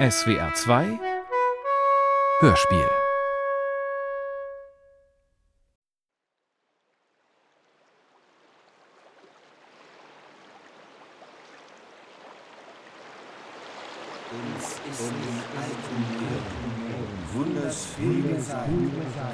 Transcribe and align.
SWR 0.00 0.54
2 0.54 0.98
Hörspiel 2.40 2.90
wundersfähige 17.34 18.40
Sein, 18.40 18.90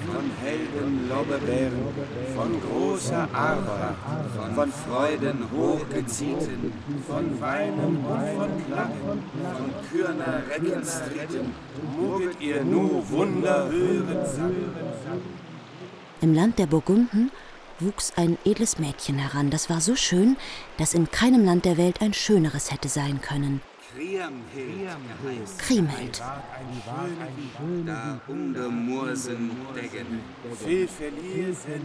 von 0.06 0.30
Helden 0.42 1.08
Lorbeerbären, 1.08 1.94
von 2.34 2.60
großer 2.60 3.28
Arbeit, 3.32 3.94
von 4.56 4.72
Freuden 4.72 5.38
hochgeziehten, 5.54 6.72
von 7.06 7.40
Weinen 7.42 7.96
und 7.98 8.26
von 8.38 8.66
Klagen, 8.66 9.22
von 9.54 9.70
Kürner 9.90 10.42
Reckenstritten, 10.48 11.52
moget 11.94 12.40
ihr 12.40 12.64
nur 12.64 13.06
Wunder 13.10 13.68
hören 13.70 14.24
Im 16.22 16.34
Land 16.34 16.58
der 16.58 16.66
Burgunden 16.66 17.30
wuchs 17.80 18.14
ein 18.16 18.38
edles 18.46 18.78
Mädchen 18.78 19.18
heran, 19.18 19.50
das 19.50 19.68
war 19.68 19.82
so 19.82 19.94
schön, 19.94 20.38
dass 20.78 20.94
in 20.94 21.10
keinem 21.10 21.44
Land 21.44 21.66
der 21.66 21.76
Welt 21.76 22.00
ein 22.00 22.14
schöneres 22.14 22.72
hätte 22.72 22.88
sein 22.88 23.20
können. 23.20 23.60
Kriemhild. 25.58 26.22
Da 27.84 28.20
unter 28.26 28.68
Mursen 28.70 29.50
deggen. 29.74 30.20
Viel 30.64 30.88
verlesen 30.88 31.82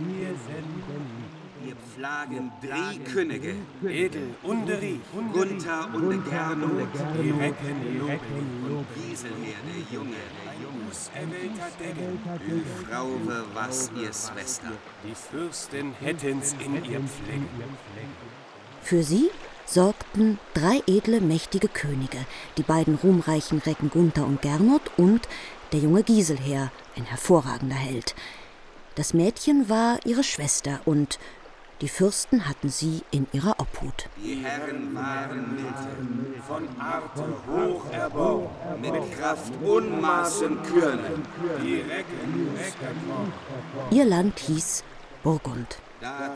Ihr 1.66 1.76
pflagen 1.76 2.52
drei 2.62 2.98
Könige. 3.12 3.56
Edel 3.84 4.36
Underi. 4.44 5.00
Gunther 5.34 5.90
und 5.94 6.30
Gernot. 6.30 6.88
Die 7.22 7.32
Recken 7.32 8.00
Loben. 8.00 8.78
Und 8.78 8.86
Gieselher, 8.96 9.58
der 9.66 9.98
Junge. 9.98 10.16
Auserwählter 10.92 11.70
Deggen. 11.80 12.20
Die 12.46 12.86
Frauwe 12.86 13.46
was 13.54 13.90
ihr 13.96 14.12
Schwester. 14.12 14.72
Die 15.08 15.16
Fürsten 15.16 15.94
hätten's 16.02 16.54
in 16.54 16.76
ihr 16.76 17.00
Pflegen. 17.00 17.48
Für 18.82 19.04
sie 19.04 19.30
sorgten 19.66 20.38
drei 20.54 20.82
edle, 20.88 21.22
mächtige 21.22 21.70
Könige, 21.70 22.26
die 22.58 22.64
beiden 22.64 22.96
ruhmreichen 22.96 23.60
Recken 23.60 23.90
Gunther 23.90 24.26
und 24.26 24.42
Gernot 24.42 24.82
und 24.98 25.30
der 25.72 25.80
junge 25.80 26.04
Giselher, 26.04 26.72
ein 26.98 27.06
hervorragender 27.06 27.76
Held. 27.76 28.14
Das 28.96 29.14
Mädchen 29.14 29.70
war 29.70 30.06
ihre 30.06 30.26
Schwester 30.26 30.82
und 30.84 31.20
die 31.82 31.88
Fürsten 31.88 32.48
hatten 32.48 32.70
sie 32.70 33.02
in 33.12 33.28
ihrer 33.34 33.60
Obhut. 33.60 34.08
Die 34.24 34.36
Herren 34.36 34.94
waren 34.94 35.56
milde, 35.56 36.42
von 36.48 36.68
Arte 36.80 37.26
hoch 37.48 37.92
erbaut, 37.92 38.50
mit 38.80 38.94
Kraft 39.18 39.52
unmaßen 39.64 40.62
Kürnen, 40.64 41.24
die 41.64 41.78
Recken 41.82 42.54
Ihr 43.90 44.06
Land 44.06 44.40
hieß 44.40 44.84
Burgund. 45.24 45.80
Da 46.02 46.36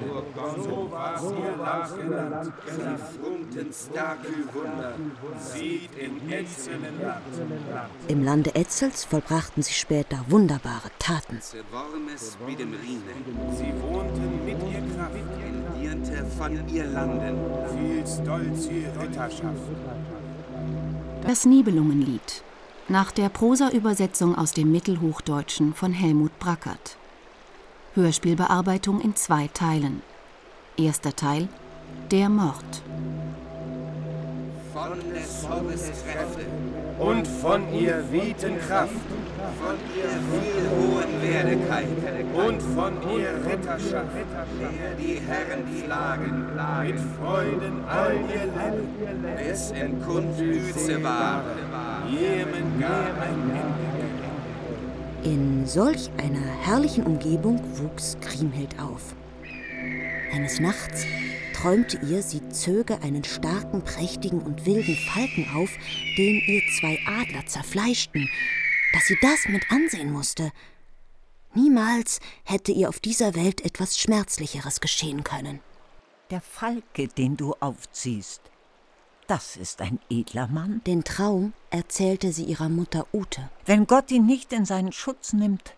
Burgund, 0.00 0.64
so 0.64 0.88
war's 0.88 1.22
ihr 1.22 1.56
Land 1.56 1.92
genannt, 1.96 2.52
sie 2.66 3.18
frunten 3.18 3.72
starke 3.72 4.28
Wunder, 4.52 4.94
sieht 5.40 5.90
in 5.96 6.30
Etzelen 6.30 7.00
Land. 7.02 7.24
Im 8.06 8.22
Lande 8.22 8.54
Etzels 8.54 9.04
vollbrachten 9.04 9.64
sie 9.64 9.72
später 9.72 10.24
wunderbare 10.28 10.88
Taten. 11.00 11.40
Wormes 11.72 12.38
wie 12.46 12.54
dem 12.54 12.74
Rhine. 12.74 13.02
Sie 13.56 13.72
wohnten 13.82 14.44
mit 14.44 14.58
ihr 14.72 14.82
Kraft, 14.94 15.16
diente 15.80 16.24
von 16.38 16.68
ihr 16.68 16.86
Landen, 16.86 17.36
viel 17.76 18.06
stolz 18.06 18.66
ihr 18.66 18.88
Ritterschaft. 19.02 19.62
Das 21.26 21.44
Nibelungenlied 21.44 22.44
nach 22.86 23.10
der 23.10 23.30
Prosa-Übersetzung 23.30 24.36
aus 24.36 24.52
dem 24.52 24.70
Mittelhochdeutschen 24.70 25.74
von 25.74 25.92
Helmut 25.92 26.38
Brackert. 26.38 26.98
Hörspielbearbeitung 27.96 29.00
in 29.00 29.14
zwei 29.14 29.48
Teilen. 29.54 30.02
Erster 30.76 31.14
Teil 31.14 31.46
Der 32.10 32.28
Mord. 32.28 32.82
Von 34.72 34.98
des 35.14 35.48
Hobbes 35.48 35.92
Kräfte 36.02 36.44
und 36.98 37.24
von 37.24 37.72
ihr 37.72 38.02
Wieten 38.10 38.58
Kraft, 38.58 38.90
von 39.60 39.76
ihr 39.94 40.10
viel 40.10 40.70
hohen 40.70 41.22
Werdigkeit 41.22 41.86
und 42.34 42.60
von 42.60 42.94
ihr 43.16 43.30
Ritterschaft, 43.46 44.10
der 44.60 44.94
die 44.98 45.20
Herren 45.20 45.64
plagen, 45.86 46.46
mit 46.84 46.98
Freuden 46.98 47.84
all 47.88 48.14
ihr 48.14 48.46
Leben, 48.46 49.24
bis 49.36 49.70
in 49.70 50.02
Kundlüze 50.02 51.00
war, 51.00 51.44
jemen 52.10 52.80
gar 52.80 53.06
ein 53.22 53.50
Ende. 53.50 53.93
In 55.24 55.66
solch 55.66 56.10
einer 56.18 56.46
herrlichen 56.66 57.04
Umgebung 57.04 57.58
wuchs 57.78 58.18
Kriemhild 58.20 58.78
auf. 58.78 59.16
Eines 60.30 60.60
Nachts 60.60 61.06
träumte 61.54 61.98
ihr, 62.06 62.22
sie 62.22 62.46
zöge 62.50 63.00
einen 63.00 63.24
starken, 63.24 63.82
prächtigen 63.82 64.42
und 64.42 64.66
wilden 64.66 64.96
Falken 64.96 65.48
auf, 65.56 65.70
den 66.18 66.42
ihr 66.46 66.60
zwei 66.78 66.98
Adler 67.06 67.46
zerfleischten, 67.46 68.28
dass 68.92 69.06
sie 69.06 69.16
das 69.22 69.48
mit 69.48 69.62
ansehen 69.70 70.12
musste. 70.12 70.52
Niemals 71.54 72.20
hätte 72.42 72.72
ihr 72.72 72.90
auf 72.90 73.00
dieser 73.00 73.34
Welt 73.34 73.64
etwas 73.64 73.98
Schmerzlicheres 73.98 74.82
geschehen 74.82 75.24
können. 75.24 75.60
Der 76.30 76.42
Falke, 76.42 77.08
den 77.08 77.38
du 77.38 77.54
aufziehst, 77.60 78.42
das 79.26 79.56
ist 79.56 79.80
ein 79.80 79.98
edler 80.10 80.48
Mann. 80.48 80.82
Den 80.86 81.04
Traum 81.04 81.52
erzählte 81.70 82.32
sie 82.32 82.44
ihrer 82.44 82.68
Mutter 82.68 83.06
Ute. 83.12 83.48
Wenn 83.64 83.86
Gott 83.86 84.10
ihn 84.10 84.26
nicht 84.26 84.52
in 84.52 84.64
seinen 84.64 84.92
Schutz 84.92 85.32
nimmt, 85.32 85.74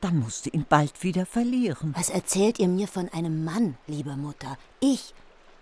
dann 0.00 0.18
musst 0.18 0.46
du 0.46 0.50
ihn 0.50 0.64
bald 0.68 1.02
wieder 1.02 1.26
verlieren. 1.26 1.94
Was 1.96 2.08
erzählt 2.08 2.58
ihr 2.58 2.68
mir 2.68 2.88
von 2.88 3.08
einem 3.08 3.44
Mann, 3.44 3.76
liebe 3.86 4.16
Mutter? 4.16 4.56
Ich 4.80 5.12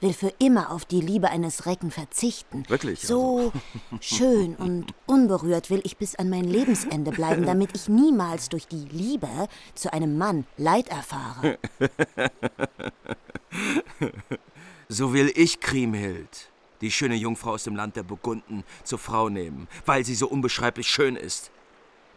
will 0.00 0.12
für 0.12 0.32
immer 0.38 0.70
auf 0.70 0.84
die 0.84 1.00
Liebe 1.00 1.30
eines 1.30 1.66
Recken 1.66 1.90
verzichten. 1.90 2.64
Wirklich? 2.68 3.00
So 3.00 3.38
also. 3.38 3.52
schön 4.00 4.54
und 4.54 4.92
unberührt 5.06 5.70
will 5.70 5.80
ich 5.84 5.96
bis 5.96 6.14
an 6.14 6.28
mein 6.28 6.44
Lebensende 6.44 7.12
bleiben, 7.12 7.46
damit 7.46 7.74
ich 7.74 7.88
niemals 7.88 8.48
durch 8.50 8.68
die 8.68 8.84
Liebe 8.90 9.48
zu 9.74 9.92
einem 9.92 10.18
Mann 10.18 10.46
Leid 10.56 10.88
erfahre. 10.88 11.58
so 14.88 15.14
will 15.14 15.32
ich, 15.34 15.60
Kriemhild 15.60 16.50
die 16.86 16.92
schöne 16.92 17.16
Jungfrau 17.16 17.50
aus 17.50 17.64
dem 17.64 17.74
Land 17.74 17.96
der 17.96 18.04
Burgunden, 18.04 18.62
zur 18.84 18.98
Frau 18.98 19.28
nehmen, 19.28 19.66
weil 19.86 20.04
sie 20.04 20.14
so 20.14 20.28
unbeschreiblich 20.28 20.88
schön 20.88 21.16
ist. 21.16 21.50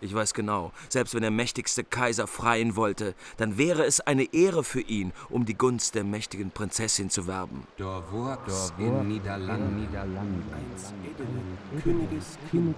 Ich 0.02 0.14
weiß 0.14 0.34
genau, 0.34 0.72
selbst 0.88 1.14
wenn 1.14 1.22
der 1.22 1.32
mächtigste 1.32 1.84
Kaiser 1.84 2.28
freien 2.28 2.76
wollte, 2.76 3.16
dann 3.38 3.58
wäre 3.58 3.84
es 3.84 4.00
eine 4.00 4.34
Ehre 4.34 4.64
für 4.64 4.82
ihn, 4.82 5.12
um 5.30 5.46
die 5.46 5.56
Gunst 5.56 5.96
der 5.96 6.04
mächtigen 6.04 6.52
Prinzessin 6.52 7.10
zu 7.10 7.28
werben. 7.28 7.68
Wuchs 7.78 8.74
in 8.78 9.08
Niederland, 9.08 9.78
Niederland 9.78 10.44
eins 10.54 10.94
edlen 11.04 11.58
Königes 11.84 12.38
Kind, 12.50 12.76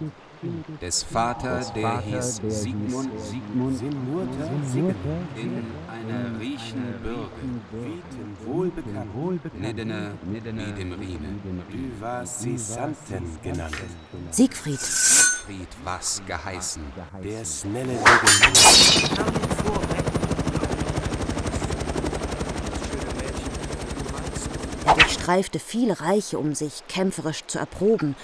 des 0.82 1.04
Vater, 1.04 1.62
der 1.76 2.02
hieß 2.02 2.42
Sigmund, 2.48 3.12
Sigmund, 3.20 3.78
Sigmund, 3.78 4.96
in 5.36 5.66
einer 5.88 6.40
riechen 6.40 6.96
Bürge, 7.04 7.30
Wieten 7.72 8.38
wohlbekannt, 8.46 9.60
Nedene, 9.60 10.14
wie 10.24 10.72
dem 10.72 10.94
Rhine, 10.94 11.40
du 11.70 12.02
warst 12.02 12.42
sie 12.42 12.58
Santen 12.58 13.38
genannt. 13.44 13.76
Siegfried. 14.32 14.80
Siegfried 15.52 15.68
was 15.84 16.22
geheißen, 16.26 16.84
der 17.24 17.46
schnelle 17.46 17.94
Legionär. 17.94 18.14
Er 24.86 24.94
durchstreifte 24.96 25.60
viele 25.60 26.00
Reiche, 26.00 26.40
um 26.40 26.56
sich 26.56 26.84
kämpferisch 26.88 27.46
zu 27.48 27.60
erproben. 27.60 28.16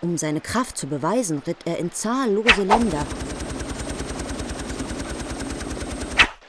Um 0.00 0.16
seine 0.16 0.40
Kraft 0.40 0.78
zu 0.78 0.86
beweisen, 0.86 1.42
ritt 1.46 1.58
er 1.64 1.78
in 1.78 1.92
zahllose 1.92 2.62
Länder. 2.62 3.04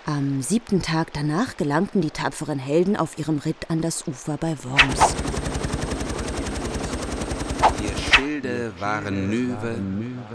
Am 0.06 0.42
siebten 0.42 0.82
Tag 0.82 1.14
danach 1.14 1.58
gelangten 1.58 2.02
die 2.02 2.12
tapferen 2.12 2.60
Helden 2.60 2.96
auf 2.96 3.18
ihrem 3.18 3.40
Ritt 3.40 3.70
an 3.70 3.82
das 3.82 4.08
Ufer 4.08 4.38
bei 4.38 4.56
Worms. 4.64 5.16
Ihr 7.82 7.96
Schilde 8.42 8.72
waren 8.80 9.30
Nüwe, 9.30 9.76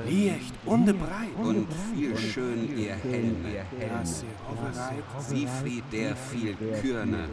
Licht 0.07 0.55
und 0.67 0.87
breit 0.87 1.37
und 1.43 1.67
viel 1.95 2.17
schön 2.17 2.77
ihr 2.77 2.95
Helme. 2.97 3.65
Siegfried, 5.21 5.85
der 5.91 6.15
viel 6.15 6.55
Kürne, 6.83 7.29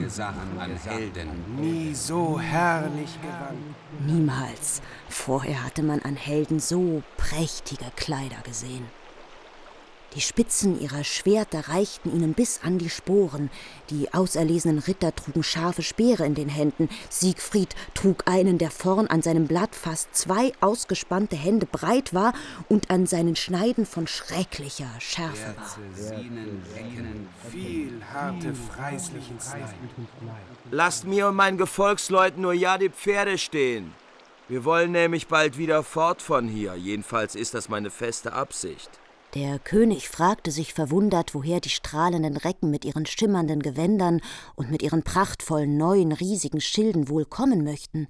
Gesachen 0.00 0.58
an 0.58 0.70
Helden. 0.84 1.28
Nie 1.60 1.92
so 1.92 2.38
herrlich 2.38 3.18
gewandt. 3.20 4.06
Niemals. 4.06 4.80
Vorher 5.08 5.64
hatte 5.64 5.82
man 5.82 6.00
an 6.02 6.14
Helden 6.14 6.60
so 6.60 7.02
prächtige 7.16 7.86
Kleider 7.96 8.40
gesehen. 8.44 8.86
Die 10.14 10.22
Spitzen 10.22 10.80
ihrer 10.80 11.04
Schwerter 11.04 11.68
reichten 11.68 12.10
ihnen 12.14 12.32
bis 12.32 12.60
an 12.62 12.78
die 12.78 12.88
Sporen. 12.88 13.50
Die 13.90 14.12
auserlesenen 14.14 14.78
Ritter 14.78 15.14
trugen 15.14 15.42
scharfe 15.42 15.82
Speere 15.82 16.24
in 16.24 16.34
den 16.34 16.48
Händen. 16.48 16.88
Siegfried 17.10 17.74
trug 17.94 18.22
einen, 18.26 18.56
der 18.56 18.70
vorn 18.70 19.06
an 19.08 19.20
seinem 19.20 19.46
Blatt 19.46 19.74
fast 19.74 20.14
zwei 20.16 20.52
ausgespannte 20.60 21.36
Hände 21.36 21.66
breit 21.66 22.14
war 22.14 22.32
und 22.68 22.90
an 22.90 23.06
seinen 23.06 23.36
Schneiden 23.36 23.84
von 23.84 24.06
schrecklicher 24.06 24.90
Schärfe 24.98 25.54
war. 25.56 25.78
Lasst 30.70 31.04
mir 31.04 31.28
und 31.28 31.36
meinen 31.36 31.58
Gefolgsleuten 31.58 32.42
nur 32.42 32.54
ja 32.54 32.78
die 32.78 32.90
Pferde 32.90 33.36
stehen. 33.36 33.92
Wir 34.48 34.64
wollen 34.64 34.92
nämlich 34.92 35.28
bald 35.28 35.58
wieder 35.58 35.82
fort 35.82 36.22
von 36.22 36.48
hier. 36.48 36.74
Jedenfalls 36.74 37.34
ist 37.34 37.52
das 37.52 37.68
meine 37.68 37.90
feste 37.90 38.32
Absicht. 38.32 38.90
Der 39.34 39.58
König 39.58 40.08
fragte 40.08 40.50
sich 40.50 40.72
verwundert, 40.72 41.34
woher 41.34 41.60
die 41.60 41.68
strahlenden 41.68 42.38
Recken 42.38 42.70
mit 42.70 42.86
ihren 42.86 43.04
schimmernden 43.04 43.60
Gewändern 43.60 44.22
und 44.54 44.70
mit 44.70 44.82
ihren 44.82 45.02
prachtvollen 45.02 45.76
neuen 45.76 46.12
riesigen 46.12 46.62
Schilden 46.62 47.10
wohl 47.10 47.26
kommen 47.26 47.62
möchten. 47.62 48.08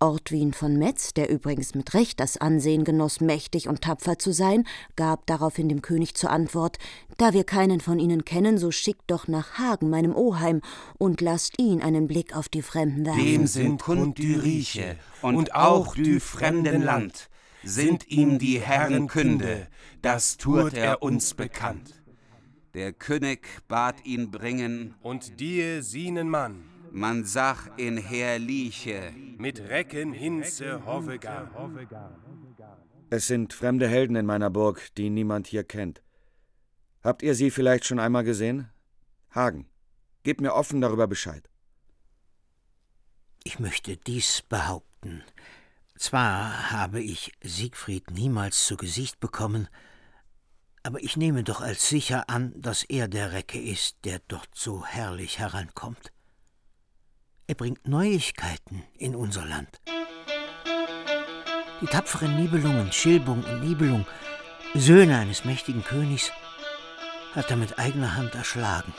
Ortwin 0.00 0.54
von 0.54 0.78
Metz, 0.78 1.12
der 1.12 1.28
übrigens 1.28 1.74
mit 1.74 1.92
Recht 1.92 2.20
das 2.20 2.38
Ansehen 2.38 2.84
genoss, 2.84 3.20
mächtig 3.20 3.68
und 3.68 3.82
tapfer 3.82 4.18
zu 4.18 4.32
sein, 4.32 4.64
gab 4.96 5.26
daraufhin 5.26 5.68
dem 5.68 5.82
König 5.82 6.14
zur 6.14 6.30
Antwort: 6.30 6.78
Da 7.18 7.34
wir 7.34 7.44
keinen 7.44 7.80
von 7.80 7.98
ihnen 7.98 8.24
kennen, 8.24 8.56
so 8.56 8.70
schickt 8.70 9.10
doch 9.10 9.28
nach 9.28 9.58
Hagen, 9.58 9.90
meinem 9.90 10.16
Oheim, 10.16 10.62
und 10.98 11.20
lasst 11.20 11.58
ihn 11.58 11.82
einen 11.82 12.06
Blick 12.06 12.34
auf 12.34 12.48
die 12.48 12.62
Fremden 12.62 13.04
werfen. 13.04 13.24
Dem 13.24 13.46
sind 13.46 13.82
kund 13.82 14.16
die 14.16 14.34
Rieche 14.34 14.96
und 15.20 15.54
auch 15.54 15.94
die 15.94 16.18
fremden 16.18 16.82
Land 16.82 17.28
sind 17.64 18.08
ihm 18.08 18.38
die 18.38 18.60
Herren 18.60 19.06
Künde, 19.06 19.68
das 20.02 20.36
tut 20.36 20.74
er 20.74 21.02
uns 21.02 21.34
bekannt. 21.34 22.02
Der 22.74 22.92
König 22.92 23.46
bat 23.68 24.04
ihn 24.04 24.30
bringen, 24.30 24.94
Und 25.00 25.40
dir 25.40 25.82
sienen 25.82 26.28
Mann, 26.28 26.64
man 26.90 27.24
sag 27.24 27.70
in 27.78 27.96
Herrliche, 27.96 29.12
mit 29.38 29.60
Recken 29.60 30.12
hinze 30.12 30.84
Hovegar. 30.84 31.50
Es 33.10 33.26
sind 33.28 33.52
fremde 33.52 33.88
Helden 33.88 34.16
in 34.16 34.26
meiner 34.26 34.50
Burg, 34.50 34.94
die 34.96 35.10
niemand 35.10 35.46
hier 35.46 35.62
kennt. 35.62 36.02
Habt 37.02 37.22
ihr 37.22 37.34
sie 37.34 37.50
vielleicht 37.50 37.84
schon 37.84 38.00
einmal 38.00 38.24
gesehen? 38.24 38.70
Hagen, 39.30 39.68
gebt 40.22 40.40
mir 40.40 40.54
offen 40.54 40.80
darüber 40.80 41.06
Bescheid. 41.06 41.48
Ich 43.44 43.58
möchte 43.58 43.96
dies 43.96 44.42
behaupten. 44.48 45.22
Zwar 46.04 46.70
habe 46.70 47.00
ich 47.00 47.32
Siegfried 47.42 48.10
niemals 48.10 48.66
zu 48.66 48.76
Gesicht 48.76 49.20
bekommen, 49.20 49.68
aber 50.82 51.02
ich 51.02 51.16
nehme 51.16 51.44
doch 51.44 51.62
als 51.62 51.88
sicher 51.88 52.28
an, 52.28 52.52
dass 52.60 52.82
er 52.82 53.08
der 53.08 53.32
Recke 53.32 53.58
ist, 53.58 53.96
der 54.04 54.20
dort 54.28 54.50
so 54.52 54.84
herrlich 54.84 55.38
herankommt. 55.38 56.12
Er 57.46 57.54
bringt 57.54 57.88
Neuigkeiten 57.88 58.82
in 58.98 59.16
unser 59.16 59.46
Land. 59.46 59.80
Die 61.80 61.86
tapferen 61.86 62.36
Nibelungen, 62.38 62.92
Schilbung 62.92 63.42
und 63.42 63.62
Nibelung, 63.62 64.04
Söhne 64.74 65.16
eines 65.16 65.46
mächtigen 65.46 65.84
Königs, 65.84 66.30
hat 67.34 67.50
er 67.50 67.56
mit 67.56 67.78
eigener 67.78 68.14
Hand 68.14 68.34
erschlagen. 68.34 68.92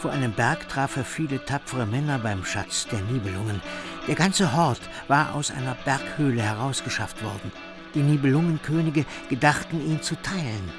Vor 0.00 0.10
einem 0.10 0.32
Berg 0.32 0.68
traf 0.68 0.96
er 0.96 1.04
viele 1.04 1.44
tapfere 1.44 1.86
Männer 1.86 2.18
beim 2.18 2.44
Schatz 2.44 2.88
der 2.88 3.02
Nibelungen. 3.02 3.62
Der 4.08 4.16
ganze 4.16 4.52
Hort 4.52 4.80
war 5.06 5.32
aus 5.34 5.52
einer 5.52 5.76
Berghöhle 5.84 6.42
herausgeschafft 6.42 7.22
worden. 7.22 7.52
Die 7.94 8.02
Nibelungenkönige 8.02 9.04
gedachten, 9.28 9.80
ihn 9.86 10.02
zu 10.02 10.16
teilen. 10.20 10.72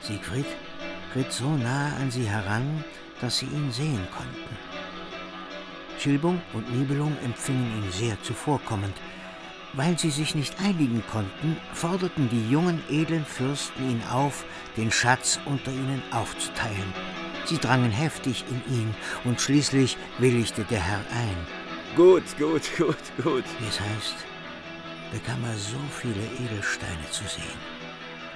Siegfried 0.00 0.46
ritt 1.14 1.32
so 1.32 1.50
nahe 1.50 1.94
an 2.00 2.10
sie 2.10 2.28
heran, 2.28 2.82
dass 3.20 3.38
sie 3.38 3.46
ihn 3.46 3.70
sehen 3.70 4.06
konnten. 4.10 4.56
Schilbung 5.98 6.40
und 6.52 6.72
Nibelung 6.76 7.16
empfingen 7.24 7.82
ihn 7.82 7.92
sehr 7.92 8.20
zuvorkommend. 8.22 8.96
Weil 9.74 9.96
sie 9.98 10.10
sich 10.10 10.34
nicht 10.34 10.60
einigen 10.60 11.04
konnten, 11.12 11.58
forderten 11.74 12.28
die 12.28 12.50
jungen 12.50 12.82
edlen 12.88 13.24
Fürsten 13.24 13.88
ihn 13.88 14.02
auf, 14.10 14.44
den 14.76 14.90
Schatz 14.90 15.38
unter 15.44 15.70
ihnen 15.70 16.02
aufzuteilen. 16.10 16.92
Sie 17.44 17.58
drangen 17.58 17.92
heftig 17.92 18.44
in 18.50 18.74
ihn, 18.74 18.94
und 19.24 19.40
schließlich 19.40 19.96
willigte 20.18 20.64
der 20.64 20.80
Herr 20.80 21.00
ein. 21.14 21.57
Gut, 21.98 22.22
gut, 22.38 22.62
gut, 22.76 23.24
gut. 23.24 23.44
Wie 23.58 23.66
es 23.66 23.80
heißt, 23.80 24.14
bekam 25.10 25.42
er 25.42 25.56
so 25.56 25.80
viele 25.90 26.24
Edelsteine 26.46 27.10
zu 27.10 27.24
sehen 27.24 27.58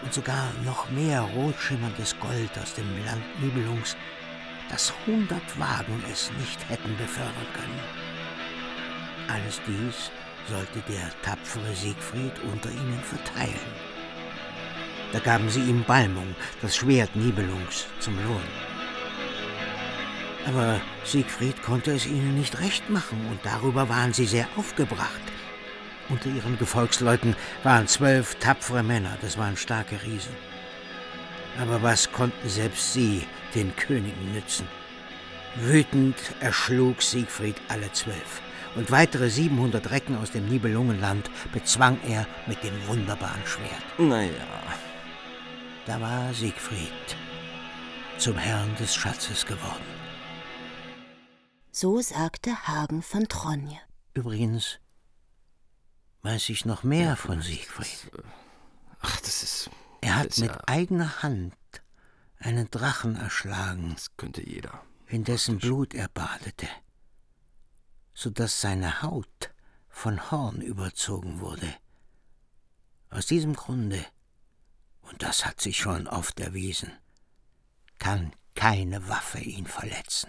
und 0.03 0.12
sogar 0.12 0.53
noch 0.64 0.91
mehr 0.91 1.20
rotschimmerndes 1.20 2.19
Gold 2.19 2.50
aus 2.61 2.75
dem 2.75 2.88
Land 3.06 3.23
Nibelungs, 3.41 3.97
dass 4.69 4.93
hundert 5.06 5.61
Wagen 5.61 6.03
es 6.11 6.32
nicht 6.41 6.69
hätten 6.69 6.97
befördern 6.97 7.47
können. 7.53 7.81
Alles 9.29 9.61
dies 9.64 10.11
sollte 10.50 10.81
der 10.93 11.12
tapfere 11.23 11.73
Siegfried 11.73 12.32
unter 12.53 12.69
ihnen 12.69 13.00
verteilen. 13.05 13.61
Da 15.12 15.20
gaben 15.20 15.49
sie 15.49 15.62
ihm 15.62 15.85
Balmung, 15.85 16.35
das 16.62 16.75
Schwert 16.75 17.14
Nibelungs, 17.14 17.87
zum 18.00 18.17
Lohn. 18.26 18.72
Aber 20.47 20.81
Siegfried 21.05 21.62
konnte 21.62 21.93
es 21.93 22.06
ihnen 22.06 22.37
nicht 22.37 22.61
recht 22.61 22.91
machen, 22.91 23.27
und 23.31 23.41
darüber 23.44 23.89
waren 23.89 24.12
sie 24.12 24.27
sehr 24.27 24.49
aufgebracht. 24.56 25.23
Unter 26.09 26.29
ihren 26.29 26.59
Gefolgsleuten 26.59 27.37
waren 27.62 27.87
zwölf 27.87 28.35
tapfere 28.37 28.83
Männer, 28.83 29.17
das 29.21 29.39
waren 29.39 29.56
starke 29.56 30.03
Riesen. 30.03 30.35
Aber 31.61 31.83
was 31.83 32.11
konnten 32.11 32.49
selbst 32.49 32.93
sie 32.93 33.27
den 33.55 33.75
Königen 33.77 34.33
nützen? 34.33 34.67
Wütend 35.56 36.17
erschlug 36.41 37.03
Siegfried 37.03 37.56
alle 37.69 37.93
zwölf, 37.93 38.43
und 38.75 38.91
weitere 38.91 39.29
700 39.31 39.91
Recken 39.91 40.17
aus 40.17 40.33
dem 40.33 40.49
Nibelungenland 40.49 41.31
bezwang 41.53 41.99
er 42.09 42.27
mit 42.47 42.62
dem 42.65 42.75
wunderbaren 42.87 43.47
Schwert. 43.47 43.99
Naja, 43.99 44.31
Da 45.87 46.00
war 46.00 46.33
Siegfried 46.33 47.17
zum 48.19 48.37
Herrn 48.37 48.75
des 48.77 48.95
Schatzes 48.95 49.45
geworden. 49.45 50.01
So 51.75 52.01
sagte 52.03 52.69
Hagen 52.69 53.03
von 53.03 53.29
Tronje. 53.29 53.79
Übrigens 54.15 54.79
weiß 56.21 56.51
ich 56.51 56.67
noch 56.67 56.83
mehr 56.83 57.17
von 57.17 57.41
Siegfried. 57.41 58.11
ach, 59.01 59.21
das 59.23 59.43
ist. 59.43 59.71
Er 60.03 60.17
hat 60.17 60.29
das 60.29 60.39
mit 60.39 60.51
ja, 60.51 60.61
eigener 60.67 61.23
Hand 61.23 61.55
einen 62.39 62.71
Drachen 62.71 63.17
erschlagen, 63.17 63.93
Das 63.95 64.15
könnte 64.17 64.43
jeder. 64.47 64.83
in 65.07 65.25
dessen 65.25 65.59
Blut 65.59 65.95
er 65.95 66.09
badete, 66.09 66.69
so 68.13 68.29
dass 68.31 68.61
seine 68.61 69.00
Haut 69.02 69.50
von 69.88 70.31
Horn 70.31 70.61
überzogen 70.61 71.41
wurde. 71.41 71.75
Aus 73.11 73.26
diesem 73.26 73.55
Grunde, 73.55 74.05
und 75.02 75.23
das 75.23 75.47
hat 75.47 75.61
sich 75.61 75.79
schon 75.79 76.07
oft 76.07 76.38
erwiesen, 76.41 76.93
kann 77.99 78.33
keine 78.54 79.09
Waffe 79.09 79.40
ihn 79.40 79.66
verletzen. 79.66 80.28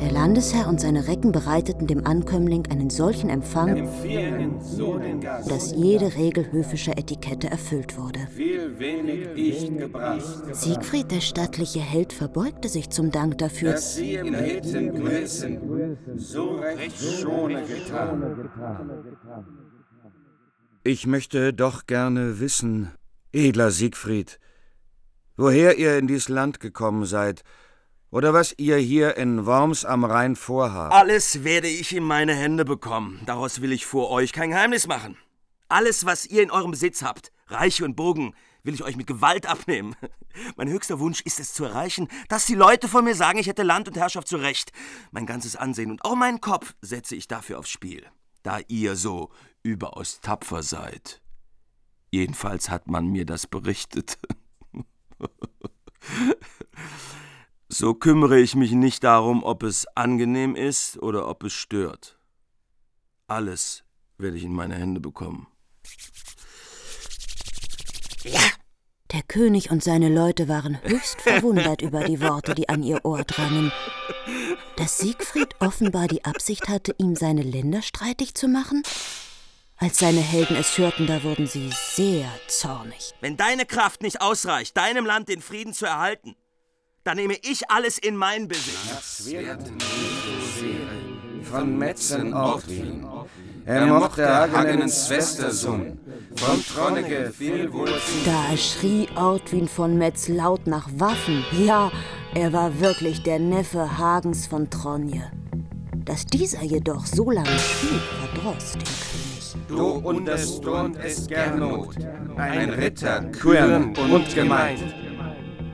Der 0.00 0.10
Landesherr 0.10 0.68
und 0.68 0.80
seine 0.80 1.06
Recken 1.06 1.32
bereiteten 1.32 1.86
dem 1.86 2.06
Ankömmling 2.06 2.66
einen 2.66 2.90
solchen 2.90 3.30
Empfang, 3.30 3.76
Empfehlen 3.76 4.60
so 4.60 4.98
den 4.98 5.20
Gast, 5.20 5.50
dass 5.50 5.72
jede 5.72 6.14
Regel 6.16 6.50
höfischer 6.50 6.98
Etikette 6.98 7.48
erfüllt 7.48 7.96
wurde. 7.96 8.26
viel 8.34 8.78
wenig 8.78 9.28
ich 9.36 9.76
gebracht, 9.78 10.54
Siegfried, 10.54 11.10
der 11.10 11.20
stattliche 11.20 11.80
Held, 11.80 12.12
verbeugte 12.12 12.68
sich 12.68 12.90
zum 12.90 13.10
Dank 13.10 13.38
dafür, 13.38 13.72
dass 13.72 13.94
sie 13.94 14.14
im 14.14 14.34
Hitten 14.34 14.94
Größen 14.94 15.96
so 16.16 16.56
recht 16.56 17.00
schone 17.00 17.62
getan. 17.62 18.34
Ich 20.82 21.06
möchte 21.06 21.54
doch 21.54 21.86
gerne 21.86 22.40
wissen, 22.40 22.90
edler 23.32 23.70
Siegfried, 23.70 24.38
woher 25.36 25.78
ihr 25.78 25.98
in 25.98 26.06
dies 26.06 26.28
Land 26.28 26.60
gekommen 26.60 27.04
seid 27.06 27.42
oder 28.10 28.32
was 28.32 28.54
ihr 28.58 28.76
hier 28.76 29.16
in 29.16 29.44
Worms 29.44 29.84
am 29.84 30.04
Rhein 30.04 30.36
vorhabt. 30.36 30.94
Alles 30.94 31.42
werde 31.42 31.68
ich 31.68 31.94
in 31.94 32.04
meine 32.04 32.34
Hände 32.34 32.64
bekommen. 32.64 33.20
Daraus 33.26 33.60
will 33.60 33.72
ich 33.72 33.86
vor 33.86 34.10
euch 34.10 34.32
kein 34.32 34.50
Geheimnis 34.50 34.86
machen. 34.86 35.16
Alles, 35.68 36.06
was 36.06 36.26
ihr 36.26 36.42
in 36.42 36.52
eurem 36.52 36.70
Besitz 36.70 37.02
habt, 37.02 37.32
Reiche 37.48 37.84
und 37.84 37.96
Burgen, 37.96 38.34
will 38.62 38.74
ich 38.74 38.84
euch 38.84 38.96
mit 38.96 39.08
Gewalt 39.08 39.46
abnehmen. 39.46 39.96
Mein 40.56 40.68
höchster 40.68 41.00
Wunsch 41.00 41.20
ist 41.22 41.40
es 41.40 41.54
zu 41.54 41.64
erreichen, 41.64 42.08
dass 42.28 42.46
die 42.46 42.54
Leute 42.54 42.86
von 42.86 43.04
mir 43.04 43.16
sagen, 43.16 43.38
ich 43.38 43.48
hätte 43.48 43.64
Land 43.64 43.88
und 43.88 43.96
Herrschaft 43.96 44.28
zu 44.28 44.36
Recht. 44.36 44.72
Mein 45.10 45.26
ganzes 45.26 45.56
Ansehen 45.56 45.90
und 45.90 46.04
auch 46.04 46.14
meinen 46.14 46.40
Kopf 46.40 46.74
setze 46.80 47.16
ich 47.16 47.26
dafür 47.26 47.58
aufs 47.58 47.70
Spiel, 47.70 48.04
da 48.42 48.60
ihr 48.68 48.94
so 48.94 49.30
überaus 49.64 50.20
tapfer 50.20 50.62
seid. 50.62 51.20
Jedenfalls 52.10 52.70
hat 52.70 52.86
man 52.86 53.08
mir 53.08 53.26
das 53.26 53.46
berichtet. 53.48 54.18
So 57.76 57.92
kümmere 57.92 58.38
ich 58.38 58.54
mich 58.54 58.70
nicht 58.70 59.02
darum, 59.02 59.42
ob 59.42 59.64
es 59.64 59.84
angenehm 59.96 60.54
ist 60.54 60.96
oder 61.02 61.26
ob 61.26 61.42
es 61.42 61.52
stört. 61.52 62.20
Alles 63.26 63.82
werde 64.16 64.36
ich 64.36 64.44
in 64.44 64.54
meine 64.54 64.76
Hände 64.76 65.00
bekommen. 65.00 65.48
Der 69.12 69.22
König 69.26 69.72
und 69.72 69.82
seine 69.82 70.08
Leute 70.08 70.46
waren 70.46 70.80
höchst 70.84 71.20
verwundert 71.20 71.82
über 71.82 72.04
die 72.04 72.20
Worte, 72.20 72.54
die 72.54 72.68
an 72.68 72.84
ihr 72.84 73.04
Ohr 73.04 73.24
drangen. 73.24 73.72
Dass 74.76 74.98
Siegfried 74.98 75.60
offenbar 75.60 76.06
die 76.06 76.24
Absicht 76.24 76.68
hatte, 76.68 76.94
ihm 76.98 77.16
seine 77.16 77.42
Länder 77.42 77.82
streitig 77.82 78.34
zu 78.34 78.46
machen? 78.46 78.84
Als 79.76 79.98
seine 79.98 80.20
Helden 80.20 80.56
es 80.56 80.78
hörten, 80.78 81.06
da 81.06 81.22
wurden 81.24 81.46
sie 81.46 81.70
sehr 81.72 82.28
zornig. 82.46 83.12
Wenn 83.20 83.36
deine 83.36 83.66
Kraft 83.66 84.02
nicht 84.02 84.20
ausreicht, 84.20 84.76
deinem 84.76 85.04
Land 85.04 85.28
den 85.28 85.42
Frieden 85.42 85.72
zu 85.72 85.84
erhalten, 85.84 86.36
dann 87.02 87.16
nehme 87.16 87.34
ich 87.42 87.70
alles 87.70 87.98
in 87.98 88.16
meinen 88.16 88.48
Besitz. 88.48 89.28
Von 91.42 91.76
Metzen 91.76 92.32
Ortwin. 92.32 93.04
Er 93.66 93.86
mochte 93.86 94.26
Hagenens 94.28 95.06
Schwestersohn. 95.06 95.98
Von 96.36 96.64
Tronnege 96.64 97.32
viel 97.36 97.72
wohl 97.72 97.90
Da 98.24 98.56
schrie 98.56 99.08
Ortwin 99.16 99.68
von 99.68 99.98
Metz 99.98 100.28
laut 100.28 100.66
nach 100.66 100.88
Waffen. 100.96 101.44
Ja, 101.52 101.90
er 102.34 102.52
war 102.52 102.80
wirklich 102.80 103.22
der 103.22 103.38
Neffe 103.38 103.98
Hagens 103.98 104.46
von 104.46 104.70
Tronje. 104.70 105.30
Dass 106.04 106.26
dieser 106.26 106.62
jedoch 106.62 107.06
so 107.06 107.30
lange 107.30 107.58
schwieg, 107.58 108.02
verdross 108.20 108.72
den 108.72 108.82
König. 108.84 109.13
Du 109.68 109.86
unterstürmt 109.86 110.96
es 111.02 111.26
Gernot, 111.26 111.96
ein 112.36 112.70
Ritter, 112.70 113.22
kühn 113.24 113.96
und 113.96 114.34
gemeint. 114.34 114.94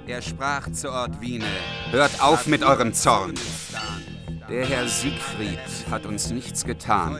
Er 0.06 0.22
sprach 0.22 0.70
zu 0.72 0.90
Ortwine, 0.90 1.44
hört 1.90 2.22
auf 2.22 2.46
mit 2.46 2.62
eurem 2.62 2.92
Zorn. 2.92 3.34
Der 4.48 4.66
Herr 4.66 4.88
Siegfried 4.88 5.58
hat 5.90 6.06
uns 6.06 6.30
nichts 6.30 6.64
getan. 6.64 7.18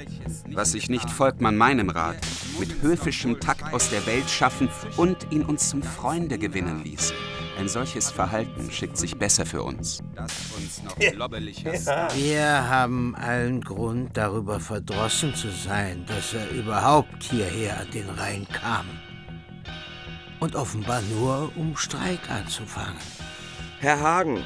Was 0.53 0.73
sich 0.73 0.89
nicht 0.89 1.09
folgt 1.11 1.41
man 1.41 1.57
meinem 1.57 1.91
Rat, 1.91 2.17
mit 2.59 2.83
höfischem 2.83 3.39
Takt 3.39 3.73
aus 3.73 3.91
der 3.91 4.05
Welt 4.07 4.29
schaffen 4.29 4.69
und 4.97 5.29
ihn 5.31 5.45
uns 5.45 5.71
zum 5.71 5.83
Freunde 5.83 6.39
gewinnen 6.39 6.83
ließ. 6.83 7.13
Ein 7.61 7.69
solches 7.69 8.11
Verhalten 8.11 8.71
schickt 8.73 8.97
sich 8.97 9.19
besser 9.19 9.45
für 9.45 9.63
uns. 9.63 9.99
Das 10.15 10.33
uns 10.57 10.83
noch 10.83 10.97
Wir 12.15 12.43
haben 12.43 13.15
allen 13.15 13.61
Grund, 13.61 14.17
darüber 14.17 14.59
verdrossen 14.61 15.35
zu 15.35 15.51
sein, 15.51 16.07
dass 16.07 16.33
er 16.33 16.51
überhaupt 16.53 17.23
hierher 17.23 17.81
an 17.81 17.91
den 17.91 18.09
Rhein 18.09 18.47
kam. 18.51 18.87
Und 20.41 20.57
offenbar 20.57 21.03
nur, 21.03 21.53
um 21.55 21.77
Streik 21.77 22.31
anzufangen. 22.31 22.97
Herr 23.79 24.01
Hagen, 24.01 24.43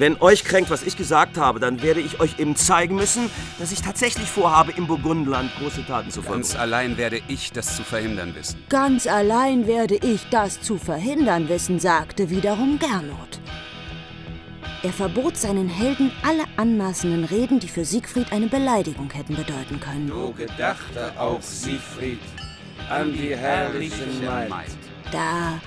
wenn 0.00 0.20
euch 0.20 0.44
kränkt, 0.44 0.70
was 0.70 0.82
ich 0.82 0.96
gesagt 0.96 1.36
habe, 1.36 1.60
dann 1.60 1.82
werde 1.82 2.00
ich 2.00 2.20
euch 2.20 2.38
eben 2.38 2.56
zeigen 2.56 2.96
müssen, 2.96 3.30
dass 3.58 3.72
ich 3.72 3.82
tatsächlich 3.82 4.28
vorhabe, 4.28 4.72
im 4.72 4.86
Burgundenland 4.86 5.50
große 5.58 5.84
Taten 5.86 6.10
zu 6.10 6.22
vollbringen. 6.22 6.42
Ganz 6.42 6.56
allein 6.56 6.96
werde 6.96 7.20
ich 7.28 7.52
das 7.52 7.76
zu 7.76 7.82
verhindern 7.82 8.34
wissen. 8.34 8.62
Ganz 8.68 9.06
allein 9.06 9.66
werde 9.66 9.96
ich 9.96 10.28
das 10.30 10.60
zu 10.60 10.78
verhindern 10.78 11.48
wissen, 11.48 11.78
sagte 11.80 12.30
wiederum 12.30 12.78
Gernot. 12.78 13.40
Er 14.84 14.92
verbot 14.92 15.36
seinen 15.36 15.68
Helden 15.68 16.12
alle 16.24 16.44
anmaßenden 16.56 17.24
Reden, 17.24 17.58
die 17.58 17.68
für 17.68 17.84
Siegfried 17.84 18.30
eine 18.32 18.46
Beleidigung 18.46 19.10
hätten 19.10 19.34
bedeuten 19.34 19.80
können. 19.80 20.06
Du 20.06 20.32
gedachte 20.32 21.12
auch, 21.18 21.42
Siegfried, 21.42 22.20
an 22.88 23.12
die 23.12 23.36
herrliche 23.36 24.06
Maid. 24.22 24.70
Da 25.10 25.60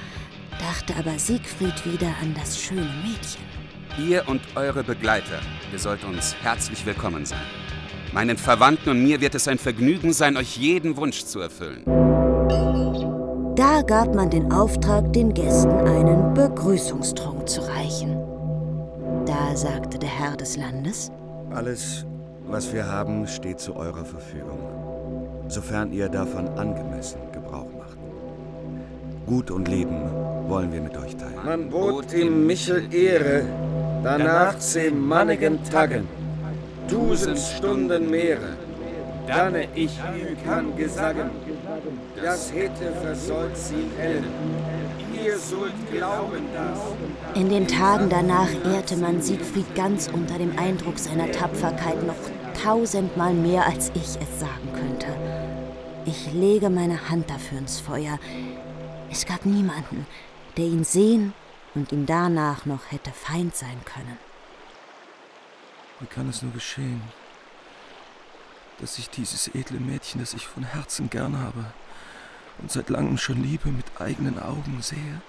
dachte 0.60 0.96
aber 0.98 1.20
Siegfried 1.20 1.86
wieder 1.86 2.14
an 2.22 2.34
das 2.36 2.58
schöne 2.62 2.90
Mädchen. 3.04 3.51
Ihr 3.98 4.28
und 4.28 4.42
eure 4.56 4.84
Begleiter, 4.84 5.40
ihr 5.72 5.80
sollt 5.80 6.04
uns 6.06 6.36
herzlich 6.42 6.86
willkommen 6.86 7.26
sein. 7.26 7.42
Meinen 8.14 8.38
Verwandten 8.38 8.90
und 8.90 9.04
mir 9.04 9.20
wird 9.20 9.36
es 9.36 9.48
ein 9.48 9.58
Vergnügen 9.58 10.14
sein, 10.14 10.38
euch 10.38 10.58
jeden 10.58 10.96
Wunsch 10.96 11.26
zu 11.26 11.40
erfüllen. 11.42 11.84
Da 13.56 13.82
gab 13.82 14.16
man 14.16 14.30
den 14.30 14.52
Auftrag, 14.52 15.12
den 15.12 15.34
Gästen 15.34 15.72
einen 15.72 16.34
Begrüßungstrunk 16.34 17.50
zu 17.50 17.62
reichen. 17.62 18.18
Da 19.26 19.56
sagte 19.56 20.00
der 20.00 20.10
Herr 20.10 20.38
des 20.38 20.56
Landes, 20.56 21.12
Alles, 21.54 22.06
was 22.48 22.74
wir 22.74 22.86
haben, 22.86 23.28
steht 23.28 23.60
zu 23.60 23.76
eurer 23.76 24.06
Verfügung, 24.06 24.60
sofern 25.50 25.92
ihr 25.92 26.08
davon 26.08 26.48
angemessen 26.50 27.20
Gebrauch 27.34 27.68
macht. 27.78 27.98
Gut 29.26 29.52
und 29.52 29.68
Leben 29.68 30.10
wollen 30.48 30.72
wir 30.72 30.82
mit 30.82 30.98
euch 30.98 31.16
teilen. 31.16 31.46
Man 31.46 31.70
bot 31.70 32.14
ihm 32.14 32.46
Michel 32.48 32.94
Ehre, 32.94 33.44
danach 34.04 34.58
zehn 34.60 35.00
mannigen 35.00 35.64
Taggen, 35.64 36.08
tausend 36.90 37.38
Stunden 37.38 38.10
Meere. 38.10 38.58
Dann 39.28 39.56
ich 39.76 39.98
kann 40.44 40.76
gesagen, 40.76 41.30
das 42.22 42.52
hätte 42.52 42.92
versollt 43.02 43.58
ihn 43.72 43.92
Ellen. 44.00 44.26
Ihr 45.24 45.38
sollt 45.38 45.74
glauben, 45.92 46.44
dass... 46.54 47.38
in 47.40 47.50
den 47.50 47.68
Tagen 47.68 48.10
danach 48.10 48.50
ehrte 48.74 48.98
man 48.98 49.22
Siegfried 49.22 49.76
ganz 49.76 50.10
unter 50.12 50.38
dem 50.38 50.58
Eindruck 50.58 50.98
seiner 50.98 51.32
Tapferkeit 51.32 52.06
noch 52.06 52.16
tausendmal 52.64 53.34
mehr, 53.34 53.66
als 53.68 53.92
ich 53.94 54.18
es 54.20 54.40
sagen 54.40 54.70
könnte. 54.74 55.08
Ich 56.06 56.34
lege 56.34 56.70
meine 56.70 57.10
Hand 57.10 57.30
dafür 57.30 57.60
ins 57.60 57.80
Feuer. 57.80 58.18
Es 59.12 59.26
gab 59.26 59.46
niemanden, 59.46 60.08
der 60.58 60.66
ihn 60.66 60.84
sehen 60.84 61.34
und 61.74 61.92
ihm 61.92 62.06
danach 62.06 62.66
noch 62.66 62.92
hätte 62.92 63.12
Feind 63.12 63.56
sein 63.56 63.82
können. 63.86 64.18
Wie 66.00 66.08
kann 66.08 66.30
es 66.30 66.42
nur 66.42 66.52
geschehen, 66.52 67.02
dass 68.80 68.98
ich 68.98 69.10
dieses 69.10 69.48
edle 69.50 69.80
Mädchen, 69.80 70.20
das 70.20 70.34
ich 70.34 70.48
von 70.48 70.64
Herzen 70.64 71.10
gern 71.10 71.40
habe 71.40 71.66
und 72.60 72.72
seit 72.72 72.90
langem 72.90 73.18
schon 73.18 73.42
liebe, 73.42 73.70
mit 73.70 73.86
eigenen 74.00 74.40
Augen 74.40 74.82
sehe? 74.82 75.22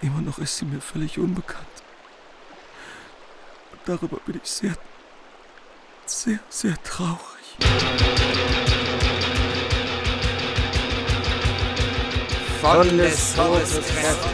Immer 0.00 0.20
noch 0.20 0.38
ist 0.38 0.58
sie 0.58 0.64
mir 0.64 0.80
völlig 0.80 1.18
unbekannt. 1.18 1.66
Und 3.70 3.80
darüber 3.86 4.18
bin 4.26 4.40
ich 4.42 4.50
sehr, 4.50 4.76
sehr, 6.06 6.40
sehr 6.48 6.82
traurig. 6.82 7.22
Von 12.62 12.96
des 12.96 13.34
Todes 13.34 13.72
Kräfte 13.72 14.28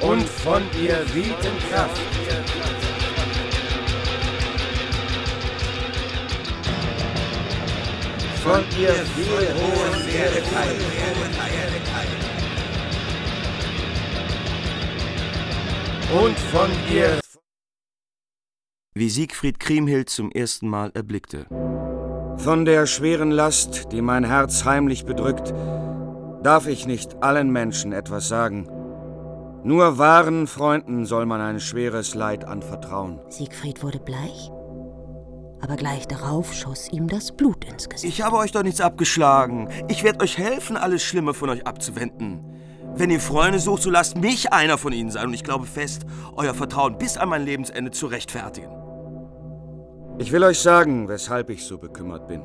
und 0.00 0.28
von 0.28 0.62
ihr 0.82 1.06
wiegen 1.14 1.58
Kraft. 1.70 2.00
Von 8.42 8.64
ihr 8.80 8.94
viel 8.94 9.54
hohen 9.54 10.06
Werdeteil. 10.12 10.76
Und 16.20 16.36
von 16.36 16.70
ihr 16.92 17.20
Wie 18.94 19.08
Siegfried 19.08 19.60
Kriemhild 19.60 20.10
zum 20.10 20.32
ersten 20.32 20.68
Mal 20.68 20.90
erblickte. 20.94 21.46
Von 22.42 22.64
der 22.64 22.86
schweren 22.86 23.30
Last, 23.30 23.92
die 23.92 24.00
mein 24.00 24.24
Herz 24.24 24.64
heimlich 24.64 25.04
bedrückt, 25.04 25.52
darf 26.42 26.66
ich 26.66 26.86
nicht 26.86 27.22
allen 27.22 27.50
Menschen 27.50 27.92
etwas 27.92 28.28
sagen. 28.28 28.66
Nur 29.62 29.98
wahren 29.98 30.46
Freunden 30.46 31.04
soll 31.04 31.26
man 31.26 31.42
ein 31.42 31.60
schweres 31.60 32.14
Leid 32.14 32.46
anvertrauen. 32.46 33.20
Siegfried 33.28 33.82
wurde 33.82 34.00
bleich, 34.00 34.50
aber 35.60 35.76
gleich 35.76 36.08
darauf 36.08 36.54
schoss 36.54 36.90
ihm 36.90 37.08
das 37.08 37.30
Blut 37.32 37.66
ins 37.66 37.90
Gesicht. 37.90 38.10
Ich 38.10 38.22
habe 38.22 38.38
euch 38.38 38.52
doch 38.52 38.62
nichts 38.62 38.80
abgeschlagen. 38.80 39.68
Ich 39.88 40.02
werde 40.02 40.20
euch 40.24 40.38
helfen, 40.38 40.78
alles 40.78 41.02
Schlimme 41.02 41.34
von 41.34 41.50
euch 41.50 41.66
abzuwenden. 41.66 42.42
Wenn 42.94 43.10
ihr 43.10 43.20
Freunde 43.20 43.58
sucht, 43.58 43.82
so 43.82 43.90
lasst 43.90 44.16
mich 44.16 44.50
einer 44.50 44.78
von 44.78 44.94
ihnen 44.94 45.10
sein 45.10 45.26
und 45.26 45.34
ich 45.34 45.44
glaube 45.44 45.66
fest, 45.66 46.06
euer 46.36 46.54
Vertrauen 46.54 46.96
bis 46.96 47.18
an 47.18 47.28
mein 47.28 47.44
Lebensende 47.44 47.90
zu 47.90 48.06
rechtfertigen. 48.06 48.79
Ich 50.20 50.32
will 50.32 50.44
euch 50.44 50.58
sagen, 50.58 51.08
weshalb 51.08 51.48
ich 51.48 51.64
so 51.64 51.78
bekümmert 51.78 52.28
bin. 52.28 52.42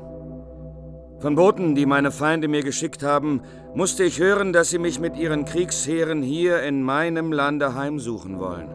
Von 1.18 1.34
Boten, 1.34 1.74
die 1.74 1.84
meine 1.84 2.10
Feinde 2.10 2.48
mir 2.48 2.62
geschickt 2.62 3.02
haben, 3.02 3.42
musste 3.74 4.02
ich 4.02 4.18
hören, 4.18 4.54
dass 4.54 4.70
sie 4.70 4.78
mich 4.78 4.98
mit 4.98 5.14
ihren 5.18 5.44
Kriegsheeren 5.44 6.22
hier 6.22 6.62
in 6.62 6.82
meinem 6.82 7.32
Lande 7.32 7.74
heimsuchen 7.74 8.38
wollen. 8.38 8.70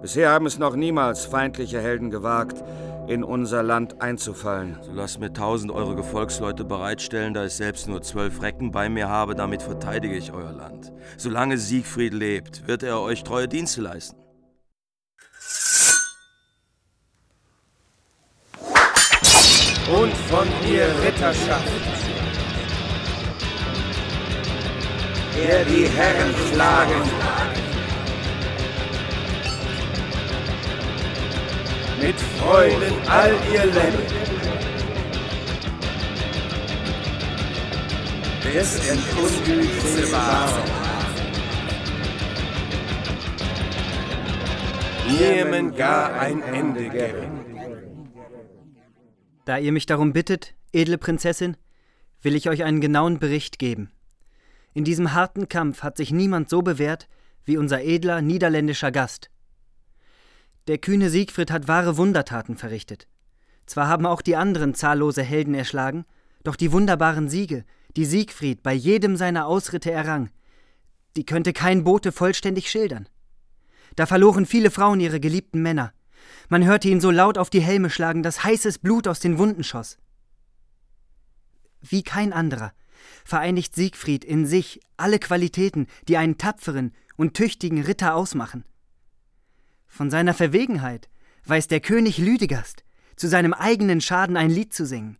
Bisher 0.00 0.30
haben 0.30 0.46
es 0.46 0.58
noch 0.58 0.76
niemals 0.76 1.26
feindliche 1.26 1.78
Helden 1.78 2.08
gewagt, 2.08 2.64
in 3.06 3.22
unser 3.22 3.62
Land 3.62 4.00
einzufallen. 4.00 4.78
So 4.80 4.92
lasst 4.92 5.20
mir 5.20 5.34
tausend 5.34 5.70
eure 5.70 5.94
Gefolgsleute 5.94 6.64
bereitstellen, 6.64 7.34
da 7.34 7.44
ich 7.44 7.52
selbst 7.52 7.86
nur 7.86 8.00
zwölf 8.00 8.40
Recken 8.40 8.72
bei 8.72 8.88
mir 8.88 9.10
habe, 9.10 9.34
damit 9.34 9.60
verteidige 9.60 10.16
ich 10.16 10.32
euer 10.32 10.52
Land. 10.52 10.90
Solange 11.18 11.58
Siegfried 11.58 12.14
lebt, 12.14 12.66
wird 12.66 12.82
er 12.82 12.98
euch 13.02 13.24
treue 13.24 13.46
Dienste 13.46 13.82
leisten. 13.82 14.25
Und 19.88 20.12
von 20.28 20.48
ihr 20.68 20.88
Ritterschaft, 21.04 21.72
der 25.36 25.64
die 25.64 25.88
Herren 25.88 26.34
schlagen, 26.50 27.02
mit 32.00 32.20
Freuden 32.20 32.94
all 33.08 33.32
ihr 33.52 33.66
Leben. 33.66 34.26
des 38.56 38.88
Entkundigs 38.88 39.84
bewahren. 39.96 40.62
Niemen 45.06 45.76
gar 45.76 46.14
ein 46.14 46.42
Ende 46.42 46.88
geben. 46.88 47.35
Da 49.46 49.58
ihr 49.58 49.72
mich 49.72 49.86
darum 49.86 50.12
bittet, 50.12 50.54
edle 50.72 50.98
Prinzessin, 50.98 51.56
will 52.20 52.34
ich 52.34 52.50
euch 52.50 52.64
einen 52.64 52.80
genauen 52.80 53.20
Bericht 53.20 53.58
geben. 53.60 53.92
In 54.74 54.84
diesem 54.84 55.14
harten 55.14 55.48
Kampf 55.48 55.82
hat 55.84 55.96
sich 55.96 56.10
niemand 56.10 56.50
so 56.50 56.62
bewährt 56.62 57.08
wie 57.44 57.56
unser 57.56 57.82
edler 57.82 58.22
niederländischer 58.22 58.90
Gast. 58.90 59.30
Der 60.66 60.78
kühne 60.78 61.10
Siegfried 61.10 61.52
hat 61.52 61.68
wahre 61.68 61.96
Wundertaten 61.96 62.56
verrichtet. 62.56 63.06
Zwar 63.66 63.86
haben 63.86 64.04
auch 64.04 64.20
die 64.20 64.34
anderen 64.34 64.74
zahllose 64.74 65.22
Helden 65.22 65.54
erschlagen, 65.54 66.04
doch 66.42 66.56
die 66.56 66.72
wunderbaren 66.72 67.28
Siege, 67.28 67.64
die 67.96 68.04
Siegfried 68.04 68.64
bei 68.64 68.74
jedem 68.74 69.16
seiner 69.16 69.46
Ausritte 69.46 69.92
errang, 69.92 70.28
die 71.16 71.24
könnte 71.24 71.52
kein 71.52 71.84
Bote 71.84 72.10
vollständig 72.10 72.68
schildern. 72.68 73.08
Da 73.94 74.06
verloren 74.06 74.44
viele 74.44 74.72
Frauen 74.72 74.98
ihre 74.98 75.20
geliebten 75.20 75.62
Männer. 75.62 75.92
Man 76.48 76.64
hörte 76.64 76.88
ihn 76.88 77.00
so 77.00 77.10
laut 77.10 77.38
auf 77.38 77.50
die 77.50 77.60
Helme 77.60 77.90
schlagen, 77.90 78.22
dass 78.22 78.44
heißes 78.44 78.78
Blut 78.78 79.08
aus 79.08 79.20
den 79.20 79.38
Wunden 79.38 79.64
schoss. 79.64 79.98
Wie 81.80 82.02
kein 82.02 82.32
anderer 82.32 82.72
vereinigt 83.24 83.74
Siegfried 83.74 84.24
in 84.24 84.46
sich 84.46 84.80
alle 84.96 85.18
Qualitäten, 85.18 85.86
die 86.08 86.16
einen 86.16 86.38
tapferen 86.38 86.92
und 87.16 87.34
tüchtigen 87.34 87.82
Ritter 87.82 88.14
ausmachen. 88.14 88.64
Von 89.86 90.10
seiner 90.10 90.34
Verwegenheit 90.34 91.08
weiß 91.44 91.68
der 91.68 91.80
König 91.80 92.18
Lüdegast 92.18 92.84
zu 93.16 93.28
seinem 93.28 93.54
eigenen 93.54 94.00
Schaden 94.00 94.36
ein 94.36 94.50
Lied 94.50 94.74
zu 94.74 94.86
singen. 94.86 95.18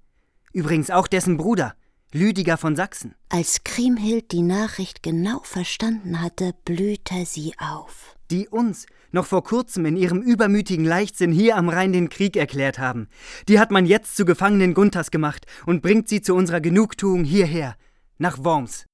Übrigens 0.52 0.90
auch 0.90 1.06
dessen 1.06 1.36
Bruder, 1.36 1.74
Lüdiger 2.12 2.56
von 2.56 2.76
Sachsen. 2.76 3.14
Als 3.28 3.64
Kriemhild 3.64 4.32
die 4.32 4.42
Nachricht 4.42 5.02
genau 5.02 5.40
verstanden 5.42 6.20
hatte, 6.20 6.54
blühte 6.64 7.26
sie 7.26 7.54
auf. 7.58 8.16
Die 8.30 8.48
uns 8.48 8.86
noch 9.12 9.26
vor 9.26 9.42
kurzem 9.44 9.86
in 9.86 9.96
ihrem 9.96 10.20
übermütigen 10.22 10.84
Leichtsinn 10.84 11.32
hier 11.32 11.56
am 11.56 11.68
Rhein 11.68 11.92
den 11.92 12.08
Krieg 12.08 12.36
erklärt 12.36 12.78
haben. 12.78 13.08
Die 13.48 13.58
hat 13.58 13.70
man 13.70 13.86
jetzt 13.86 14.16
zu 14.16 14.24
Gefangenen 14.24 14.74
Gunthers 14.74 15.10
gemacht 15.10 15.46
und 15.66 15.82
bringt 15.82 16.08
sie 16.08 16.20
zu 16.20 16.34
unserer 16.34 16.60
Genugtuung 16.60 17.24
hierher, 17.24 17.76
nach 18.18 18.42
Worms. 18.42 18.86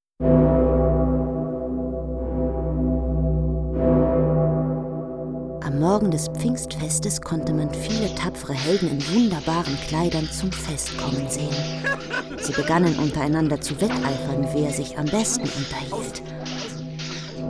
Am 5.64 5.78
Morgen 5.78 6.10
des 6.10 6.28
Pfingstfestes 6.28 7.20
konnte 7.20 7.54
man 7.54 7.72
viele 7.72 8.14
tapfere 8.14 8.52
Helden 8.52 8.90
in 8.90 9.14
wunderbaren 9.14 9.76
Kleidern 9.88 10.28
zum 10.30 10.52
Fest 10.52 10.96
kommen 10.98 11.28
sehen. 11.30 11.54
Sie 12.40 12.52
begannen 12.52 12.94
untereinander 12.98 13.60
zu 13.60 13.80
wetteifern, 13.80 14.48
wer 14.52 14.70
sich 14.70 14.98
am 14.98 15.06
besten 15.06 15.48
unterhielt. 15.48 16.22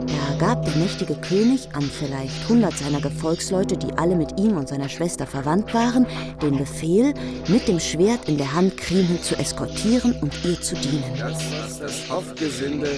Da 0.07 0.45
gab 0.45 0.65
der 0.65 0.75
mächtige 0.75 1.15
König 1.15 1.69
an 1.73 1.83
vielleicht 1.83 2.49
hundert 2.49 2.73
seiner 2.77 2.99
Gefolgsleute, 2.99 3.77
die 3.77 3.93
alle 3.97 4.15
mit 4.15 4.39
ihm 4.39 4.57
und 4.57 4.67
seiner 4.67 4.89
Schwester 4.89 5.25
verwandt 5.27 5.73
waren, 5.73 6.05
den 6.41 6.57
Befehl, 6.57 7.13
mit 7.47 7.67
dem 7.67 7.79
Schwert 7.79 8.27
in 8.27 8.37
der 8.37 8.53
Hand 8.53 8.77
Kriemhild 8.77 9.23
zu 9.23 9.35
eskortieren 9.37 10.15
und 10.21 10.33
ihr 10.43 10.59
zu 10.59 10.75
dienen. 10.75 11.03
Das 11.17 11.41
ist 11.43 11.81
das 11.81 12.09
Hofgesinde 12.09 12.89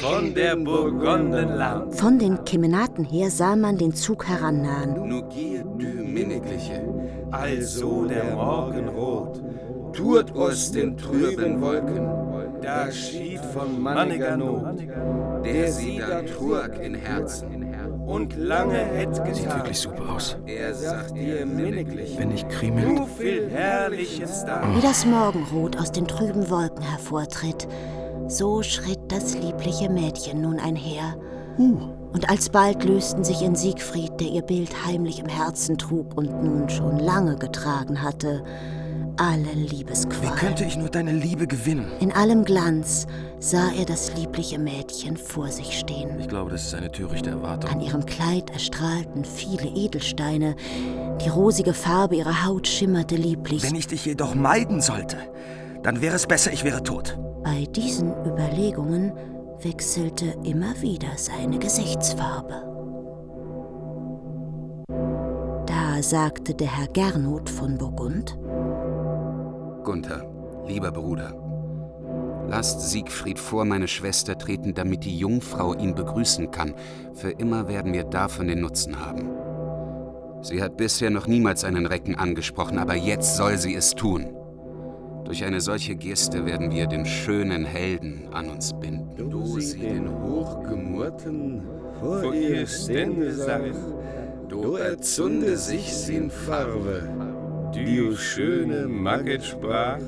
von 0.00 0.34
der 0.34 0.56
Burgundenland. 0.56 1.94
Von 1.94 2.18
den 2.18 2.44
Kemenaten 2.44 3.04
her 3.04 3.30
sah 3.30 3.56
man 3.56 3.78
den 3.78 3.94
Zug 3.94 4.26
herannahen. 4.28 5.08
Nugier 5.08 5.64
du 5.78 5.86
Minnigliche, 5.86 6.82
Also 7.30 8.04
der 8.04 8.34
Morgenrot, 8.34 9.40
tut 9.92 10.30
uns 10.32 10.72
den 10.72 10.96
trüben 10.96 11.60
Wolken, 11.60 12.31
da 12.62 12.90
schied 12.90 13.40
von 13.40 13.80
manniger 13.80 14.36
Not, 14.36 14.80
der 15.44 15.72
sie 15.72 15.98
da 15.98 16.22
trug 16.22 16.78
in 16.80 16.94
Herzen. 16.94 17.58
und 18.06 18.36
lange 18.36 18.78
hätt 18.78 19.14
Sieht 19.14 19.24
getan. 19.44 19.58
wirklich 19.58 19.78
super 19.78 20.14
aus. 20.14 20.36
Er 20.46 20.74
sagt 20.74 21.16
dir 21.16 21.46
Minnigliche, 21.46 22.18
Wenn 22.18 22.32
ich 22.32 22.46
Kriemhild. 22.48 22.98
Du 22.98 23.06
viel 23.06 23.48
Herrliches 23.48 24.44
da. 24.44 24.62
Wie 24.76 24.80
das 24.80 25.06
Morgenrot 25.06 25.78
aus 25.78 25.92
den 25.92 26.06
trüben 26.06 26.50
Wolken 26.50 26.82
hervortritt, 26.82 27.68
so 28.28 28.62
schritt 28.62 29.00
das 29.08 29.34
liebliche 29.34 29.88
Mädchen 29.90 30.40
nun 30.42 30.58
einher. 30.58 31.16
Und 31.58 32.28
alsbald 32.30 32.82
lösten 32.84 33.24
sich 33.24 33.42
in 33.42 33.54
Siegfried, 33.54 34.12
der 34.20 34.28
ihr 34.28 34.42
Bild 34.42 34.86
heimlich 34.86 35.20
im 35.20 35.26
Herzen 35.28 35.76
trug 35.78 36.16
und 36.16 36.42
nun 36.42 36.68
schon 36.70 36.98
lange 36.98 37.36
getragen 37.36 38.02
hatte, 38.02 38.42
alle 39.16 39.54
Wie 39.54 39.66
Liebesqualen. 39.76 40.34
könnte 40.36 40.64
ich 40.64 40.76
nur 40.76 40.88
deine 40.88 41.12
Liebe 41.12 41.46
gewinnen? 41.46 41.90
In 42.00 42.12
allem 42.12 42.44
Glanz 42.44 43.06
sah 43.38 43.70
er 43.78 43.84
das 43.84 44.14
liebliche 44.16 44.58
Mädchen 44.58 45.16
vor 45.16 45.48
sich 45.48 45.78
stehen. 45.78 46.18
Ich 46.20 46.28
glaube, 46.28 46.50
das 46.50 46.64
ist 46.64 46.74
eine 46.74 46.90
törichte 46.90 47.30
Erwartung. 47.30 47.70
An 47.70 47.80
ihrem 47.80 48.06
Kleid 48.06 48.50
erstrahlten 48.50 49.24
viele 49.24 49.68
Edelsteine, 49.68 50.56
die 51.24 51.28
rosige 51.28 51.74
Farbe 51.74 52.16
ihrer 52.16 52.44
Haut 52.46 52.66
schimmerte 52.66 53.16
lieblich. 53.16 53.62
Wenn 53.62 53.74
ich 53.74 53.86
dich 53.86 54.04
jedoch 54.04 54.34
meiden 54.34 54.80
sollte, 54.80 55.16
dann 55.82 56.00
wäre 56.00 56.16
es 56.16 56.26
besser, 56.26 56.52
ich 56.52 56.64
wäre 56.64 56.82
tot. 56.82 57.18
Bei 57.42 57.66
diesen 57.66 58.12
Überlegungen 58.24 59.12
wechselte 59.62 60.34
immer 60.44 60.80
wieder 60.80 61.08
seine 61.16 61.58
Gesichtsfarbe. 61.58 62.68
Da 65.66 66.02
sagte 66.02 66.54
der 66.54 66.68
Herr 66.78 66.88
Gernot 66.88 67.48
von 67.48 67.78
Burgund, 67.78 68.36
Gunther, 69.84 70.24
lieber 70.66 70.92
Bruder, 70.92 71.34
lasst 72.48 72.80
Siegfried 72.90 73.38
vor 73.38 73.64
meine 73.64 73.88
Schwester 73.88 74.36
treten, 74.36 74.74
damit 74.74 75.04
die 75.04 75.18
Jungfrau 75.18 75.74
ihn 75.74 75.94
begrüßen 75.94 76.50
kann. 76.50 76.74
Für 77.14 77.30
immer 77.30 77.68
werden 77.68 77.92
wir 77.92 78.04
davon 78.04 78.48
den 78.48 78.60
Nutzen 78.60 79.04
haben. 79.04 79.30
Sie 80.42 80.62
hat 80.62 80.76
bisher 80.76 81.10
noch 81.10 81.26
niemals 81.26 81.64
einen 81.64 81.86
Recken 81.86 82.16
angesprochen, 82.16 82.78
aber 82.78 82.94
jetzt 82.94 83.36
soll 83.36 83.58
sie 83.58 83.74
es 83.74 83.94
tun. 83.94 84.28
Durch 85.24 85.44
eine 85.44 85.60
solche 85.60 85.94
Geste 85.94 86.44
werden 86.44 86.72
wir 86.72 86.86
den 86.86 87.06
schönen 87.06 87.64
Helden 87.64 88.28
an 88.32 88.50
uns 88.50 88.72
binden. 88.72 89.30
Du 89.30 89.60
sie 89.60 89.78
den 89.78 90.10
Hochgemurten 90.22 91.62
vor 92.00 92.34
ihr 92.34 92.66
Stände 92.66 93.32
sach, 93.32 93.60
du 94.48 94.74
erzunde 94.74 95.56
sich 95.56 95.94
sin 95.94 96.28
Farbe, 96.28 97.08
die 97.84 98.16
schöne 98.16 98.86
Magget 98.86 99.44
sprach, 99.44 99.98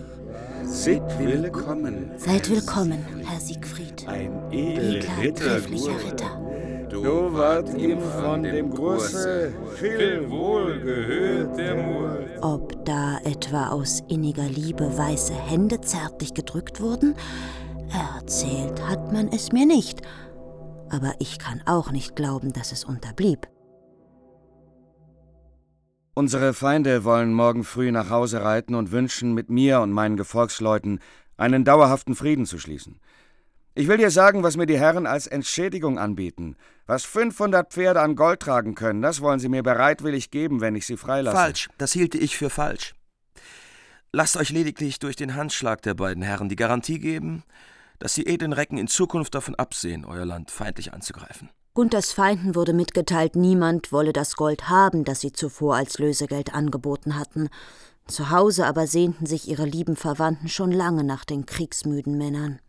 Seid 0.65 1.03
willkommen, 1.19 2.11
Seid 2.17 2.51
willkommen, 2.51 3.05
Herr 3.25 3.41
Siegfried, 3.41 4.09
ein 4.09 4.33
edler, 4.51 5.19
Ritter. 5.21 5.57
Ritter. 5.57 6.45
Du 6.91 7.35
wart 7.35 7.75
ihm 7.77 7.99
von 8.01 8.45
dem 8.45 8.71
Grusse 8.71 9.53
viel 9.75 10.31
wohl 10.31 10.81
gehört 10.81 11.59
der 11.59 11.75
Mur. 11.75 12.19
Ob 12.41 12.85
da 12.85 13.19
etwa 13.25 13.69
aus 13.71 14.03
inniger 14.09 14.49
Liebe 14.49 14.97
weiße 14.97 15.35
Hände 15.35 15.81
zärtlich 15.81 16.35
gedrückt 16.35 16.81
wurden? 16.81 17.15
Erzählt 18.17 18.81
hat 18.89 19.13
man 19.13 19.29
es 19.29 19.53
mir 19.53 19.67
nicht. 19.67 20.03
Aber 20.89 21.15
ich 21.19 21.39
kann 21.39 21.63
auch 21.67 21.91
nicht 21.91 22.15
glauben, 22.15 22.53
dass 22.53 22.71
es 22.71 22.85
unterblieb. 22.85 23.49
Unsere 26.17 26.55
Feinde 26.55 27.03
wollen 27.03 27.35
morgen 27.35 27.65
früh 27.65 27.91
nach 27.91 28.09
Hause 28.09 28.43
reiten 28.43 28.77
und 28.77 28.93
wünschen, 28.93 29.35
mit 29.35 29.51
mir 29.51 29.81
und 29.81 29.91
meinen 29.91 30.17
Gefolgsleuten 30.17 31.01
einen 31.37 31.65
dauerhaften 31.65 32.15
Frieden 32.15 32.47
zu 32.47 32.59
schließen. 32.59 33.01
Ich 33.75 33.89
will 33.89 33.97
dir 33.97 34.13
sagen, 34.13 34.45
was 34.45 34.57
mir 34.57 34.67
die 34.67 34.79
Herren 34.79 35.09
als 35.09 35.27
Entschädigung 35.27 35.99
anbieten. 35.99 36.55
Was 36.87 37.05
500 37.05 37.73
Pferde 37.73 38.01
an 38.01 38.15
Gold 38.15 38.39
tragen 38.39 38.77
können, 38.77 39.03
das 39.03 39.21
wollen 39.21 39.41
sie 39.41 39.49
mir 39.49 39.65
bereitwillig 39.65 40.31
geben, 40.31 40.61
wenn 40.61 40.77
ich 40.77 40.87
sie 40.87 40.97
freilasse. 40.97 41.37
Falsch, 41.37 41.69
das 41.79 41.93
hielte 41.93 42.19
ich 42.19 42.39
für 42.39 42.51
falsch. 42.51 42.95
Lasst 44.13 44.37
euch 44.37 44.51
lediglich 44.51 45.01
durch 45.01 45.17
den 45.17 45.35
Handschlag 45.35 45.83
der 45.83 45.95
beiden 45.95 46.23
Herren 46.23 46.49
die 46.49 46.55
Garantie 46.55 47.01
geben, 47.01 47.43
dass 47.99 48.15
die 48.15 48.29
edlen 48.29 48.53
Recken 48.53 48.79
in 48.79 48.87
Zukunft 48.87 49.35
davon 49.35 49.57
absehen, 49.57 50.05
euer 50.05 50.25
Land 50.25 50.53
feindlich 50.53 50.93
anzugreifen. 50.93 51.51
Gunthers 51.75 52.13
Feinden 52.13 52.55
wurde 52.55 52.73
mitgeteilt, 52.73 53.35
niemand 53.35 53.91
wolle 53.91 54.13
das 54.13 54.37
Gold 54.37 54.69
haben, 54.69 55.03
das 55.03 55.21
sie 55.21 55.33
zuvor 55.33 55.75
als 55.75 55.99
Lösegeld 55.99 56.55
angeboten 56.55 57.19
hatten. 57.19 57.49
Zu 58.07 58.31
Hause 58.31 58.67
aber 58.67 58.87
sehnten 58.87 59.27
sich 59.27 59.49
ihre 59.49 59.65
lieben 59.65 59.97
Verwandten 59.97 60.49
schon 60.49 60.71
lange 60.71 61.03
nach 61.03 61.25
den 61.25 61.47
kriegsmüden 61.47 62.17
Männern. 62.17 62.61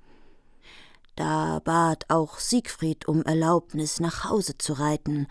Da 1.16 1.60
bat 1.64 2.06
auch 2.10 2.40
Siegfried 2.40 3.08
um 3.08 3.22
Erlaubnis, 3.22 4.00
nach 4.00 4.24
Hause 4.28 4.58
zu 4.58 4.74
reiten. 4.74 5.28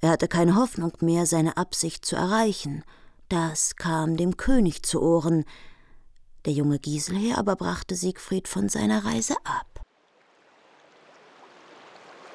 Er 0.00 0.10
hatte 0.10 0.28
keine 0.28 0.56
Hoffnung 0.56 0.92
mehr, 1.00 1.24
seine 1.24 1.56
Absicht 1.56 2.04
zu 2.04 2.16
erreichen. 2.16 2.84
Das 3.30 3.76
kam 3.76 4.18
dem 4.18 4.36
König 4.36 4.82
zu 4.82 5.00
Ohren. 5.00 5.46
Der 6.44 6.52
junge 6.52 6.78
Giselher 6.78 7.38
aber 7.38 7.56
brachte 7.56 7.96
Siegfried 7.96 8.48
von 8.48 8.68
seiner 8.68 9.06
Reise 9.06 9.36
ab. 9.44 9.71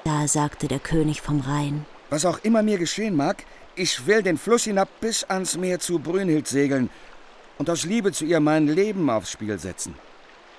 Da 0.04 0.28
sagte 0.28 0.68
der 0.68 0.78
König 0.78 1.20
vom 1.20 1.40
Rhein, 1.40 1.84
Was 2.10 2.24
auch 2.24 2.38
immer 2.42 2.62
mir 2.62 2.78
geschehen 2.78 3.16
mag, 3.16 3.44
ich 3.74 4.06
will 4.06 4.22
den 4.22 4.38
Fluss 4.38 4.64
hinab 4.64 4.88
bis 5.00 5.24
ans 5.24 5.56
Meer 5.56 5.78
zu 5.78 5.98
Brünnhild 5.98 6.48
segeln 6.48 6.90
und 7.58 7.68
aus 7.68 7.84
Liebe 7.84 8.12
zu 8.12 8.24
ihr 8.24 8.40
mein 8.40 8.66
Leben 8.66 9.10
aufs 9.10 9.30
Spiel 9.30 9.58
setzen. 9.58 9.94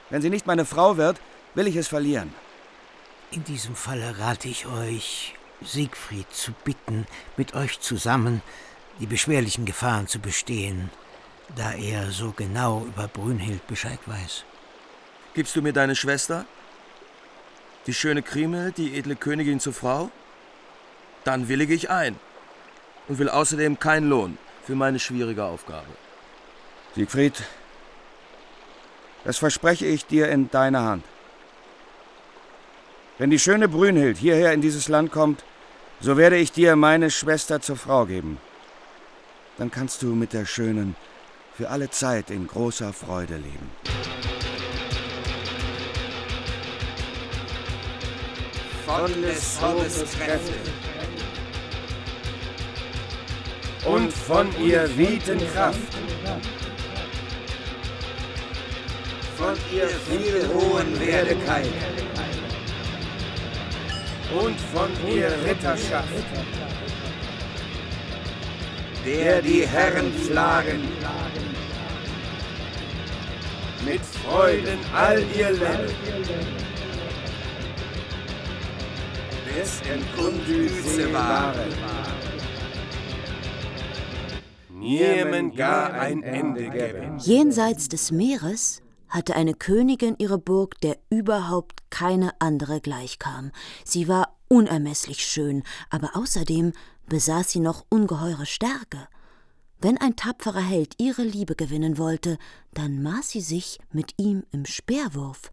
Wenn 0.10 0.22
sie 0.22 0.30
nicht 0.30 0.48
meine 0.48 0.66
Frau 0.66 0.98
wird, 0.98 1.20
will 1.56 1.68
ich 1.68 1.76
es 1.76 1.88
verlieren. 1.88 2.34
In 3.32 3.44
diesem 3.44 3.76
Falle 3.76 4.20
rate 4.20 4.48
ich 4.48 4.68
euch, 4.68 5.36
Siegfried 5.62 6.32
zu 6.32 6.52
bitten, 6.64 7.06
mit 7.38 7.54
euch 7.54 7.80
zusammen 7.80 8.42
die 9.00 9.06
beschwerlichen 9.06 9.66
Gefahren 9.66 10.08
zu 10.08 10.20
bestehen, 10.20 10.90
da 11.56 11.74
er 11.74 12.12
so 12.12 12.32
genau 12.32 12.86
über 12.86 13.08
Brünnhild 13.08 13.66
Bescheid 13.68 14.00
weiß. 14.06 14.44
Gibst 15.34 15.56
du 15.56 15.62
mir 15.62 15.74
deine 15.74 15.96
Schwester? 15.96 16.46
Die 17.90 17.96
schöne 17.96 18.22
Kriemhild, 18.22 18.78
die 18.78 18.96
edle 19.00 19.16
Königin 19.16 19.60
zur 19.60 19.74
Frau? 19.74 20.12
Dann 21.24 21.48
willige 21.48 21.74
ich 21.74 21.90
ein 21.90 22.20
und 23.08 23.18
will 23.18 23.30
außerdem 23.30 23.80
keinen 23.80 24.08
Lohn 24.08 24.38
für 24.64 24.76
meine 24.76 25.00
schwierige 25.00 25.44
Aufgabe. 25.44 25.88
Siegfried, 26.94 27.42
das 29.24 29.40
verspreche 29.40 29.88
ich 29.88 30.06
dir 30.06 30.30
in 30.30 30.52
deiner 30.52 30.84
Hand. 30.84 31.04
Wenn 33.18 33.32
die 33.32 33.40
schöne 33.40 33.68
Brünnhild 33.68 34.20
hierher 34.20 34.54
in 34.54 34.62
dieses 34.62 34.88
Land 34.88 35.12
kommt, 35.12 35.44
so 36.00 36.16
werde 36.16 36.38
ich 36.38 36.52
dir 36.52 36.76
meine 36.76 37.10
Schwester 37.10 37.60
zur 37.60 37.78
Frau 37.78 38.06
geben. 38.06 38.38
Dann 39.58 39.72
kannst 39.72 40.04
du 40.04 40.14
mit 40.14 40.34
der 40.34 40.46
Schönen 40.46 40.96
für 41.58 41.70
alle 41.72 41.90
Zeit 41.90 42.30
in 42.30 42.46
großer 42.46 42.94
Freude 42.94 43.38
leben. 43.38 43.72
Von 48.90 49.22
des 49.22 49.62
Hauses 49.62 50.18
Kräfte. 50.18 50.54
Und 53.86 54.12
von 54.12 54.48
ihr 54.60 54.90
Wieten 54.98 55.40
Kraft. 55.54 55.94
Von 59.38 59.56
ihr 59.72 59.88
viel 59.88 60.50
hohen 60.56 61.00
Werdigkeit. 61.00 61.70
Und 64.44 64.60
von 64.60 64.90
ihr 65.08 65.34
Ritterschaft, 65.46 66.26
der 69.06 69.42
die 69.44 69.68
Herren 69.68 70.12
pflagen, 70.14 70.82
mit 73.86 74.02
Freuden 74.04 74.80
all 74.96 75.24
ihr 75.38 75.52
Leben, 75.52 76.69
des 79.60 79.82
Enkundüse 79.82 81.12
waren, 81.12 81.74
niemen 84.70 85.54
gar 85.54 85.92
ein 85.92 86.24
Ende 86.24 86.70
geben. 86.70 87.18
Jenseits 87.20 87.90
des 87.90 88.12
Meeres 88.12 88.82
hatte 89.10 89.36
eine 89.36 89.54
Königin 89.54 90.16
ihre 90.18 90.38
Burg, 90.38 90.80
der 90.80 90.98
überhaupt 91.10 91.90
keine 91.90 92.40
andere 92.40 92.80
gleichkam. 92.80 93.52
Sie 93.84 94.08
war 94.08 94.38
unermesslich 94.48 95.26
schön, 95.26 95.64
aber 95.90 96.16
außerdem 96.16 96.72
besaß 97.10 97.52
sie 97.52 97.60
noch 97.60 97.86
ungeheure 97.90 98.46
Stärke. 98.46 99.10
Wenn 99.82 99.98
ein 99.98 100.16
tapferer 100.16 100.62
Held 100.62 100.94
ihre 101.00 101.24
Liebe 101.24 101.56
gewinnen 101.56 101.98
wollte, 101.98 102.38
dann 102.74 103.04
maß 103.04 103.32
sie 103.32 103.42
sich 103.42 103.80
mit 103.92 104.14
ihm 104.16 104.46
im 104.54 104.66
Speerwurf. 104.66 105.52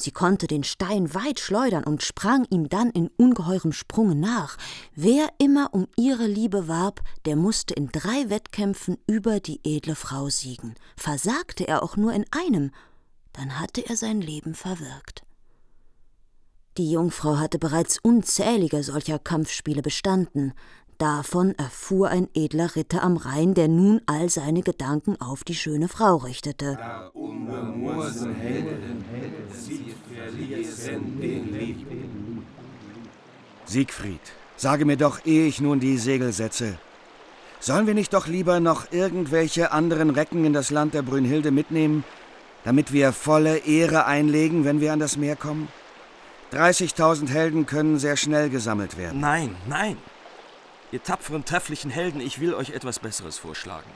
Sie 0.00 0.12
konnte 0.12 0.46
den 0.46 0.64
Stein 0.64 1.12
weit 1.14 1.40
schleudern 1.40 1.84
und 1.84 2.02
sprang 2.02 2.46
ihm 2.48 2.70
dann 2.70 2.88
in 2.90 3.08
ungeheurem 3.18 3.72
Sprunge 3.72 4.14
nach. 4.14 4.56
Wer 4.94 5.28
immer 5.38 5.74
um 5.74 5.88
ihre 5.94 6.26
Liebe 6.26 6.68
warb, 6.68 7.02
der 7.26 7.36
musste 7.36 7.74
in 7.74 7.88
drei 7.88 8.30
Wettkämpfen 8.30 8.96
über 9.06 9.40
die 9.40 9.60
edle 9.62 9.94
Frau 9.94 10.30
siegen. 10.30 10.74
Versagte 10.96 11.68
er 11.68 11.82
auch 11.82 11.98
nur 11.98 12.14
in 12.14 12.24
einem, 12.30 12.70
dann 13.34 13.60
hatte 13.60 13.86
er 13.86 13.96
sein 13.96 14.22
Leben 14.22 14.54
verwirkt. 14.54 15.22
Die 16.78 16.90
Jungfrau 16.92 17.36
hatte 17.36 17.58
bereits 17.58 17.98
unzählige 17.98 18.82
solcher 18.82 19.18
Kampfspiele 19.18 19.82
bestanden. 19.82 20.54
Davon 21.00 21.54
erfuhr 21.56 22.10
ein 22.10 22.28
edler 22.34 22.76
Ritter 22.76 23.02
am 23.02 23.16
Rhein, 23.16 23.54
der 23.54 23.68
nun 23.68 24.02
all 24.04 24.28
seine 24.28 24.60
Gedanken 24.60 25.18
auf 25.18 25.44
die 25.44 25.54
schöne 25.54 25.88
Frau 25.88 26.16
richtete. 26.16 26.78
Siegfried, 33.64 34.20
sage 34.58 34.84
mir 34.84 34.98
doch, 34.98 35.24
ehe 35.24 35.46
ich 35.46 35.62
nun 35.62 35.80
die 35.80 35.96
Segel 35.96 36.34
setze, 36.34 36.76
sollen 37.60 37.86
wir 37.86 37.94
nicht 37.94 38.12
doch 38.12 38.26
lieber 38.26 38.60
noch 38.60 38.92
irgendwelche 38.92 39.72
anderen 39.72 40.10
Recken 40.10 40.44
in 40.44 40.52
das 40.52 40.70
Land 40.70 40.92
der 40.92 41.00
Brünnhilde 41.00 41.50
mitnehmen, 41.50 42.04
damit 42.62 42.92
wir 42.92 43.12
volle 43.12 43.56
Ehre 43.56 44.04
einlegen, 44.04 44.66
wenn 44.66 44.82
wir 44.82 44.92
an 44.92 45.00
das 45.00 45.16
Meer 45.16 45.36
kommen? 45.36 45.68
30.000 46.52 47.28
Helden 47.30 47.64
können 47.64 47.98
sehr 47.98 48.18
schnell 48.18 48.50
gesammelt 48.50 48.98
werden. 48.98 49.18
Nein, 49.20 49.56
nein. 49.66 49.96
Ihr 50.92 51.02
tapferen, 51.02 51.44
trefflichen 51.44 51.90
Helden, 51.90 52.20
ich 52.20 52.40
will 52.40 52.54
euch 52.54 52.70
etwas 52.70 52.98
Besseres 52.98 53.38
vorschlagen. 53.38 53.90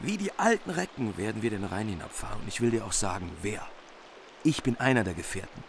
Wie 0.00 0.16
die 0.16 0.32
alten 0.38 0.70
Recken 0.70 1.16
werden 1.16 1.42
wir 1.42 1.50
den 1.50 1.64
Rhein 1.64 1.88
hinabfahren. 1.88 2.40
Und 2.40 2.48
ich 2.48 2.60
will 2.60 2.70
dir 2.70 2.84
auch 2.84 2.92
sagen, 2.92 3.30
wer. 3.42 3.66
Ich 4.42 4.62
bin 4.62 4.78
einer 4.78 5.04
der 5.04 5.14
Gefährten. 5.14 5.64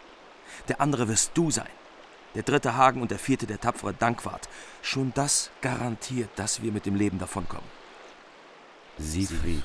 Der 0.68 0.80
andere 0.80 1.08
wirst 1.08 1.32
du 1.34 1.50
sein. 1.50 1.68
Der 2.34 2.42
dritte 2.42 2.76
Hagen 2.76 3.02
und 3.02 3.10
der 3.10 3.18
vierte 3.18 3.46
der 3.46 3.60
tapfere 3.60 3.92
Dankwart. 3.92 4.48
Schon 4.80 5.12
das 5.14 5.50
garantiert, 5.60 6.30
dass 6.36 6.62
wir 6.62 6.72
mit 6.72 6.86
dem 6.86 6.94
Leben 6.94 7.18
davonkommen. 7.18 7.81
Siegfried, 8.98 9.62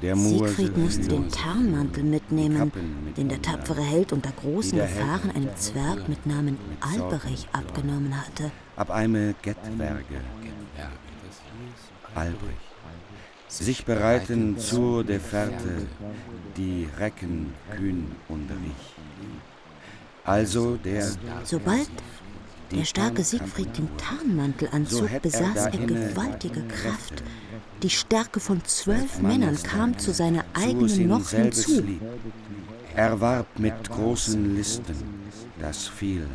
der 0.00 0.16
Siegfried 0.16 0.76
musste 0.76 1.08
den 1.08 1.28
Tarnmantel 1.28 2.04
mitnehmen, 2.04 2.72
den 3.16 3.28
der 3.28 3.42
tapfere 3.42 3.82
Held 3.82 4.12
unter 4.12 4.32
großen 4.32 4.78
Gefahren 4.78 5.30
einem 5.30 5.54
Zwerg 5.56 6.08
mit 6.08 6.24
Namen 6.26 6.58
Alberich 6.80 7.46
abgenommen 7.52 8.16
hatte. 8.16 8.50
Ab 8.76 8.90
einem 8.90 9.34
Gettwerge, 9.42 10.22
Albrich, 12.14 12.56
sich 13.48 13.84
bereiten 13.84 14.58
zur 14.58 15.04
der 15.04 15.20
Fährte, 15.20 15.86
die 16.56 16.88
Recken 16.98 17.52
kühn 17.76 18.10
und 18.28 18.50
rich. 18.50 18.94
Also 20.24 20.76
der... 20.76 21.06
Sobald 21.44 21.90
der 22.70 22.84
starke 22.84 23.22
Siegfried 23.22 23.76
den 23.76 23.88
Tarnmantel 23.98 24.68
anzog, 24.72 25.20
besaß 25.20 25.66
er 25.66 25.70
gewaltige 25.70 26.62
Kraft. 26.62 27.22
Die 27.82 27.90
Stärke 27.90 28.38
von 28.38 28.64
zwölf 28.64 29.20
Männern 29.20 29.60
kam 29.62 29.98
zu 29.98 30.12
seiner 30.12 30.44
eigenen 30.54 31.08
noch 31.08 31.30
hinzu. 31.30 31.82
Er 32.94 33.20
warb 33.20 33.58
mit 33.58 33.90
großen 33.90 34.54
Listen, 34.54 34.94
das 35.58 35.88
viel. 35.88 36.28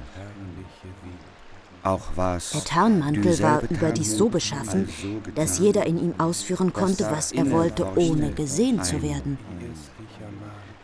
Auch 1.84 2.16
war's 2.16 2.52
Der 2.52 2.64
Tarnmantel 2.66 3.40
war 3.40 3.62
überdies 3.70 4.18
so 4.18 4.28
beschaffen, 4.28 4.90
dass 5.36 5.60
jeder 5.60 5.86
in 5.86 5.98
ihm 5.98 6.14
ausführen 6.18 6.74
konnte, 6.74 7.06
was 7.10 7.32
er 7.32 7.50
wollte, 7.50 7.88
ohne 7.96 8.32
gesehen 8.32 8.84
zu 8.84 9.02
werden. 9.02 9.38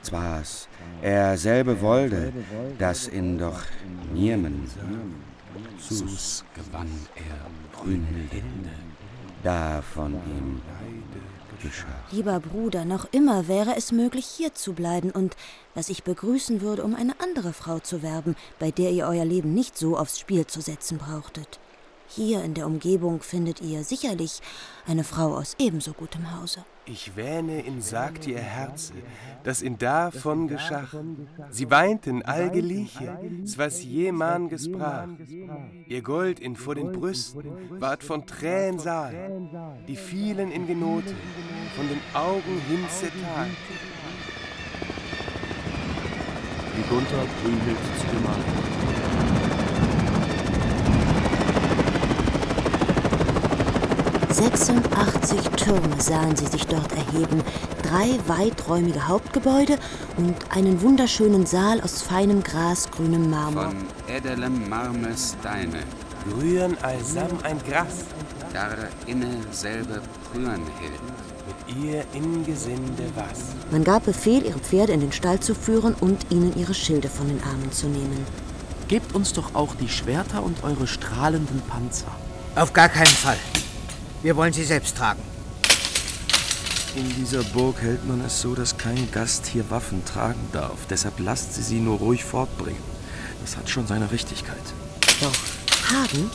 Zwar's, 0.02 0.70
er 1.02 1.38
selbe 1.38 1.82
wollte, 1.82 2.32
dass 2.78 3.10
ihn 3.10 3.38
doch 3.38 3.62
niemen. 4.14 4.70
Sus 5.78 6.46
gewann 6.56 6.92
er 7.16 7.78
Brünnhilde, 7.78 8.42
da 9.44 9.82
von 9.82 10.14
ihm 10.14 10.62
geschah. 11.62 11.88
Lieber 12.12 12.40
Bruder, 12.40 12.86
noch 12.86 13.08
immer 13.12 13.48
wäre 13.48 13.76
es 13.76 13.92
möglich, 13.92 14.26
hier 14.26 14.54
zu 14.54 14.74
bleiben 14.74 15.12
und, 15.12 15.36
was 15.74 15.90
ich 15.90 16.04
begrüßen 16.04 16.62
würde, 16.62 16.84
um 16.84 16.96
eine 16.96 17.20
andere 17.20 17.54
Frau 17.54 17.80
zu 17.80 18.02
werben, 18.02 18.36
bei 18.60 18.72
der 18.72 18.92
ihr 18.92 19.08
euer 19.08 19.26
Leben 19.26 19.54
nicht 19.54 19.78
so 19.78 19.98
aufs 19.98 20.20
Spiel 20.20 20.46
zu 20.46 20.62
setzen 20.62 20.98
brauchtet. 20.98 21.60
Hier 22.16 22.44
in 22.44 22.54
der 22.54 22.68
Umgebung 22.68 23.24
findet 23.24 23.60
ihr 23.62 23.84
sicherlich 23.84 24.40
eine 24.86 25.04
Frau 25.04 25.36
aus 25.36 25.56
ebenso 25.58 25.94
gutem 25.94 26.40
Hause. 26.40 26.64
Ich 26.86 27.16
wähne 27.16 27.62
in 27.62 27.82
sagt 27.82 28.28
ihr 28.28 28.38
Herze, 28.38 28.94
dass 29.44 29.64
in 29.64 29.80
davon 29.80 30.48
geschach. 30.48 30.94
Sie 31.50 31.72
weinten 31.72 32.22
allgeliche, 32.22 33.18
was 33.58 33.84
jeman 33.84 34.48
gesprach. 34.48 35.08
Ihr 35.88 36.04
Gold 36.04 36.40
in 36.40 36.56
vor 36.56 36.76
den 36.76 36.92
Brüsten 36.92 37.82
ward 37.82 38.04
von 38.04 38.28
Tränen 38.28 38.78
Saal, 38.78 39.16
die 39.88 39.96
fielen 39.96 40.52
in 40.52 40.68
Genote, 40.68 41.16
von 41.76 41.88
den 41.88 42.02
Augen 42.14 42.62
hin 42.68 42.86
zertal. 42.90 43.48
Wie 46.76 46.94
Gunther 46.94 47.26
Brünnhild 47.42 47.78
zu 48.00 48.08
Gemahl. 48.16 48.73
86 54.34 55.40
Türme 55.58 56.02
sahen 56.02 56.36
sie 56.36 56.48
sich 56.48 56.66
dort 56.66 56.92
erheben, 56.92 57.44
drei 57.84 58.18
weiträumige 58.26 59.08
Hauptgebäude 59.08 59.78
und 60.18 60.36
einen 60.50 60.82
wunderschönen 60.82 61.46
Saal 61.46 61.80
aus 61.82 62.02
feinem 62.02 62.42
grasgrünem 62.42 63.30
Marmor. 63.30 63.66
Von 63.66 63.86
edelem 64.08 64.68
Marmes 64.68 65.36
Steine. 65.40 65.84
Rühren 66.36 66.76
allsam 66.82 67.28
ein 67.44 67.60
Gras, 67.70 68.06
Da 68.54 68.70
inne 69.06 69.28
selbe 69.52 70.02
Brünnhild. 70.32 70.64
Mit 71.46 71.84
ihr 71.84 72.04
in 72.14 72.44
Gesinde 72.44 73.04
was? 73.16 73.40
Man 73.72 73.84
gab 73.84 74.06
Befehl, 74.06 74.46
ihre 74.46 74.60
Pferde 74.60 74.94
in 74.94 75.02
den 75.02 75.12
Stall 75.12 75.42
zu 75.42 75.54
führen 75.54 75.94
und 76.00 76.32
ihnen 76.32 76.58
ihre 76.58 76.74
Schilde 76.74 77.08
von 77.08 77.28
den 77.28 77.42
Armen 77.44 77.72
zu 77.72 77.88
nehmen. 77.88 78.26
Gebt 78.88 79.14
uns 79.14 79.34
doch 79.34 79.54
auch 79.54 79.76
die 79.76 79.90
Schwerter 79.90 80.42
und 80.42 80.64
eure 80.64 80.88
strahlenden 80.88 81.62
Panzer. 81.62 82.12
Auf 82.56 82.74
gar 82.74 82.90
keinen 82.90 83.08
Fall. 83.08 83.38
Wir 84.24 84.38
wollen 84.38 84.54
sie 84.54 84.64
selbst 84.64 84.96
tragen. 84.96 85.22
In 86.96 87.14
dieser 87.16 87.44
Burg 87.44 87.82
hält 87.82 88.08
man 88.08 88.22
es 88.22 88.40
so, 88.40 88.56
dass 88.56 88.78
kein 88.78 89.12
Gast 89.12 89.46
hier 89.46 89.70
Waffen 89.70 90.06
tragen 90.06 90.40
darf. 90.54 90.86
Deshalb 90.90 91.20
lasst 91.20 91.56
sie 91.56 91.62
sie 91.62 91.80
nur 91.80 91.98
ruhig 91.98 92.24
fortbringen. 92.24 92.82
Das 93.42 93.58
hat 93.58 93.70
schon 93.70 93.86
seine 93.86 94.12
Richtigkeit. 94.12 94.64
Doch 95.20 95.36
Hagen, 95.92 96.32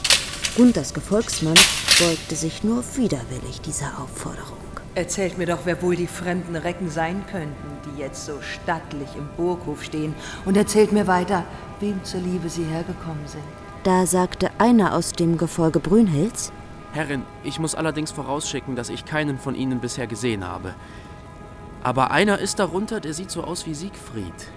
Gunthers 0.55 0.93
Gefolgsmann, 0.93 1.55
beugte 1.99 2.37
sich 2.37 2.63
nur 2.63 2.85
widerwillig 2.95 3.63
dieser 3.63 3.99
Aufforderung. 3.99 4.59
Erzählt 4.95 5.39
mir 5.39 5.47
doch, 5.47 5.61
wer 5.65 5.81
wohl 5.81 5.97
die 5.97 6.09
fremden 6.09 6.57
Recken 6.57 6.91
sein 6.91 7.25
könnten, 7.31 7.69
die 7.87 8.01
jetzt 8.03 8.27
so 8.27 8.35
stattlich 8.43 9.09
im 9.17 9.29
Burghof 9.39 9.83
stehen. 9.83 10.15
Und 10.45 10.59
erzählt 10.59 10.93
mir 10.93 11.07
weiter, 11.07 11.47
wem 11.81 12.05
zur 12.05 12.21
Liebe 12.21 12.51
sie 12.51 12.65
hergekommen 12.65 13.27
sind. 13.27 13.45
Da 13.85 14.05
sagte 14.05 14.51
einer 14.59 14.95
aus 14.95 15.13
dem 15.13 15.39
Gefolge 15.39 15.81
Brünhilds, 15.81 16.53
Herrin, 16.93 17.25
ich 17.45 17.59
muss 17.59 17.75
allerdings 17.75 18.11
vorausschicken, 18.11 18.77
dass 18.77 18.89
ich 18.89 19.05
keinen 19.05 19.39
von 19.39 19.55
ihnen 19.55 19.81
bisher 19.81 20.07
gesehen 20.07 20.47
habe. 20.47 20.75
Aber 21.83 22.11
einer 22.11 22.39
ist 22.39 22.59
darunter, 22.59 23.01
der 23.01 23.15
sieht 23.15 23.31
so 23.31 23.45
aus 23.45 23.67
wie 23.67 23.75
Siegfried. 23.75 24.51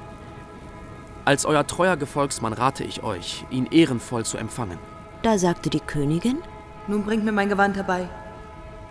Als 1.24 1.46
euer 1.46 1.68
treuer 1.68 1.98
Gefolgsmann 1.98 2.54
rate 2.54 2.84
ich 2.84 3.04
euch, 3.04 3.46
ihn 3.52 3.68
ehrenvoll 3.68 4.26
zu 4.26 4.38
empfangen. 4.38 4.80
Da 5.22 5.38
sagte 5.38 5.70
die 5.70 5.80
Königin, 5.80 6.40
Nun 6.88 7.04
bringt 7.04 7.24
mir 7.24 7.32
mein 7.32 7.50
Gewand 7.50 7.76
herbei. 7.76 8.10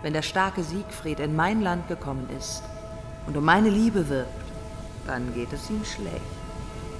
Wenn 0.01 0.13
der 0.13 0.21
starke 0.21 0.63
Siegfried 0.63 1.19
in 1.19 1.35
mein 1.35 1.61
Land 1.61 1.87
gekommen 1.87 2.29
ist 2.37 2.63
und 3.27 3.35
um 3.35 3.43
meine 3.43 3.69
Liebe 3.69 4.07
wirbt, 4.07 4.29
dann 5.05 5.33
geht 5.33 5.51
es 5.51 5.69
ihm 5.69 5.83
schlecht. 5.83 6.21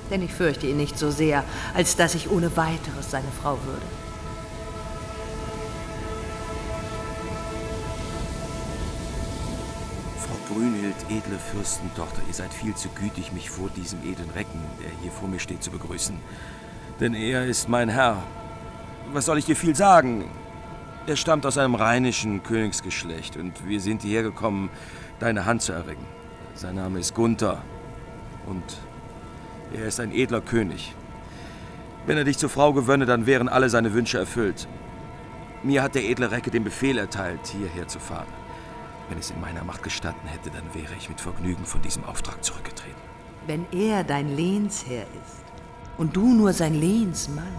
Denn 0.10 0.22
ich 0.22 0.34
fürchte 0.34 0.68
ihn 0.68 0.78
nicht 0.78 1.00
so 1.00 1.10
sehr, 1.10 1.46
als 1.74 1.96
dass 1.96 2.14
ich 2.14 2.30
ohne 2.30 2.58
weiteres 2.58 3.10
seine 3.10 3.32
Frau 3.42 3.58
würde. 3.66 3.86
Brünhild, 10.54 10.96
edle 11.10 11.40
Fürstentochter, 11.40 12.22
ihr 12.28 12.34
seid 12.34 12.54
viel 12.54 12.76
zu 12.76 12.90
gütig, 12.90 13.32
mich 13.32 13.50
vor 13.50 13.70
diesem 13.70 14.00
edlen 14.00 14.30
Recken, 14.32 14.60
der 14.82 14.90
hier 15.02 15.12
vor 15.12 15.30
mir 15.30 15.40
steht, 15.40 15.64
zu 15.64 15.72
begrüßen. 15.72 16.18
Denn 17.00 17.14
er 17.14 17.46
ist 17.46 17.70
mein 17.70 17.88
Herr. 17.88 18.22
Was 19.14 19.26
soll 19.26 19.38
ich 19.38 19.46
dir 19.46 19.56
viel 19.56 19.76
sagen? 19.76 20.30
Er 21.08 21.16
stammt 21.16 21.46
aus 21.46 21.58
einem 21.58 21.76
rheinischen 21.76 22.44
Königsgeschlecht 22.44 23.38
und 23.38 23.66
wir 23.68 23.80
sind 23.80 24.02
hierher 24.02 24.24
gekommen, 24.24 24.70
deine 25.20 25.46
Hand 25.46 25.62
zu 25.62 25.72
erringen. 25.72 26.06
Sein 26.54 26.76
Name 26.76 27.00
ist 27.00 27.16
Gunther 27.16 27.62
und 28.46 28.64
er 29.74 29.86
ist 29.86 30.00
ein 30.00 30.12
edler 30.12 30.42
König. 30.42 30.94
Wenn 32.06 32.18
er 32.18 32.26
dich 32.26 32.38
zur 32.38 32.50
Frau 32.50 32.74
gewönne, 32.74 33.06
dann 33.06 33.26
wären 33.26 33.48
alle 33.48 33.70
seine 33.70 33.94
Wünsche 33.94 34.18
erfüllt. 34.18 34.68
Mir 35.64 35.82
hat 35.82 35.96
der 35.96 36.04
edle 36.04 36.32
Recke 36.32 36.52
den 36.52 36.64
Befehl 36.64 36.98
erteilt, 36.98 37.48
hierher 37.48 37.88
zu 37.88 38.00
fahren. 38.00 38.41
Wenn 39.12 39.18
es 39.18 39.30
in 39.30 39.42
meiner 39.42 39.66
Macht 39.66 39.84
gestanden 39.84 40.26
hätte, 40.30 40.50
dann 40.52 40.64
wäre 40.74 40.94
ich 40.98 41.10
mit 41.10 41.20
Vergnügen 41.20 41.66
von 41.66 41.82
diesem 41.82 42.06
Auftrag 42.06 42.42
zurückgetreten. 42.46 42.96
Wenn 43.46 43.66
er 43.74 44.06
dein 44.06 44.38
Lehnsherr 44.38 45.04
ist 45.04 45.44
und 45.98 46.16
du 46.16 46.34
nur 46.34 46.54
sein 46.54 46.74
Lehnsmann, 46.74 47.54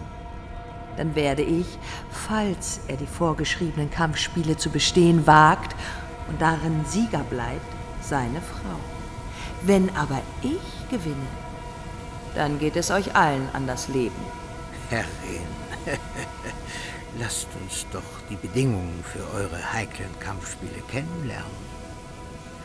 dann 0.97 1.15
werde 1.15 1.43
ich, 1.43 1.67
falls 2.11 2.81
er 2.89 2.97
die 2.97 3.07
vorgeschriebenen 3.07 3.91
Kampfspiele 3.91 4.57
zu 4.57 4.71
bestehen 4.71 5.27
wagt 5.27 5.77
und 6.31 6.41
darin 6.41 6.87
Sieger 6.87 7.23
bleibt, 7.29 7.61
seine 8.01 8.41
Frau. 8.41 8.79
Wenn 9.61 9.95
aber 9.95 10.23
ich 10.41 10.89
gewinne, 10.91 11.17
dann 12.35 12.59
geht 12.61 12.77
es 12.77 12.91
euch 12.91 13.15
allen 13.15 13.47
an 13.53 13.67
das 13.67 13.89
Leben. 13.89 14.17
Herrin, 14.89 15.07
lasst 17.19 17.49
uns 17.61 17.87
doch 17.93 18.03
die 18.31 18.37
Bedingungen 18.37 19.05
für 19.05 19.25
eure 19.37 19.73
heiklen 19.73 20.19
Kampfspiele 20.21 20.83
kennenlernen. 20.91 21.73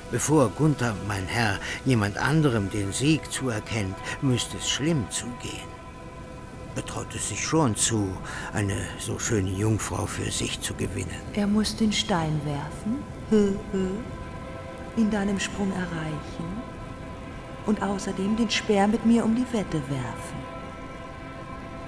Bevor 0.09 0.49
Gunther, 0.49 0.95
mein 1.07 1.27
Herr, 1.27 1.59
jemand 1.83 2.17
anderem 2.17 2.69
den 2.69 2.93
Sieg 2.93 3.29
zuerkennt, 3.31 3.97
müsste 4.21 4.57
es 4.57 4.69
schlimm 4.69 5.05
zugehen. 5.11 5.67
Er 6.75 6.85
traut 6.85 7.13
es 7.15 7.29
sich 7.29 7.43
schon 7.43 7.75
zu, 7.75 8.15
eine 8.53 8.77
so 8.99 9.17
schöne 9.19 9.49
Jungfrau 9.49 10.05
für 10.05 10.31
sich 10.31 10.61
zu 10.61 10.73
gewinnen. 10.75 11.21
Er 11.33 11.47
muss 11.47 11.75
den 11.75 11.91
Stein 11.91 12.39
werfen, 12.45 13.03
in 14.95 15.11
deinem 15.11 15.39
Sprung 15.39 15.71
erreichen 15.71 16.61
und 17.65 17.81
außerdem 17.81 18.37
den 18.37 18.49
Speer 18.49 18.87
mit 18.87 19.05
mir 19.05 19.25
um 19.25 19.35
die 19.35 19.51
Wette 19.51 19.81
werfen. 19.89 20.36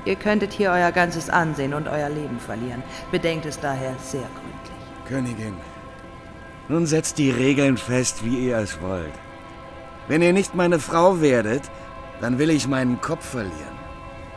Ihr 0.09 0.15
könntet 0.15 0.53
hier 0.53 0.71
euer 0.71 0.91
ganzes 0.91 1.29
Ansehen 1.29 1.75
und 1.75 1.87
euer 1.87 2.09
Leben 2.09 2.39
verlieren. 2.39 2.81
Bedenkt 3.11 3.45
es 3.45 3.59
daher 3.59 3.95
sehr 4.01 4.27
gründlich. 4.33 5.05
Königin, 5.07 5.53
nun 6.67 6.87
setzt 6.87 7.19
die 7.19 7.29
Regeln 7.29 7.77
fest, 7.77 8.25
wie 8.25 8.47
ihr 8.47 8.57
es 8.57 8.81
wollt. 8.81 9.13
Wenn 10.07 10.23
ihr 10.23 10.33
nicht 10.33 10.55
meine 10.55 10.79
Frau 10.79 11.21
werdet, 11.21 11.61
dann 12.21 12.39
will 12.39 12.49
ich 12.49 12.67
meinen 12.67 12.99
Kopf 13.01 13.23
verlieren. 13.23 13.77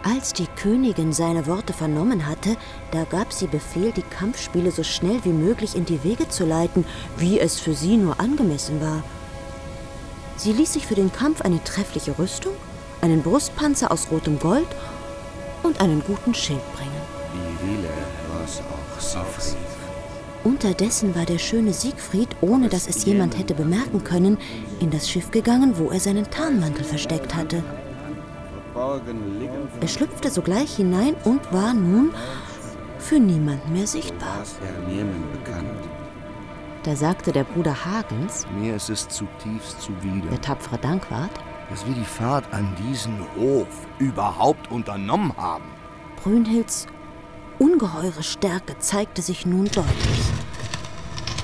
Als 0.02 0.34
die 0.34 0.46
Königin 0.46 1.14
seine 1.14 1.46
Worte 1.46 1.72
vernommen 1.72 2.26
hatte, 2.26 2.58
da 2.90 3.04
gab 3.04 3.32
sie 3.32 3.46
Befehl, 3.46 3.92
die 3.92 4.02
Kampfspiele 4.02 4.72
so 4.72 4.82
schnell 4.82 5.24
wie 5.24 5.32
möglich 5.32 5.74
in 5.74 5.86
die 5.86 6.04
Wege 6.04 6.28
zu 6.28 6.44
leiten, 6.44 6.84
wie 7.16 7.40
es 7.40 7.60
für 7.60 7.72
sie 7.72 7.96
nur 7.96 8.20
angemessen 8.20 8.82
war. 8.82 9.02
Sie 10.36 10.52
ließ 10.52 10.74
sich 10.74 10.86
für 10.86 10.96
den 10.96 11.12
Kampf 11.12 11.40
eine 11.40 11.64
treffliche 11.64 12.18
Rüstung, 12.18 12.52
einen 13.00 13.22
Brustpanzer 13.22 13.90
aus 13.90 14.08
rotem 14.10 14.38
Gold 14.38 14.68
und 15.62 15.80
einen 15.80 16.02
guten 16.04 16.34
Schild 16.34 16.60
bringen. 16.74 16.90
Unterdessen 20.44 21.14
war 21.14 21.24
der 21.24 21.38
schöne 21.38 21.72
Siegfried, 21.72 22.28
ohne 22.40 22.68
dass 22.68 22.88
es 22.88 23.04
jemand 23.04 23.38
hätte 23.38 23.54
bemerken 23.54 24.02
können, 24.02 24.38
in 24.80 24.90
das 24.90 25.08
Schiff 25.08 25.30
gegangen, 25.30 25.78
wo 25.78 25.90
er 25.90 26.00
seinen 26.00 26.28
Tarnmantel 26.30 26.84
versteckt 26.84 27.34
hatte. 27.34 27.62
Er 29.80 29.88
schlüpfte 29.88 30.30
sogleich 30.30 30.76
hinein 30.76 31.14
und 31.24 31.52
war 31.52 31.74
nun 31.74 32.12
für 32.98 33.20
niemanden 33.20 33.72
mehr 33.72 33.86
sichtbar. 33.86 34.44
Da 36.82 36.96
sagte 36.96 37.30
der 37.30 37.44
Bruder 37.44 37.84
Hagens, 37.84 38.46
Mir 38.58 38.74
ist 38.76 38.90
es 38.90 39.08
zutiefst 39.08 39.80
zuwider, 39.80 40.28
der 40.30 40.40
tapfere 40.40 40.78
Dankwart, 40.78 41.30
dass 41.72 41.86
wir 41.86 41.94
die 41.94 42.04
Fahrt 42.04 42.44
an 42.52 42.68
diesen 42.86 43.18
Hof 43.34 43.66
überhaupt 43.98 44.70
unternommen 44.70 45.32
haben. 45.38 45.64
Brünhilds 46.22 46.86
ungeheure 47.58 48.22
Stärke 48.22 48.78
zeigte 48.78 49.22
sich 49.22 49.46
nun 49.46 49.64
deutlich. 49.64 50.20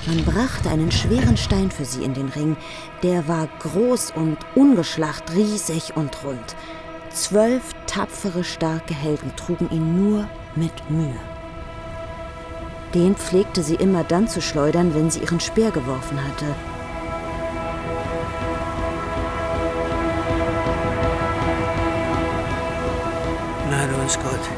Man 0.05 0.23
brachte 0.25 0.69
einen 0.69 0.91
schweren 0.91 1.35
Stein 1.35 1.71
für 1.71 1.83
sie 1.83 2.03
in 2.03 2.13
den 2.13 2.29
Ring. 2.29 2.57
Der 3.01 3.27
war 3.27 3.47
groß 3.59 4.11
und 4.15 4.37
ungeschlacht, 4.53 5.33
riesig 5.33 5.95
und 5.95 6.23
rund. 6.23 6.55
Zwölf 7.09 7.63
tapfere, 7.87 8.43
starke 8.43 8.93
Helden 8.93 9.35
trugen 9.35 9.69
ihn 9.71 9.95
nur 9.95 10.27
mit 10.55 10.91
Mühe. 10.91 11.19
Den 12.93 13.15
pflegte 13.15 13.63
sie 13.63 13.75
immer 13.75 14.03
dann 14.03 14.27
zu 14.27 14.41
schleudern, 14.41 14.93
wenn 14.93 15.09
sie 15.09 15.21
ihren 15.21 15.39
Speer 15.39 15.71
geworfen 15.71 16.19
hatte. 16.23 16.45
Los 24.09 24.17
Gott, 24.23 24.49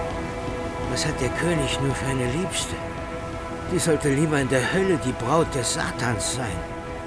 was 0.91 1.05
hat 1.05 1.19
der 1.19 1.27
König 1.27 1.77
nur 1.81 1.93
für 1.93 2.05
eine 2.05 2.31
Liebste? 2.31 2.73
Die 3.69 3.79
sollte 3.79 4.07
lieber 4.07 4.39
in 4.39 4.47
der 4.47 4.73
Hölle 4.73 4.97
die 5.05 5.11
Braut 5.11 5.53
des 5.53 5.73
Satans 5.73 6.35
sein. 6.35 6.55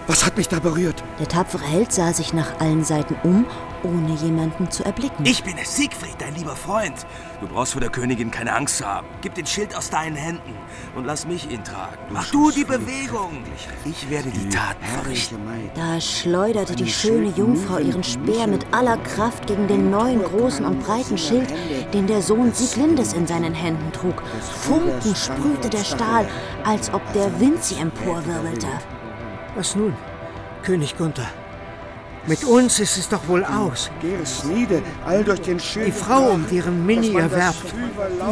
Was 0.09 0.27
hat 0.27 0.37
mich 0.37 0.49
da 0.49 0.59
berührt? 0.59 1.03
Der 1.19 1.27
tapfere 1.27 1.65
Held 1.65 1.91
sah 1.91 2.13
sich 2.13 2.35
nach 2.35 2.61
allen 2.61 2.85
Seiten 2.85 3.17
um, 3.23 3.47
ohne 3.85 4.15
jemanden 4.15 4.71
zu 4.71 4.85
erblicken. 4.85 5.25
Ich 5.25 5.45
bin 5.45 5.57
es, 5.59 5.77
Siegfried, 5.77 6.17
dein 6.19 6.35
lieber 6.35 6.57
Freund. 6.57 7.07
Du 7.41 7.47
brauchst 7.47 7.73
vor 7.73 7.81
der 7.81 7.91
Königin 7.91 8.31
keine 8.31 8.55
Angst 8.55 8.79
zu 8.79 8.87
haben. 8.87 9.07
Gib 9.21 9.35
den 9.35 9.47
Schild 9.47 9.77
aus 9.77 9.91
deinen 9.91 10.17
Händen 10.17 10.55
und 10.95 11.05
lass 11.05 11.27
mich 11.27 11.51
ihn 11.51 11.63
tragen. 11.63 11.99
Mach 12.11 12.31
du 12.31 12.51
die 12.51 12.65
Bewegung. 12.65 13.45
Ich 13.85 14.09
werde 14.09 14.31
die 14.31 14.49
Taten 14.49 14.85
verrichten. 14.85 15.39
Da 15.75 16.01
schleuderte 16.01 16.75
die 16.75 16.91
schöne 16.91 17.29
Jungfrau 17.37 17.79
ihren 17.79 18.03
Speer 18.03 18.47
mit 18.47 18.67
aller 18.73 18.97
Kraft 18.99 19.47
gegen 19.47 19.69
den 19.69 19.91
neuen 19.91 20.23
großen 20.23 20.65
und 20.65 20.81
breiten 20.81 21.19
Schild, 21.19 21.53
den 21.93 22.07
der 22.07 22.23
Sohn 22.23 22.53
Sieglindes 22.53 23.13
in 23.13 23.27
seinen 23.27 23.55
Händen 23.55 23.93
trug. 23.93 24.23
Funken 24.63 25.15
sprühte 25.15 25.69
der 25.69 25.85
Stahl, 25.85 26.27
als 26.65 26.93
ob 26.93 27.03
der 27.13 27.41
Wind 27.41 27.63
sie 27.63 27.77
emporwirbelte. 27.77 28.69
Was 29.55 29.77
nun, 29.77 29.95
König 30.63 30.97
Gunther? 30.97 31.29
Mit 32.27 32.43
uns 32.45 32.81
ist 32.81 32.97
es 32.97 33.09
doch 33.11 33.29
wohl 33.29 33.45
aus. 33.45 33.91
Gersniede, 34.01 34.83
all 35.05 35.23
durch 35.25 35.43
den 35.43 35.61
Schild. 35.61 35.89
Die 35.89 35.93
Frau, 35.93 36.31
um 36.31 36.47
deren 36.51 36.87
Minnie 36.87 37.13
ihr 37.13 37.31
werbt, 37.31 37.75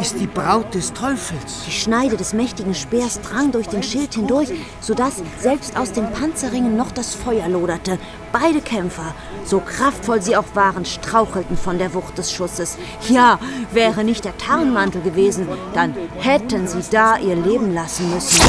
ist 0.01 0.19
die 0.19 0.25
Braut 0.25 0.73
des 0.73 0.93
Teufels. 0.93 1.63
Die 1.67 1.71
Schneide 1.71 2.17
des 2.17 2.33
mächtigen 2.33 2.73
Speers 2.73 3.21
drang 3.21 3.51
durch 3.51 3.67
den 3.67 3.83
Schild 3.83 4.15
hindurch, 4.15 4.49
sodass 4.81 5.21
selbst 5.39 5.77
aus 5.77 5.91
den 5.91 6.11
Panzerringen 6.11 6.75
noch 6.75 6.91
das 6.91 7.13
Feuer 7.13 7.47
loderte. 7.47 7.99
Beide 8.31 8.61
Kämpfer, 8.61 9.13
so 9.45 9.59
kraftvoll 9.59 10.23
sie 10.23 10.35
auch 10.35 10.55
waren, 10.55 10.85
strauchelten 10.85 11.55
von 11.55 11.77
der 11.77 11.93
Wucht 11.93 12.17
des 12.17 12.31
Schusses. 12.31 12.79
Ja, 13.09 13.37
wäre 13.73 14.03
nicht 14.03 14.25
der 14.25 14.35
Tarnmantel 14.39 15.03
gewesen, 15.03 15.47
dann 15.75 15.93
hätten 16.17 16.67
sie 16.67 16.81
da 16.89 17.17
ihr 17.17 17.35
Leben 17.35 17.75
lassen 17.75 18.11
müssen. 18.11 18.41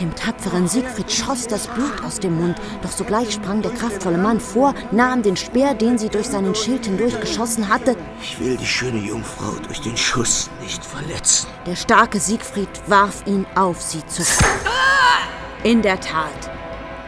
Dem 0.00 0.14
tapferen 0.14 0.68
Siegfried 0.68 1.10
schoss 1.10 1.46
das 1.46 1.68
Blut 1.68 2.04
aus 2.04 2.20
dem 2.20 2.36
Mund, 2.36 2.60
doch 2.82 2.90
sogleich 2.90 3.32
sprang 3.32 3.62
der 3.62 3.70
kraftvolle 3.70 4.18
Mann 4.18 4.40
vor, 4.40 4.74
nahm 4.90 5.22
den 5.22 5.36
Speer, 5.36 5.72
den 5.72 5.96
sie 5.96 6.10
durch 6.10 6.26
seinen 6.26 6.54
Schild 6.54 6.84
hindurch 6.84 7.18
geschossen 7.18 7.68
hatte. 7.68 7.96
Ich 8.20 8.38
will 8.38 8.58
die 8.58 8.66
schöne 8.66 8.98
Jungfrau 8.98 9.52
durch 9.66 9.80
den 9.80 9.96
Schuss 9.96 10.50
nicht 10.60 10.84
verletzen. 10.84 11.48
Der 11.66 11.76
starke 11.76 12.20
Siegfried 12.20 12.68
warf 12.86 13.22
ihn 13.26 13.46
auf 13.54 13.80
sie 13.80 14.04
zurück. 14.06 14.44
In 15.62 15.80
der 15.80 15.98
Tat, 15.98 16.50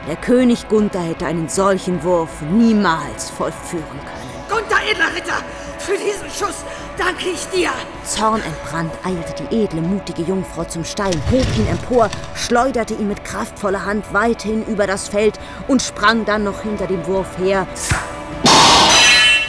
der 0.06 0.16
König 0.16 0.66
Gunther 0.68 1.02
hätte 1.02 1.26
einen 1.26 1.50
solchen 1.50 2.02
Wurf 2.02 2.40
niemals 2.50 3.28
vollführen 3.28 3.84
können. 3.84 4.28
Gunther, 4.48 4.78
edler 4.90 5.14
Ritter, 5.14 5.42
für 5.88 5.96
diesen 5.96 6.28
Schuss 6.28 6.64
danke 6.98 7.30
ich 7.30 7.46
dir. 7.46 7.70
Zornentbrannt 8.04 8.92
eilte 9.04 9.42
die 9.42 9.64
edle, 9.64 9.80
mutige 9.80 10.22
Jungfrau 10.22 10.64
zum 10.64 10.84
Stein, 10.84 11.14
hob 11.30 11.46
ihn 11.56 11.66
empor, 11.66 12.10
schleuderte 12.34 12.92
ihn 12.92 13.08
mit 13.08 13.24
kraftvoller 13.24 13.86
Hand 13.86 14.04
weithin 14.12 14.66
über 14.66 14.86
das 14.86 15.08
Feld 15.08 15.38
und 15.66 15.80
sprang 15.80 16.26
dann 16.26 16.44
noch 16.44 16.60
hinter 16.60 16.86
dem 16.86 17.06
Wurf 17.06 17.38
her, 17.38 17.66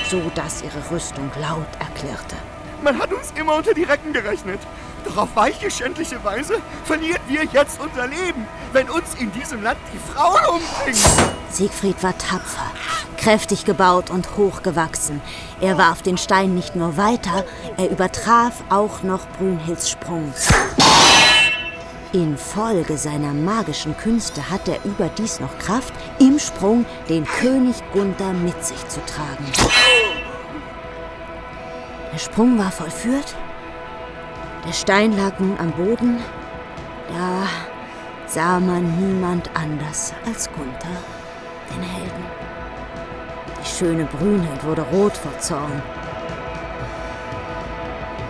so 0.10 0.22
dass 0.34 0.64
ihre 0.64 0.96
Rüstung 0.96 1.30
laut 1.42 1.68
erklärte. 1.78 2.38
Man 2.82 2.98
hat 2.98 3.12
uns 3.12 3.34
immer 3.36 3.56
unter 3.56 3.74
die 3.74 3.84
Recken 3.84 4.14
gerechnet. 4.14 4.62
Doch 5.10 5.24
auf 5.24 5.36
weiche, 5.36 5.72
schändliche 5.72 6.24
Weise 6.24 6.62
verlieren 6.84 7.22
wir 7.28 7.44
jetzt 7.46 7.80
unser 7.82 8.08
Leben, 8.08 8.46
wenn 8.74 8.90
uns 8.90 9.16
in 9.18 9.32
diesem 9.32 9.64
Land 9.64 9.80
die 9.92 9.98
Frauen 9.98 10.40
umbringen. 10.46 11.02
Siegfried 11.50 12.04
war 12.04 12.16
tapfer, 12.16 12.68
kräftig 13.18 13.66
gebaut 13.66 14.12
und 14.12 14.38
hochgewachsen. 14.38 15.20
Er 15.62 15.80
warf 15.80 16.04
den 16.04 16.20
Stein 16.20 16.54
nicht 16.54 16.76
nur 16.76 16.96
weiter, 16.96 17.44
er 17.78 17.90
übertraf 17.90 18.64
auch 18.70 19.02
noch 19.02 19.28
Brünnhilds 19.38 19.90
Sprung. 19.90 20.32
Infolge 22.14 22.98
seiner 22.98 23.34
magischen 23.34 23.98
Künste 23.98 24.48
hatte 24.52 24.74
er 24.74 24.86
überdies 24.86 25.40
noch 25.40 25.58
Kraft, 25.58 25.94
im 26.20 26.38
Sprung 26.38 26.86
den 27.08 27.26
König 27.26 27.78
Gunther 27.94 28.34
mit 28.34 28.64
sich 28.64 28.88
zu 28.88 29.00
tragen. 29.06 29.46
Der 32.14 32.20
Sprung 32.20 32.60
war 32.60 32.72
vollführt. 32.72 33.36
Der 34.66 34.74
Stein 34.74 35.16
lag 35.16 35.40
nun 35.40 35.58
am 35.58 35.72
Boden. 35.72 36.20
Da 37.08 37.48
sah 38.28 38.60
man 38.60 39.00
niemand 39.00 39.50
anders 39.56 40.14
als 40.26 40.50
Gunther, 40.52 40.98
den 41.72 41.82
Helden. 41.82 42.26
Die 43.62 43.68
schöne 43.68 44.06
Brünnhild 44.06 44.64
wurde 44.64 44.82
rot 44.82 45.18
vor 45.18 45.38
Zorn. 45.40 45.82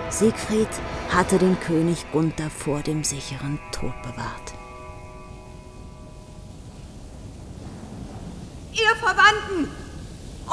Siegfried 0.10 0.70
hatte 1.14 1.38
den 1.38 1.60
König 1.60 2.06
Gunther 2.12 2.50
vor 2.50 2.82
dem 2.82 3.04
sicheren 3.04 3.60
Tod 3.72 3.94
bewahrt. 4.02 4.54
Ihr 8.72 8.96
Verwandten 8.96 9.72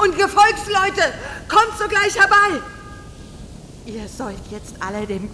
und 0.03 0.17
Gefolgsleute, 0.17 1.13
kommt 1.47 1.77
sogleich 1.77 2.19
herbei. 2.19 2.61
Ihr 3.85 4.07
sollt 4.07 4.51
jetzt 4.51 4.75
alle 4.81 5.05
dem 5.07 5.29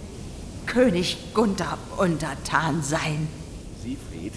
König 0.66 1.18
Gunther 1.34 1.78
untertan 1.96 2.82
sein. 2.82 3.28
Siegfried, 3.82 4.32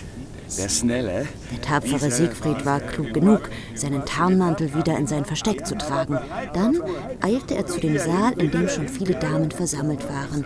der 0.58 0.70
Schnelle. 0.70 1.28
Der 1.52 1.62
tapfere 1.62 2.12
Siegfried 2.12 2.66
war 2.66 2.80
klug 2.80 3.14
genug, 3.14 3.50
seinen 3.76 4.06
Tarnmantel 4.06 4.74
wieder 4.76 4.98
in 4.98 5.08
sein 5.08 5.26
Versteck 5.26 5.66
zu 5.66 5.78
tragen. 5.78 6.18
Dann 6.54 6.82
eilte 7.22 7.56
er 7.56 7.66
zu 7.66 7.80
dem 7.80 7.98
Saal, 7.98 8.34
in 8.34 8.52
dem 8.52 8.68
schon 8.68 8.88
viele 8.88 9.16
Damen 9.16 9.52
versammelt 9.52 10.08
waren. 10.10 10.46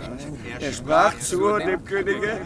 Er 0.59 0.71
sprach 0.71 1.17
zu 1.19 1.57
dem 1.57 1.83
Könige. 1.83 2.41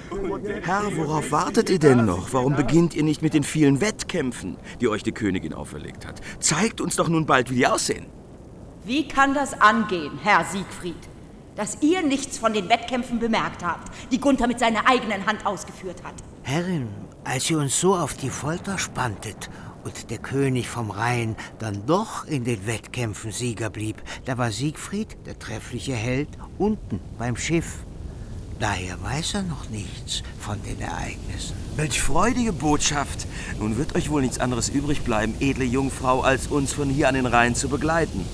Herr, 0.62 0.84
worauf 0.96 1.32
wartet 1.32 1.70
ihr 1.70 1.80
denn 1.80 2.06
noch? 2.06 2.34
Warum 2.34 2.56
beginnt 2.56 2.94
ihr 2.94 3.04
nicht 3.04 3.22
mit 3.22 3.34
den 3.34 3.44
vielen 3.44 3.82
Wettkämpfen, 3.82 4.58
die 4.82 4.88
euch 4.88 5.04
die 5.04 5.12
Königin 5.12 5.54
auferlegt 5.54 6.06
hat? 6.06 6.22
Zeigt 6.40 6.82
uns 6.82 6.96
doch 6.96 7.10
nun 7.10 7.26
bald, 7.26 7.50
wie 7.52 7.56
die 7.56 7.68
aussehen. 7.68 8.06
Wie 8.86 9.08
kann 9.08 9.34
das 9.34 9.60
angehen, 9.60 10.20
Herr 10.22 10.46
Siegfried, 10.46 10.96
dass 11.56 11.78
ihr 11.82 12.02
nichts 12.02 12.38
von 12.38 12.54
den 12.54 12.70
Wettkämpfen 12.70 13.20
bemerkt 13.20 13.64
habt, 13.64 13.92
die 14.12 14.20
Gunther 14.20 14.48
mit 14.48 14.60
seiner 14.60 14.88
eigenen 14.88 15.26
Hand 15.26 15.46
ausgeführt 15.46 16.04
hat? 16.04 16.16
Herrin, 16.44 16.88
als 17.24 17.50
ihr 17.50 17.58
uns 17.58 17.80
so 17.80 17.96
auf 17.96 18.14
die 18.14 18.30
Folter 18.30 18.78
spanntet 18.78 19.50
und 19.84 20.10
der 20.10 20.18
König 20.18 20.68
vom 20.68 20.92
Rhein 20.92 21.36
dann 21.60 21.86
doch 21.86 22.26
in 22.26 22.44
den 22.44 22.68
Wettkämpfen 22.68 23.32
Sieger 23.32 23.70
blieb, 23.70 24.02
da 24.26 24.38
war 24.38 24.52
Siegfried, 24.52 25.18
der 25.26 25.40
treffliche 25.40 25.94
Held, 25.94 26.30
unten 26.58 27.00
beim 27.18 27.38
Schiff. 27.38 27.80
Daher 28.60 29.02
weiß 29.04 29.34
er 29.34 29.44
noch 29.44 29.70
nichts 29.70 30.24
von 30.40 30.62
den 30.64 30.80
Ereignissen. 30.80 31.56
Welch 31.76 32.02
freudige 32.02 32.54
Botschaft! 32.54 33.28
Nun 33.60 33.78
wird 33.78 33.96
euch 33.96 34.10
wohl 34.10 34.22
nichts 34.22 34.40
anderes 34.40 34.70
übrig 34.70 35.02
bleiben, 35.02 35.36
edle 35.42 35.66
Jungfrau, 35.66 36.22
als 36.22 36.48
uns 36.48 36.72
von 36.72 36.90
hier 36.90 37.10
an 37.10 37.16
den 37.16 37.26
Rhein 37.26 37.54
zu 37.54 37.68
begleiten. 37.68 38.26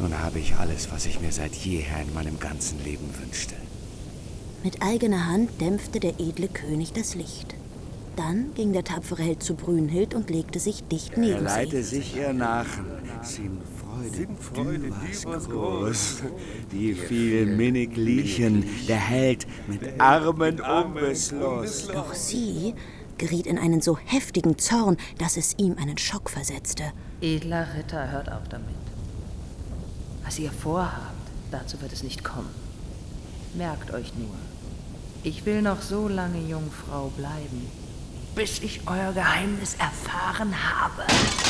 Nun 0.00 0.18
habe 0.18 0.38
ich 0.38 0.54
alles, 0.56 0.90
was 0.90 1.04
ich 1.06 1.20
mir 1.20 1.30
seit 1.30 1.54
jeher 1.54 2.00
in 2.00 2.14
meinem 2.14 2.40
ganzen 2.40 2.82
Leben 2.84 3.08
wünschte. 3.20 3.54
Mit 4.62 4.82
eigener 4.82 5.26
Hand 5.26 5.60
dämpfte 5.60 6.00
der 6.00 6.18
edle 6.18 6.48
König 6.48 6.92
das 6.92 7.14
Licht. 7.14 7.54
Dann 8.16 8.52
ging 8.54 8.72
der 8.72 8.84
tapfere 8.84 9.22
Held 9.22 9.42
zu 9.42 9.54
Brünnhild 9.54 10.14
und 10.14 10.30
legte 10.30 10.58
sich 10.58 10.82
dicht 10.84 11.14
Er 11.14 11.18
neben 11.20 11.38
sie. 11.38 11.44
leite 11.44 11.82
sich 11.82 12.16
ihr 12.16 12.32
Nachen. 12.32 12.84
Sin 13.22 13.58
Freude, 13.78 14.28
Freude, 14.38 14.78
du 14.78 14.90
warst 14.90 15.24
du 15.24 15.28
warst 15.28 15.50
groß. 15.50 16.22
Die 16.72 16.94
vielen 16.94 17.56
minnig 17.56 17.96
liechen, 17.96 18.64
der 18.88 18.96
Held 18.96 19.46
mit 19.68 20.00
Armen 20.00 20.60
unbisslos. 20.60 21.88
Doch 21.88 22.14
sie 22.14 22.74
geriet 23.18 23.46
in 23.46 23.58
einen 23.58 23.82
so 23.82 23.98
heftigen 23.98 24.58
Zorn, 24.58 24.96
dass 25.18 25.36
es 25.36 25.54
ihm 25.58 25.76
einen 25.78 25.98
Schock 25.98 26.30
versetzte. 26.30 26.84
Edler 27.20 27.68
Ritter, 27.76 28.10
hört 28.10 28.32
auf 28.32 28.48
damit. 28.48 28.89
Was 30.30 30.38
ihr 30.38 30.52
vorhabt, 30.52 31.26
dazu 31.50 31.80
wird 31.80 31.92
es 31.92 32.04
nicht 32.04 32.22
kommen. 32.22 32.54
Merkt 33.54 33.92
euch 33.92 34.14
nur, 34.14 34.36
ich 35.24 35.44
will 35.44 35.60
noch 35.60 35.82
so 35.82 36.06
lange 36.06 36.38
Jungfrau 36.38 37.10
bleiben, 37.16 37.68
bis 38.36 38.60
ich 38.60 38.82
euer 38.86 39.12
Geheimnis 39.12 39.74
erfahren 39.74 40.54
habe. 40.54 41.02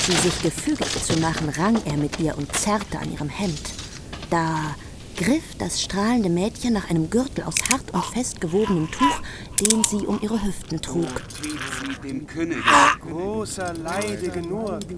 Sie 0.06 0.14
sich 0.14 0.40
gefügig 0.40 1.04
zu 1.04 1.14
machen, 1.18 1.50
rang 1.50 1.78
er 1.84 1.98
mit 1.98 2.18
ihr 2.20 2.38
und 2.38 2.56
zerrte 2.56 2.98
an 2.98 3.12
ihrem 3.12 3.28
Hemd. 3.28 3.74
Da 4.30 4.74
griff 5.20 5.54
das 5.59 5.83
strahlende 5.83 6.30
Mädchen 6.30 6.72
nach 6.72 6.88
einem 6.88 7.11
Gürtel 7.11 7.44
aus 7.44 7.56
hart 7.68 7.92
und 7.92 8.02
fest 8.06 8.40
gewobenem 8.40 8.90
Tuch, 8.90 9.20
den 9.61 9.85
sie 9.85 10.06
um 10.06 10.18
ihre 10.22 10.42
Hüften 10.42 10.80
trug. 10.80 11.06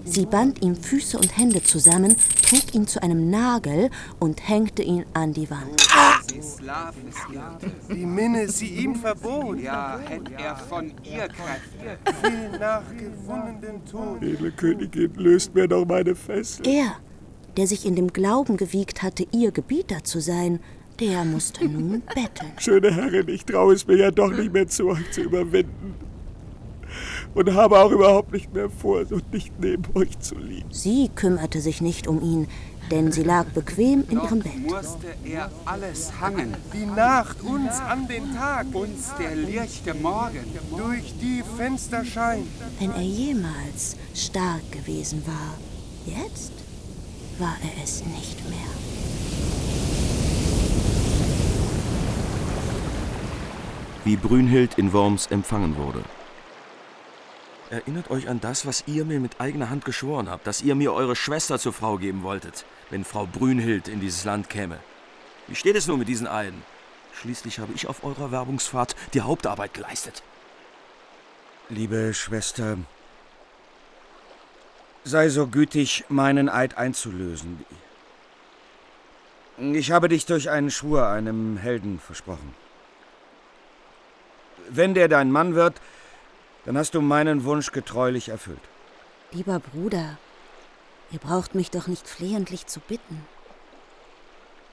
Sie 0.05 0.25
band 0.25 0.61
ihm 0.61 0.75
Füße 0.77 1.17
und 1.17 1.37
Hände 1.37 1.61
zusammen, 1.61 2.15
trug 2.47 2.73
ihn 2.73 2.87
zu 2.87 3.03
einem 3.03 3.29
Nagel 3.29 3.89
und 4.19 4.47
hängte 4.47 4.81
ihn 4.81 5.05
an 5.13 5.33
die 5.33 5.49
Wand. 5.49 5.89
Die 7.89 8.05
Minne 8.05 8.47
sie 8.47 8.67
ihm 8.67 8.95
verbot. 8.95 9.59
Ja, 9.59 9.99
hätt 10.07 10.31
er 10.37 10.55
von 10.55 10.93
ihr 11.03 11.27
Kräfte. 11.27 11.97
Viel 12.21 12.59
nach 12.59 12.83
gewonnenen 12.97 13.85
Tod. 13.85 14.23
Edle 14.23 14.51
Königin, 14.51 15.13
löst 15.15 15.53
mir 15.53 15.67
doch 15.67 15.85
meine 15.85 16.15
Fessel. 16.15 16.65
Er, 16.65 16.95
der 17.57 17.67
sich 17.67 17.85
in 17.85 17.95
dem 17.95 18.11
Glauben 18.13 18.57
gewiegt 18.57 19.03
hatte, 19.03 19.25
ihr 19.31 19.51
Gebieter 19.51 20.03
zu 20.03 20.19
sein, 20.19 20.59
der 20.99 21.25
musste 21.25 21.65
nun 21.65 22.01
betteln. 22.15 22.51
Schöne 22.59 22.93
Herrin, 22.93 23.27
ich 23.29 23.45
traue 23.45 23.73
es 23.73 23.87
mir 23.87 23.97
ja 23.97 24.11
doch 24.11 24.31
nicht 24.31 24.53
mehr 24.53 24.67
zu, 24.67 24.87
euch 24.89 25.11
zu 25.11 25.21
überwinden. 25.21 25.95
Und 27.33 27.51
habe 27.53 27.79
auch 27.79 27.91
überhaupt 27.91 28.31
nicht 28.31 28.53
mehr 28.53 28.69
vor, 28.69 29.05
so 29.05 29.19
dicht 29.19 29.53
neben 29.59 29.83
euch 29.95 30.19
zu 30.19 30.35
liegen. 30.37 30.69
Sie 30.71 31.09
kümmerte 31.15 31.61
sich 31.61 31.81
nicht 31.81 32.07
um 32.07 32.21
ihn, 32.21 32.47
denn 32.91 33.11
sie 33.11 33.23
lag 33.23 33.45
bequem 33.45 34.03
in 34.09 34.21
ihrem 34.21 34.39
Bett. 34.39 34.59
Musste 34.59 35.07
er 35.23 35.49
alles 35.65 36.11
hangen. 36.21 36.53
Die 36.73 36.85
Nacht 36.85 37.41
uns 37.41 37.79
an 37.79 38.07
den 38.07 38.35
Tag. 38.35 38.67
Uns 38.73 39.11
der 39.17 39.35
lichte 39.35 39.95
Morgen. 39.95 40.45
Durch 40.77 41.13
die 41.19 41.43
Fenster 41.57 42.05
scheint. 42.05 42.45
Wenn 42.79 42.91
er 42.91 43.01
jemals 43.01 43.95
stark 44.13 44.71
gewesen 44.71 45.23
war, 45.25 45.57
jetzt 46.05 46.51
war 47.39 47.57
er 47.61 47.83
es 47.83 48.03
nicht 48.05 48.47
mehr. 48.49 48.73
wie 54.05 54.15
Brünhild 54.17 54.77
in 54.77 54.91
Worms 54.93 55.27
empfangen 55.27 55.77
wurde. 55.77 56.03
Erinnert 57.69 58.11
euch 58.11 58.29
an 58.29 58.39
das, 58.39 58.65
was 58.65 58.83
ihr 58.85 59.05
mir 59.05 59.19
mit 59.19 59.39
eigener 59.39 59.69
Hand 59.69 59.85
geschworen 59.85 60.29
habt, 60.29 60.45
dass 60.45 60.61
ihr 60.61 60.75
mir 60.75 60.93
eure 60.93 61.15
Schwester 61.15 61.57
zur 61.57 61.73
Frau 61.73 61.97
geben 61.97 62.21
wolltet, 62.23 62.65
wenn 62.89 63.05
Frau 63.05 63.25
Brünhild 63.25 63.87
in 63.87 63.99
dieses 63.99 64.25
Land 64.25 64.49
käme. 64.49 64.79
Wie 65.47 65.55
steht 65.55 65.75
es 65.75 65.87
nun 65.87 65.99
mit 65.99 66.07
diesen 66.07 66.27
Eiden? 66.27 66.61
Schließlich 67.13 67.59
habe 67.59 67.73
ich 67.73 67.87
auf 67.87 68.03
eurer 68.03 68.31
Werbungsfahrt 68.31 68.95
die 69.13 69.21
Hauptarbeit 69.21 69.73
geleistet. 69.73 70.21
Liebe 71.69 72.13
Schwester, 72.13 72.77
sei 75.03 75.29
so 75.29 75.47
gütig, 75.47 76.05
meinen 76.09 76.49
Eid 76.49 76.77
einzulösen. 76.77 77.65
Ich 79.57 79.91
habe 79.91 80.09
dich 80.09 80.25
durch 80.25 80.49
einen 80.49 80.71
Schwur 80.71 81.07
einem 81.07 81.57
Helden 81.57 81.99
versprochen. 81.99 82.55
Wenn 84.69 84.93
der 84.93 85.07
dein 85.07 85.31
Mann 85.31 85.55
wird, 85.55 85.79
dann 86.65 86.77
hast 86.77 86.95
du 86.95 87.01
meinen 87.01 87.43
Wunsch 87.43 87.71
getreulich 87.71 88.29
erfüllt. 88.29 88.61
Lieber 89.31 89.59
Bruder, 89.59 90.17
ihr 91.11 91.19
braucht 91.19 91.55
mich 91.55 91.69
doch 91.69 91.87
nicht 91.87 92.07
flehentlich 92.07 92.65
zu 92.67 92.79
bitten. 92.79 93.25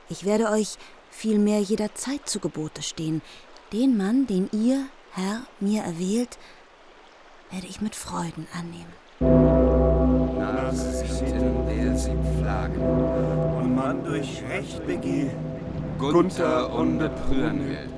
Ich 0.08 0.24
werde 0.24 0.48
euch 0.50 0.76
vielmehr 1.10 1.60
jederzeit 1.60 2.28
zu 2.28 2.40
Gebote 2.40 2.82
stehen. 2.82 3.20
Den 3.72 3.96
Mann, 3.96 4.26
den 4.26 4.48
ihr, 4.52 4.86
Herr, 5.12 5.42
mir 5.58 5.82
erwählt, 5.82 6.38
werde 7.50 7.66
ich 7.66 7.80
mit 7.80 7.94
Freuden 7.96 8.46
annehmen. 8.54 8.99
Nachsichten 10.40 11.54
der 11.68 11.96
sie 11.96 12.16
plagen, 12.40 12.80
und 13.58 13.76
man 13.76 14.04
durch 14.04 14.42
Recht 14.50 14.86
begehe, 14.86 15.30
Gunther 15.98 16.72
und 16.74 16.98
Brünnhild, 16.98 17.90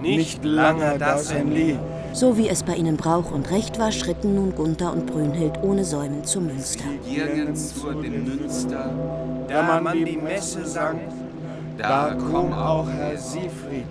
nicht 0.00 0.44
lange 0.44 0.98
das 0.98 1.30
entlieh. 1.30 1.76
So 2.12 2.36
wie 2.36 2.48
es 2.48 2.62
bei 2.62 2.74
ihnen 2.74 2.96
Brauch 2.96 3.30
und 3.30 3.50
Recht 3.50 3.78
war, 3.78 3.92
schritten 3.92 4.34
nun 4.34 4.54
Gunther 4.54 4.92
und 4.92 5.06
Brünnhild 5.06 5.62
ohne 5.62 5.84
Säumen 5.84 6.24
zum 6.24 6.46
Münster. 6.46 6.84
Nirgends 7.08 7.74
zu 7.80 7.92
dem 7.92 8.24
Münster, 8.24 8.90
da 9.48 9.80
man 9.80 10.04
die 10.04 10.16
Messe 10.16 10.66
sang, 10.66 11.00
da 11.78 12.16
komm 12.30 12.52
auch 12.52 12.88
Herr 12.88 13.16
Siegfried, 13.16 13.84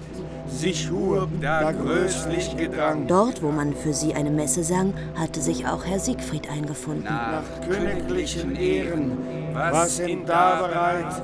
sich 0.50 0.90
hub 0.92 1.30
da 1.42 1.72
größlich 1.72 2.58
Gedrang. 2.58 3.08
Dort, 3.08 3.42
wo 3.42 3.52
man 3.52 3.74
für 3.74 3.94
sie 3.94 4.14
eine 4.14 4.32
Messe 4.32 4.64
sang, 4.64 4.94
hatte 5.16 5.42
sich 5.42 5.68
auch 5.68 5.86
Herr 5.86 6.00
Siegfried 6.00 6.50
eingefunden. 6.50 7.06
Nach 7.06 7.44
königlichen 7.68 8.56
Ehren, 8.56 9.18
was 9.54 9.98
sind 9.98 10.28
da 10.28 10.62
bereit, 10.62 11.22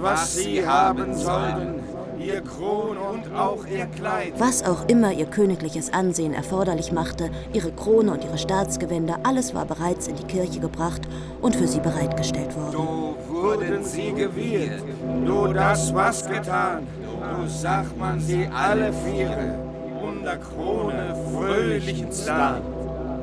was 0.00 0.34
sie 0.34 0.66
haben 0.66 1.14
sollten, 1.14 1.80
ihr 2.18 2.40
Kron 2.40 2.96
und 2.96 3.34
auch 3.34 3.66
ihr 3.66 3.86
Kleid. 3.86 4.32
Was 4.38 4.64
auch 4.64 4.88
immer 4.88 5.12
ihr 5.12 5.26
königliches 5.26 5.92
Ansehen 5.92 6.34
erforderlich 6.34 6.92
machte, 6.92 7.30
ihre 7.52 7.72
Krone 7.72 8.12
und 8.12 8.24
ihre 8.24 8.38
Staatsgewänder, 8.38 9.20
alles 9.22 9.54
war 9.54 9.64
bereits 9.64 10.08
in 10.08 10.16
die 10.16 10.24
Kirche 10.24 10.60
gebracht 10.60 11.02
und 11.40 11.54
für 11.54 11.68
sie 11.68 11.80
bereitgestellt 11.80 12.54
worden. 12.56 12.72
So 12.72 13.16
wurden 13.28 13.84
sie 13.84 14.12
gewählt, 14.12 14.82
du 15.24 15.52
das 15.52 15.94
was 15.94 16.26
getan, 16.28 16.86
du 17.34 17.48
sagt 17.48 17.96
man 17.98 18.20
sie 18.20 18.48
alle 18.52 18.92
viere, 18.92 19.58
unter 20.02 20.36
Krone 20.36 21.14
fröhlichen 21.32 22.12
Stan. 22.12 22.62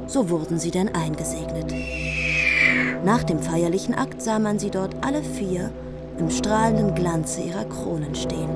So 0.07 0.29
wurden 0.29 0.59
sie 0.59 0.71
denn 0.71 0.93
eingesegnet. 0.93 1.73
Nach 3.03 3.23
dem 3.23 3.39
feierlichen 3.39 3.95
Akt 3.95 4.21
sah 4.21 4.39
man 4.39 4.59
sie 4.59 4.69
dort 4.69 4.95
alle 5.03 5.23
vier 5.23 5.71
im 6.17 6.29
strahlenden 6.29 6.93
Glanze 6.95 7.41
ihrer 7.41 7.65
Kronen 7.65 8.15
stehen. 8.15 8.49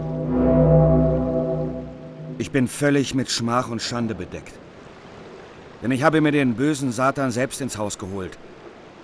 Ich 2.37 2.51
bin 2.51 2.67
völlig 2.67 3.15
mit 3.15 3.31
Schmach 3.31 3.69
und 3.69 3.81
Schande 3.81 4.13
bedeckt. 4.13 4.53
Denn 5.81 5.91
ich 5.91 6.03
habe 6.03 6.21
mir 6.21 6.31
den 6.31 6.55
bösen 6.55 6.91
Satan 6.91 7.31
selbst 7.31 7.61
ins 7.61 7.77
Haus 7.77 7.97
geholt. 7.97 8.37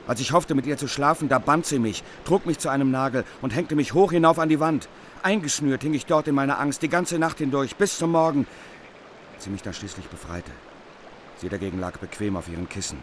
Als 0.05 0.19
ich 0.19 0.33
hoffte, 0.33 0.53
mit 0.53 0.65
ihr 0.65 0.77
zu 0.77 0.87
schlafen, 0.87 1.29
da 1.29 1.39
band 1.39 1.65
sie 1.65 1.79
mich, 1.79 2.03
trug 2.25 2.45
mich 2.45 2.59
zu 2.59 2.69
einem 2.69 2.91
Nagel 2.91 3.23
und 3.41 3.55
hängte 3.55 3.75
mich 3.75 3.93
hoch 3.93 4.11
hinauf 4.11 4.37
an 4.37 4.49
die 4.49 4.59
Wand. 4.59 4.89
Eingeschnürt 5.23 5.83
hing 5.83 5.93
ich 5.93 6.05
dort 6.05 6.27
in 6.27 6.35
meiner 6.35 6.59
Angst 6.59 6.81
die 6.81 6.89
ganze 6.89 7.17
Nacht 7.17 7.37
hindurch, 7.37 7.77
bis 7.77 7.97
zum 7.97 8.11
Morgen, 8.11 8.45
als 9.33 9.45
sie 9.45 9.49
mich 9.49 9.61
dann 9.61 9.73
schließlich 9.73 10.07
befreite. 10.07 10.51
Sie 11.37 11.47
dagegen 11.47 11.79
lag 11.79 11.97
bequem 11.97 12.35
auf 12.35 12.49
ihren 12.49 12.67
Kissen. 12.67 12.99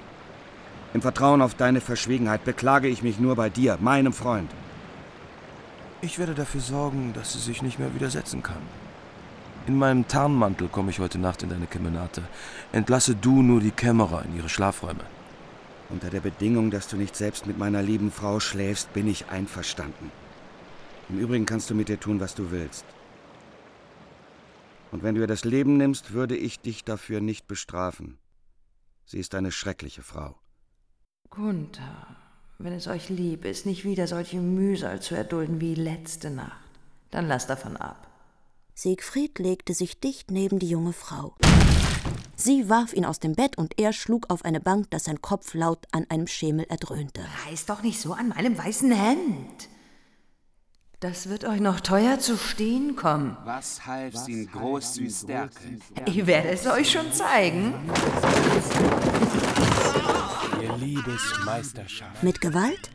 Im 0.92 1.00
Vertrauen 1.00 1.40
auf 1.40 1.54
deine 1.54 1.80
Verschwiegenheit 1.80 2.44
beklage 2.44 2.88
ich 2.88 3.02
mich 3.02 3.18
nur 3.18 3.36
bei 3.36 3.48
dir, 3.48 3.78
meinem 3.80 4.12
Freund. 4.12 4.50
Ich 6.02 6.18
werde 6.18 6.34
dafür 6.34 6.60
sorgen, 6.60 7.12
dass 7.14 7.32
sie 7.32 7.38
sich 7.38 7.62
nicht 7.62 7.78
mehr 7.78 7.94
widersetzen 7.94 8.42
kann. 8.42 8.62
In 9.66 9.78
meinem 9.78 10.06
Tarnmantel 10.06 10.68
komme 10.68 10.90
ich 10.90 10.98
heute 10.98 11.18
Nacht 11.18 11.42
in 11.42 11.48
deine 11.48 11.66
Kemenate. 11.66 12.22
Entlasse 12.72 13.14
du 13.14 13.42
nur 13.42 13.60
die 13.60 13.70
Kämmerer 13.70 14.24
in 14.24 14.36
ihre 14.36 14.48
Schlafräume. 14.48 15.04
Unter 15.88 16.10
der 16.10 16.20
Bedingung, 16.20 16.70
dass 16.70 16.88
du 16.88 16.96
nicht 16.96 17.16
selbst 17.16 17.46
mit 17.46 17.58
meiner 17.58 17.82
lieben 17.82 18.10
Frau 18.10 18.40
schläfst, 18.40 18.92
bin 18.92 19.08
ich 19.08 19.30
einverstanden. 19.30 20.10
Im 21.10 21.18
Übrigen 21.18 21.44
kannst 21.44 21.68
du 21.68 21.74
mit 21.74 21.88
ihr 21.88 21.98
tun, 21.98 22.20
was 22.20 22.36
du 22.36 22.52
willst. 22.52 22.84
Und 24.92 25.02
wenn 25.02 25.16
du 25.16 25.20
ihr 25.20 25.26
das 25.26 25.44
Leben 25.44 25.76
nimmst, 25.76 26.12
würde 26.12 26.36
ich 26.36 26.60
dich 26.60 26.84
dafür 26.84 27.20
nicht 27.20 27.48
bestrafen. 27.48 28.18
Sie 29.04 29.18
ist 29.18 29.34
eine 29.34 29.50
schreckliche 29.50 30.02
Frau. 30.02 30.36
Gunther, 31.28 32.16
wenn 32.58 32.72
es 32.72 32.86
euch 32.86 33.08
lieb 33.08 33.44
ist, 33.44 33.66
nicht 33.66 33.84
wieder 33.84 34.06
solche 34.06 34.40
Mühsal 34.40 35.02
zu 35.02 35.16
erdulden 35.16 35.60
wie 35.60 35.74
letzte 35.74 36.30
Nacht, 36.30 36.60
dann 37.10 37.26
lasst 37.26 37.50
davon 37.50 37.76
ab. 37.76 38.06
Siegfried 38.74 39.38
legte 39.40 39.74
sich 39.74 39.98
dicht 39.98 40.30
neben 40.30 40.60
die 40.60 40.68
junge 40.68 40.92
Frau. 40.92 41.34
Sie 42.36 42.68
warf 42.68 42.92
ihn 42.92 43.04
aus 43.04 43.18
dem 43.18 43.34
Bett 43.34 43.58
und 43.58 43.78
er 43.80 43.92
schlug 43.92 44.30
auf 44.30 44.44
eine 44.44 44.60
Bank, 44.60 44.90
dass 44.90 45.04
sein 45.04 45.20
Kopf 45.20 45.54
laut 45.54 45.86
an 45.90 46.06
einem 46.08 46.28
Schemel 46.28 46.66
erdröhnte. 46.68 47.22
Reiß 47.46 47.66
doch 47.66 47.82
nicht 47.82 48.00
so 48.00 48.12
an 48.12 48.28
meinem 48.28 48.56
weißen 48.56 48.92
Hemd. 48.92 49.68
Das 51.00 51.30
wird 51.30 51.46
euch 51.46 51.60
noch 51.60 51.80
teuer 51.80 52.18
zu 52.18 52.36
stehen 52.36 52.94
kommen. 52.94 53.34
Was 53.46 53.86
half 53.86 54.28
in 54.28 54.46
groß 54.52 55.00
Stärke? 55.08 55.78
Ich 56.04 56.26
werde 56.26 56.50
es 56.50 56.66
euch 56.66 56.90
schon 56.90 57.10
zeigen. 57.10 57.72
Ihr 60.60 60.76
Liebesmeisterschaft. 60.76 62.22
Mit 62.22 62.42
Gewalt? 62.42 62.90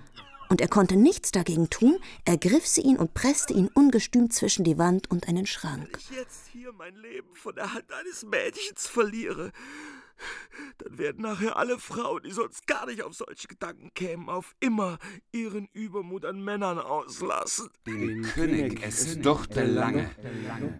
Und 0.49 0.61
er 0.61 0.67
konnte 0.67 0.97
nichts 0.97 1.31
dagegen 1.31 1.71
tun, 1.71 1.97
ergriff 2.25 2.67
sie 2.67 2.81
ihn 2.81 2.97
und 2.97 3.15
presste 3.15 3.53
ihn 3.53 3.71
ungestüm 3.73 4.29
zwischen 4.29 4.63
die 4.63 4.77
Wand 4.77 5.09
und 5.09 5.27
einen 5.27 5.47
Schrank. 5.47 5.97
ich 5.99 6.15
jetzt 6.15 6.49
hier 6.51 6.71
mein 6.73 6.95
Leben 6.97 7.33
von 7.33 7.55
der 7.55 7.73
Hand 7.73 7.91
eines 7.91 8.23
Mädchens 8.23 8.85
verliere, 8.85 9.51
dann 10.77 10.97
werden 10.97 11.21
nachher 11.21 11.57
alle 11.57 11.79
Frauen, 11.79 12.23
die 12.23 12.31
sonst 12.31 12.67
gar 12.67 12.85
nicht 12.85 13.03
auf 13.03 13.13
solche 13.13 13.47
Gedanken 13.47 13.91
kämen, 13.93 14.29
auf 14.29 14.55
immer 14.59 14.97
ihren 15.31 15.67
Übermut 15.73 16.25
an 16.25 16.43
Männern 16.43 16.79
auslassen. 16.79 17.69
Den 17.85 18.23
König 18.23 18.81
es 18.83 19.19
duchte 19.19 19.63
lange, 19.63 20.09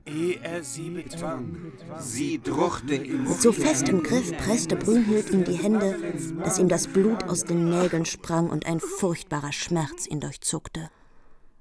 ehe 0.05 0.39
er 0.41 0.63
sie 0.63 0.89
bezwang. 0.89 1.73
sie 1.99 2.41
druchte 2.41 2.95
im 2.95 3.27
So 3.27 3.51
fest 3.51 3.89
im 3.89 4.03
Griff 4.03 4.35
presste 4.37 4.75
Brünnhild 4.75 5.29
ihm 5.29 5.43
die 5.43 5.53
Hände, 5.53 5.97
dass 6.43 6.59
ihm 6.59 6.67
das 6.67 6.87
Blut 6.87 7.23
aus 7.23 7.43
den 7.43 7.69
Nägeln 7.69 8.05
sprang 8.05 8.49
und 8.49 8.65
ein 8.65 8.79
furchtbarer 8.79 9.51
Schmerz 9.51 10.07
ihn 10.07 10.19
durchzuckte. 10.19 10.89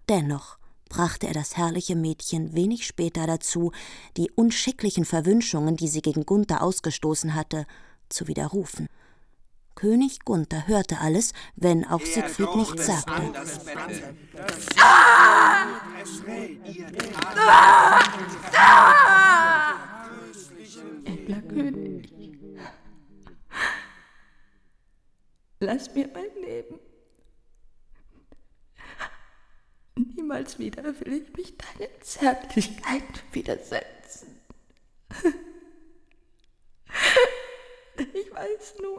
Dennoch 0.08 0.58
brachte 0.94 1.26
er 1.26 1.32
das 1.34 1.56
herrliche 1.56 1.96
Mädchen 1.96 2.54
wenig 2.54 2.86
später 2.86 3.26
dazu, 3.26 3.72
die 4.16 4.30
unschicklichen 4.30 5.04
Verwünschungen, 5.04 5.76
die 5.76 5.88
sie 5.88 6.02
gegen 6.02 6.24
Gunther 6.24 6.62
ausgestoßen 6.62 7.34
hatte, 7.34 7.66
zu 8.08 8.28
widerrufen. 8.28 8.88
König 9.74 10.20
Gunther 10.24 10.68
hörte 10.68 11.00
alles, 11.00 11.32
wenn 11.56 11.84
auch 11.84 12.00
Siegfried 12.00 12.54
nichts 12.54 12.86
sagte. 12.86 13.32
Edler 21.04 21.42
König, 21.42 22.12
lass 25.58 25.92
mir 25.92 26.08
mein 26.14 26.40
Leben. 26.40 26.83
Niemals 30.24 30.58
wieder 30.58 30.82
will 31.00 31.12
ich 31.12 31.36
mich 31.36 31.54
deinen 31.58 31.90
Zärtlichkeiten 32.00 33.20
widersetzen. 33.32 34.40
Ich 37.96 38.34
weiß 38.34 38.74
nun, 38.82 38.98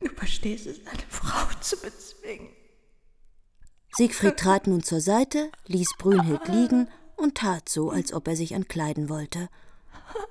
du 0.00 0.08
verstehst 0.14 0.66
es, 0.66 0.78
eine 0.86 1.02
Frau 1.10 1.46
zu 1.60 1.76
bezwingen. 1.76 2.48
Siegfried 3.90 4.38
trat 4.38 4.66
nun 4.66 4.82
zur 4.82 5.02
Seite, 5.02 5.52
ließ 5.66 5.90
Brünnhild 5.98 6.48
liegen 6.48 6.88
und 7.16 7.36
tat 7.36 7.68
so, 7.68 7.90
als 7.90 8.14
ob 8.14 8.28
er 8.28 8.36
sich 8.36 8.52
entkleiden 8.52 9.10
wollte. 9.10 9.50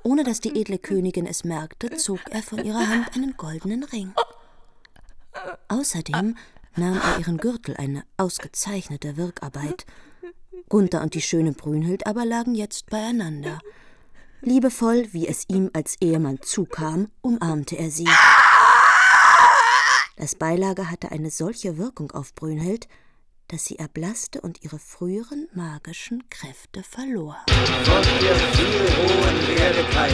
Ohne 0.01 0.23
dass 0.23 0.41
die 0.41 0.59
edle 0.59 0.79
Königin 0.79 1.27
es 1.27 1.43
merkte, 1.43 1.95
zog 1.97 2.21
er 2.31 2.41
von 2.41 2.65
ihrer 2.65 2.87
Hand 2.87 3.13
einen 3.13 3.37
goldenen 3.37 3.83
Ring. 3.83 4.11
Außerdem 5.67 6.35
nahm 6.75 6.99
er 6.99 7.19
ihren 7.19 7.37
Gürtel, 7.37 7.75
eine 7.77 8.03
ausgezeichnete 8.17 9.17
Wirkarbeit. 9.17 9.85
Gunther 10.69 11.01
und 11.01 11.13
die 11.13 11.21
schöne 11.21 11.51
Brünnhild 11.51 12.07
aber 12.07 12.25
lagen 12.25 12.55
jetzt 12.55 12.89
beieinander. 12.89 13.59
Liebevoll, 14.41 15.07
wie 15.11 15.27
es 15.27 15.45
ihm 15.49 15.69
als 15.73 15.97
Ehemann 16.01 16.41
zukam, 16.41 17.09
umarmte 17.21 17.77
er 17.77 17.91
sie. 17.91 18.07
Das 20.17 20.35
Beilager 20.35 20.89
hatte 20.89 21.11
eine 21.11 21.29
solche 21.29 21.77
Wirkung 21.77 22.11
auf 22.11 22.33
Brünnhild, 22.35 22.87
dass 23.47 23.65
sie 23.65 23.77
erblasste 23.77 24.39
und 24.41 24.63
ihre 24.63 24.79
früheren 24.79 25.47
magischen 25.53 26.29
Kräfte 26.29 26.83
verlor. 26.83 27.37
Von 27.83 28.03
ihr 28.25 28.35
viel 28.35 28.87
hohen 28.97 29.57
Werdekeit 29.57 30.13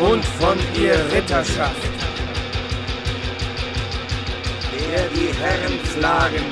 und 0.00 0.24
von 0.24 0.58
ihr 0.80 1.12
Ritterschaft, 1.12 2.09
der 4.80 5.08
die 5.08 5.32
Herren 5.34 5.78
pflagen, 5.80 6.44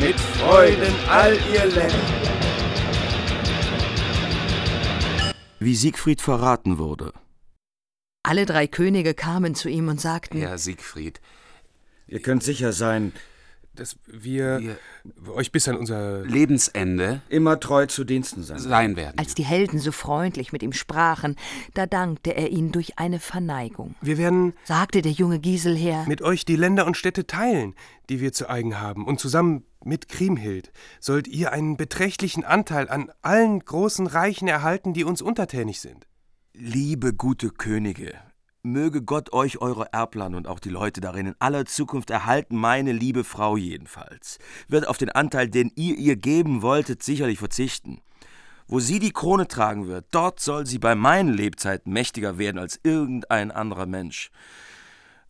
mit 0.00 0.18
Freuden 0.18 0.94
all 1.08 1.34
ihr 1.52 1.66
Länder. 1.66 1.94
Wie 5.60 5.74
Siegfried 5.74 6.20
verraten 6.22 6.78
wurde. 6.78 7.12
Alle 8.22 8.46
drei 8.46 8.66
Könige 8.66 9.14
kamen 9.14 9.54
zu 9.54 9.68
ihm 9.68 9.88
und 9.88 10.00
sagten: 10.00 10.38
Herr 10.38 10.58
Siegfried, 10.58 11.20
Ihr 12.06 12.22
könnt 12.22 12.42
sicher 12.42 12.72
sein, 12.72 13.12
dass 13.78 13.96
wir, 14.06 14.78
euch 15.26 15.52
bis 15.52 15.68
an 15.68 15.76
unser 15.76 16.24
Lebensende 16.24 17.20
immer 17.28 17.60
treu 17.60 17.86
zu 17.86 18.04
Diensten 18.04 18.42
sein. 18.42 18.58
sein 18.58 18.96
werden. 18.96 19.18
Als 19.18 19.34
die 19.34 19.44
Helden 19.44 19.78
so 19.78 19.92
freundlich 19.92 20.52
mit 20.52 20.62
ihm 20.62 20.72
sprachen, 20.72 21.36
da 21.74 21.86
dankte 21.86 22.34
er 22.34 22.50
ihnen 22.50 22.72
durch 22.72 22.98
eine 22.98 23.18
Verneigung. 23.18 23.94
Wir 24.00 24.18
werden, 24.18 24.54
sagte 24.64 25.02
der 25.02 25.12
junge 25.12 25.38
Giselher, 25.38 26.04
mit 26.06 26.22
euch 26.22 26.44
die 26.44 26.56
Länder 26.56 26.86
und 26.86 26.96
Städte 26.96 27.26
teilen, 27.26 27.74
die 28.08 28.20
wir 28.20 28.32
zu 28.32 28.48
eigen 28.48 28.80
haben, 28.80 29.06
und 29.06 29.20
zusammen 29.20 29.64
mit 29.84 30.08
Kriemhild 30.08 30.72
sollt 31.00 31.28
ihr 31.28 31.52
einen 31.52 31.76
beträchtlichen 31.76 32.44
Anteil 32.44 32.88
an 32.88 33.10
allen 33.22 33.60
großen 33.60 34.06
Reichen 34.06 34.48
erhalten, 34.48 34.92
die 34.92 35.04
uns 35.04 35.22
untertänig 35.22 35.80
sind. 35.80 36.06
Liebe 36.52 37.14
gute 37.14 37.50
Könige, 37.50 38.14
möge 38.62 39.02
Gott 39.02 39.32
euch 39.32 39.60
eure 39.60 39.92
Erbland 39.92 40.34
und 40.34 40.46
auch 40.46 40.60
die 40.60 40.68
Leute 40.68 41.00
darin 41.00 41.26
in 41.26 41.34
aller 41.38 41.66
Zukunft 41.66 42.10
erhalten, 42.10 42.56
meine 42.56 42.92
liebe 42.92 43.24
Frau 43.24 43.56
jedenfalls, 43.56 44.38
wird 44.68 44.86
auf 44.86 44.98
den 44.98 45.10
Anteil, 45.10 45.48
den 45.48 45.72
ihr 45.76 45.96
ihr 45.96 46.16
geben 46.16 46.62
wolltet, 46.62 47.02
sicherlich 47.02 47.38
verzichten. 47.38 48.00
Wo 48.66 48.80
sie 48.80 48.98
die 48.98 49.12
Krone 49.12 49.48
tragen 49.48 49.86
wird, 49.86 50.06
dort 50.10 50.40
soll 50.40 50.66
sie 50.66 50.78
bei 50.78 50.94
meinen 50.94 51.32
Lebzeiten 51.32 51.92
mächtiger 51.92 52.36
werden 52.36 52.58
als 52.58 52.78
irgendein 52.82 53.50
anderer 53.50 53.86
Mensch. 53.86 54.30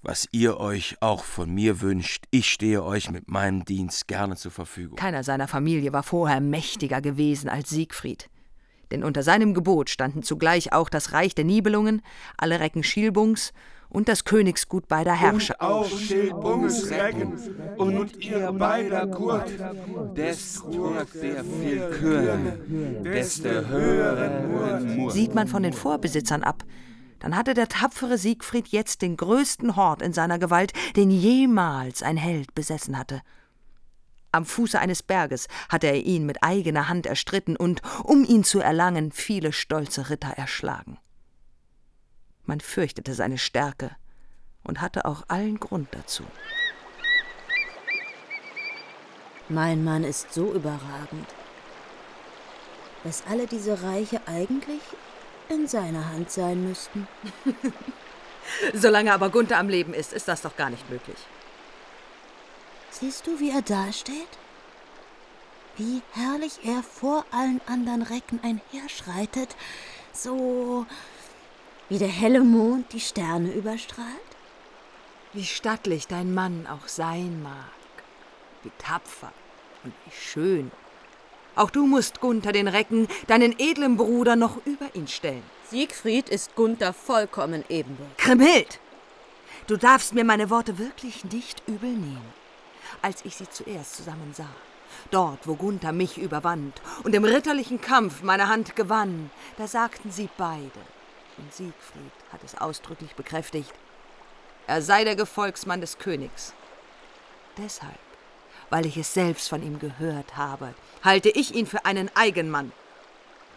Was 0.03 0.29
ihr 0.33 0.59
euch 0.59 0.97
auch 1.01 1.25
von 1.25 1.53
mir 1.53 1.81
wünscht, 1.81 2.25
ich 2.31 2.51
stehe 2.51 2.85
euch 2.85 3.11
mit 3.11 3.29
meinem 3.29 3.65
Dienst 3.65 4.09
gerne 4.09 4.37
zur 4.37 4.51
Verfügung. 4.51 4.97
Keiner 4.97 5.23
seiner 5.23 5.49
Familie 5.49 5.93
war 5.93 6.03
vorher 6.03 6.41
mächtiger 6.41 7.01
gewesen 7.01 7.49
als 7.49 7.71
Siegfried 7.71 8.29
denn 8.91 9.05
unter 9.05 9.23
seinem 9.23 9.55
Gebot 9.55 9.91
standen 9.91 10.23
zugleich 10.23 10.73
auch 10.73 10.89
das 10.89 11.13
Reich 11.13 11.35
der 11.35 11.45
Nibelungen, 11.45 12.03
alle 12.37 12.61
Recken 12.61 12.83
Schilbungs 12.83 13.53
und 13.89 14.09
das 14.09 14.25
Königsgut 14.25 14.89
beider 14.89 15.15
Herrscher. 15.15 15.57
Und 15.61 15.67
auch 15.67 15.89
Schilbungs 15.89 16.91
Recken 16.91 17.39
und 17.77 18.17
ihr 18.25 18.53
beider 18.53 19.07
Gurt, 19.07 19.51
des 20.17 20.55
trug 20.57 21.07
der 21.15 21.45
viel 21.45 21.91
Kürne, 21.99 22.59
des 23.05 23.43
der 23.43 23.69
höheren 23.69 24.97
Mur. 24.97 25.11
Sieht 25.11 25.35
man 25.35 25.49
von 25.49 25.63
den 25.63 25.73
Vorbesitzern 25.73 26.43
ab, 26.43 26.65
dann 27.21 27.37
hatte 27.37 27.55
der 27.55 27.69
tapfere 27.69 28.19
Siegfried 28.19 28.69
jetzt 28.69 29.03
den 29.03 29.17
größten 29.17 29.77
Hort 29.77 30.03
in 30.03 30.13
seiner 30.13 30.39
Gewalt, 30.39 30.73
den 30.97 31.11
jemals 31.11 32.03
ein 32.03 32.17
Held 32.17 32.55
besessen 32.55 32.99
hatte. 32.99 33.23
Am 34.31 34.45
Fuße 34.45 34.79
eines 34.79 35.03
Berges 35.03 35.49
hatte 35.69 35.87
er 35.87 35.97
ihn 35.97 36.27
mit 36.27 36.43
eigener 36.43 36.89
Hand 36.89 37.07
erstritten 37.07 37.57
und, 37.57 37.81
um 38.05 38.25
ihn 38.25 38.45
zu 38.45 38.61
erlangen, 38.61 39.11
viele 39.11 39.53
stolze 39.53 40.11
Ritter 40.11 40.31
erschlagen. 40.31 40.99
Man 42.45 42.61
fürchtete 42.61 43.15
seine 43.15 43.39
Stärke 43.39 43.91
und 44.65 44.81
hatte 44.81 45.05
auch 45.07 45.25
allen 45.29 45.59
Grund 45.59 45.89
dazu. 45.93 46.25
Mein 49.49 49.83
Mann 49.83 50.05
ist 50.05 50.33
so 50.33 50.53
überragend, 50.53 51.27
dass 53.05 53.25
alle 53.27 53.47
diese 53.47 53.83
Reiche 53.83 54.21
eigentlich 54.27 54.83
in 55.49 55.67
seiner 55.67 56.07
Hand 56.11 56.31
sein 56.31 56.69
müssten. 56.69 57.09
Solange 58.75 59.13
aber 59.13 59.31
Gunther 59.31 59.59
am 59.59 59.69
Leben 59.69 59.95
ist, 59.95 60.13
ist 60.13 60.29
das 60.29 60.43
doch 60.43 60.57
gar 60.57 60.69
nicht 60.69 60.91
möglich. 60.91 61.17
Siehst 62.91 63.27
du, 63.27 63.39
wie 63.39 63.51
er 63.51 63.63
dasteht? 63.63 64.29
Wie 65.77 66.03
herrlich 66.13 66.61
er 66.65 66.83
vor 66.83 67.25
allen 67.31 67.61
anderen 67.67 68.03
Recken 68.03 68.41
einherschreitet, 68.43 69.55
so 70.13 70.87
wie 71.89 71.99
der 71.99 72.09
helle 72.09 72.41
Mond 72.41 72.93
die 72.93 73.01
Sterne 73.01 73.53
überstrahlt? 73.53 74.09
Wie 75.33 75.45
stattlich 75.45 76.09
dein 76.09 76.35
Mann 76.35 76.67
auch 76.67 76.89
sein 76.89 77.43
mag, 77.43 77.53
wie 78.65 78.73
tapfer 78.79 79.33
und 79.85 79.93
wie 80.05 80.13
schön. 80.13 80.73
Auch 81.55 81.71
du 81.71 81.87
musst 81.87 82.21
Gunther 82.21 82.53
den 82.53 82.69
Recken, 82.69 83.07
deinen 83.27 83.57
edlen 83.59 83.97
Bruder, 83.97 84.37
noch 84.37 84.65
über 84.65 84.95
ihn 84.95 85.09
stellen. 85.09 85.43
Siegfried 85.71 86.29
ist 86.29 86.57
Gunther 86.57 86.93
vollkommen 86.93 87.65
ebenbürtig. 87.69 88.17
Kriemhild! 88.17 88.81
Du 89.67 89.77
darfst 89.77 90.15
mir 90.15 90.25
meine 90.25 90.51
Worte 90.51 90.79
wirklich 90.79 91.25
nicht 91.25 91.63
übel 91.69 91.91
nehmen 91.91 92.38
als 93.03 93.25
ich 93.25 93.37
sie 93.37 93.49
zuerst 93.49 93.97
zusammen 93.97 94.33
sah. 94.35 94.49
Dort, 95.11 95.47
wo 95.47 95.55
Gunther 95.55 95.93
mich 95.93 96.19
überwand 96.19 96.81
und 97.05 97.15
im 97.15 97.25
ritterlichen 97.25 97.81
Kampf 97.81 98.23
meine 98.23 98.49
Hand 98.49 98.77
gewann, 98.77 99.31
da 99.57 99.67
sagten 99.67 100.11
sie 100.11 100.29
beide, 100.37 100.81
und 101.37 101.55
Siegfried 101.55 102.13
hat 102.33 102.43
es 102.45 102.57
ausdrücklich 102.57 103.15
bekräftigt, 103.15 103.73
er 104.67 104.83
sei 104.83 105.05
der 105.05 105.17
Gefolgsmann 105.17 105.81
des 105.81 105.99
Königs. 105.99 106.53
Deshalb, 107.57 107.99
weil 108.71 108.87
ich 108.87 108.97
es 108.97 109.15
selbst 109.15 109.49
von 109.49 109.63
ihm 109.63 109.79
gehört 109.79 110.37
habe, 110.37 110.75
halte 111.03 111.31
ich 111.31 111.55
ihn 111.55 111.67
für 111.67 111.85
einen 111.85 112.11
Eigenmann. 112.15 112.73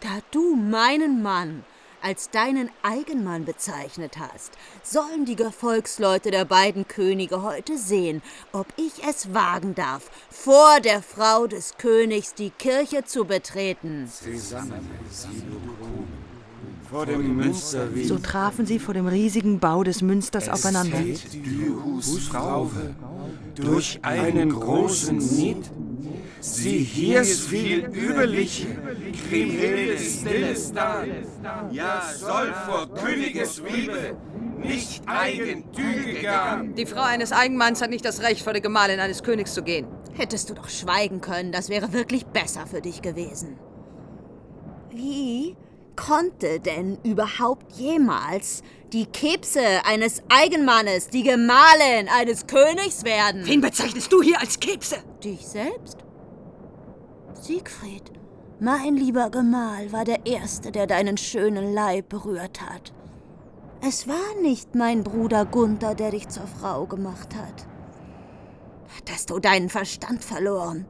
Da 0.00 0.20
du 0.30 0.56
meinen 0.56 1.22
Mann 1.22 1.64
als 2.02 2.30
deinen 2.30 2.70
Eigenmann 2.82 3.44
bezeichnet 3.44 4.18
hast, 4.18 4.52
sollen 4.82 5.24
die 5.24 5.36
Gefolgsleute 5.36 6.30
der 6.30 6.44
beiden 6.44 6.88
Könige 6.88 7.42
heute 7.42 7.78
sehen, 7.78 8.22
ob 8.52 8.66
ich 8.76 9.04
es 9.08 9.32
wagen 9.32 9.74
darf, 9.74 10.10
vor 10.30 10.80
der 10.80 11.02
Frau 11.02 11.46
des 11.46 11.76
Königs 11.78 12.34
die 12.34 12.50
Kirche 12.50 13.04
zu 13.04 13.24
betreten. 13.24 14.10
Zusammen, 14.10 14.88
Münster 15.00 15.28
So 18.04 18.18
trafen 18.18 18.66
sie 18.66 18.78
vor 18.78 18.92
dem 18.94 19.06
riesigen 19.06 19.58
Bau 19.58 19.82
des 19.82 20.02
Münsters 20.02 20.44
es 20.44 20.50
aufeinander. 20.50 20.98
durch 23.54 23.98
einen 24.02 24.50
großen 24.50 25.16
Niet. 25.16 25.70
Sie 26.40 26.78
hier 26.78 27.20
ist 27.20 27.42
viel 27.42 27.86
üblich, 27.86 28.66
Kriemhilde 29.28 29.96
stilles 29.96 30.72
da. 30.72 31.04
Ja, 31.70 32.02
soll 32.14 32.52
vor 32.66 32.92
Königes 32.94 33.62
Wiebe 33.64 34.16
nicht 34.58 35.02
eigentüge 35.06 36.14
gern. 36.20 36.74
Die 36.74 36.86
Frau 36.86 37.02
eines 37.02 37.30
Eigenmanns 37.30 37.80
hat 37.80 37.90
nicht 37.90 38.04
das 38.04 38.22
Recht, 38.22 38.42
vor 38.42 38.52
der 38.52 38.62
Gemahlin 38.62 38.98
eines 38.98 39.22
Königs 39.22 39.54
zu 39.54 39.62
gehen. 39.62 39.86
Hättest 40.14 40.50
du 40.50 40.54
doch 40.54 40.68
schweigen 40.68 41.20
können, 41.20 41.52
das 41.52 41.68
wäre 41.68 41.92
wirklich 41.92 42.26
besser 42.26 42.66
für 42.66 42.80
dich 42.80 43.02
gewesen. 43.02 43.56
Wie 44.90 45.56
konnte 45.96 46.60
denn 46.60 46.98
überhaupt 47.02 47.72
jemals 47.72 48.62
die 48.92 49.06
Kebse 49.06 49.84
eines 49.84 50.22
Eigenmannes 50.28 51.08
die 51.08 51.22
Gemahlin 51.22 52.08
eines 52.08 52.46
Königs 52.46 53.04
werden? 53.04 53.46
Wen 53.46 53.60
bezeichnest 53.60 54.12
du 54.12 54.22
hier 54.22 54.40
als 54.40 54.60
Kebse? 54.60 54.96
Dich 55.22 55.46
selbst? 55.46 55.98
Siegfried, 57.40 58.12
mein 58.60 58.96
lieber 58.96 59.30
Gemahl 59.30 59.92
war 59.92 60.04
der 60.04 60.26
Erste, 60.26 60.70
der 60.70 60.86
deinen 60.86 61.16
schönen 61.16 61.72
Leib 61.72 62.08
berührt 62.10 62.60
hat. 62.60 62.92
Es 63.84 64.06
war 64.06 64.40
nicht 64.40 64.76
mein 64.76 65.02
Bruder 65.02 65.44
Gunther, 65.44 65.96
der 65.96 66.12
dich 66.12 66.28
zur 66.28 66.46
Frau 66.46 66.86
gemacht 66.86 67.34
hat. 67.34 67.66
Hattest 68.96 69.30
du 69.30 69.40
deinen 69.40 69.68
Verstand 69.68 70.22
verloren? 70.22 70.86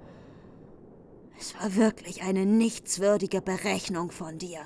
Es 1.39 1.55
war 1.59 1.75
wirklich 1.75 2.23
eine 2.23 2.45
nichtswürdige 2.45 3.41
Berechnung 3.41 4.11
von 4.11 4.39
dir. 4.39 4.61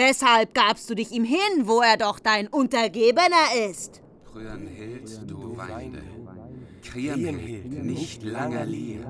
Weshalb 0.00 0.54
gabst 0.54 0.88
du 0.88 0.94
dich 0.94 1.12
ihm 1.12 1.24
hin, 1.24 1.64
wo 1.64 1.82
er 1.82 1.98
doch 1.98 2.20
dein 2.20 2.46
Untergebener 2.46 3.68
ist? 3.70 4.00
Brünnhild, 4.24 5.30
du 5.30 5.54
Weide, 5.58 6.02
Kriemhild, 6.82 7.84
nicht 7.84 8.22
langer 8.22 8.64
leer, 8.64 9.00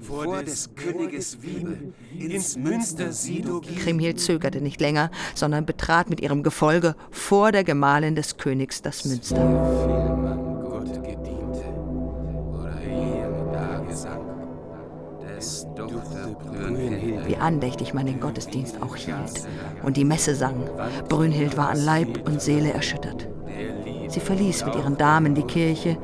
vor 0.00 0.44
des 0.44 0.72
Königes 0.76 1.42
Wiebe, 1.42 1.92
ins 2.16 2.56
Münster 2.56 3.10
sieh 3.10 3.42
du 3.42 3.60
geh. 3.60 3.74
Kriemhild 3.74 4.20
zögerte 4.20 4.60
nicht 4.60 4.80
länger, 4.80 5.10
sondern 5.34 5.66
betrat 5.66 6.10
mit 6.10 6.20
ihrem 6.20 6.44
Gefolge 6.44 6.94
vor 7.10 7.50
der 7.50 7.64
Gemahlin 7.64 8.14
des 8.14 8.36
Königs 8.36 8.82
das 8.82 9.04
Münster. 9.04 9.34
Viel 9.34 10.16
man 10.16 10.60
Gott 10.62 10.94
gediente, 11.02 11.64
oder 12.52 13.84
gesank, 13.88 14.28
des 15.26 15.66
Tochter 15.74 16.36
Brünnhild 16.38 17.02
wie 17.26 17.36
andächtig 17.36 17.94
man 17.94 18.06
den 18.06 18.20
Gottesdienst 18.20 18.82
auch 18.82 18.96
hielt 18.96 19.46
und 19.82 19.96
die 19.96 20.04
Messe 20.04 20.34
sang. 20.34 20.68
Brünnhild 21.08 21.56
war 21.56 21.70
an 21.70 21.84
Leib 21.84 22.26
und 22.26 22.40
Seele 22.40 22.72
erschüttert. 22.72 23.28
Sie 24.08 24.20
verließ 24.20 24.64
mit 24.64 24.76
ihren 24.76 24.96
Damen 24.96 25.34
die 25.34 25.42
Kirche 25.42 25.96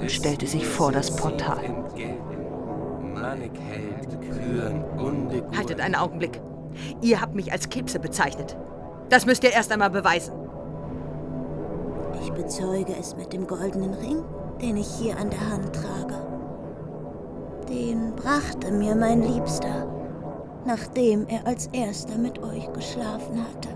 und 0.00 0.10
stellte 0.10 0.46
sich 0.46 0.66
vor 0.66 0.92
das 0.92 1.14
Portal. 1.14 1.58
Haltet 5.56 5.80
einen 5.80 5.94
Augenblick. 5.94 6.40
Ihr 7.02 7.20
habt 7.20 7.34
mich 7.34 7.52
als 7.52 7.68
Kebse 7.68 7.98
bezeichnet. 7.98 8.56
Das 9.08 9.26
müsst 9.26 9.44
ihr 9.44 9.52
erst 9.52 9.72
einmal 9.72 9.90
beweisen. 9.90 10.34
Ich 12.22 12.32
bezeuge 12.32 12.94
es 12.98 13.16
mit 13.16 13.32
dem 13.32 13.46
goldenen 13.46 13.94
Ring, 13.94 14.22
den 14.60 14.76
ich 14.76 14.88
hier 14.88 15.18
an 15.18 15.30
der 15.30 15.50
Hand 15.50 15.74
trage. 15.74 16.14
Den 17.68 18.14
brachte 18.14 18.72
mir 18.72 18.94
mein 18.94 19.22
Liebster, 19.22 19.86
nachdem 20.66 21.26
er 21.28 21.46
als 21.46 21.68
erster 21.72 22.16
mit 22.18 22.38
euch 22.42 22.72
geschlafen 22.72 23.44
hatte. 23.44 23.68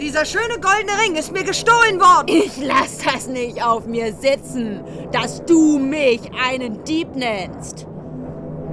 Dieser 0.00 0.24
schöne 0.24 0.58
goldene 0.60 0.98
Ring 1.04 1.16
ist 1.16 1.32
mir 1.32 1.44
gestohlen 1.44 2.00
worden. 2.00 2.28
Ich 2.28 2.56
lass 2.60 2.98
das 2.98 3.28
nicht 3.28 3.62
auf 3.62 3.86
mir 3.86 4.12
sitzen, 4.12 4.80
dass 5.12 5.44
du 5.44 5.78
mich 5.78 6.20
einen 6.44 6.82
Dieb 6.84 7.14
nennst. 7.14 7.86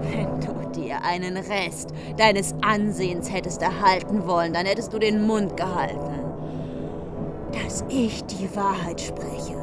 Wenn 0.01 0.39
du 0.39 0.69
dir 0.71 1.03
einen 1.03 1.37
Rest 1.37 1.89
deines 2.17 2.55
Ansehens 2.61 3.31
hättest 3.31 3.61
erhalten 3.61 4.25
wollen, 4.25 4.53
dann 4.53 4.65
hättest 4.65 4.93
du 4.93 4.97
den 4.97 5.21
Mund 5.27 5.57
gehalten. 5.57 6.19
Dass 7.51 7.83
ich 7.89 8.23
die 8.25 8.49
Wahrheit 8.55 9.01
spreche, 9.01 9.57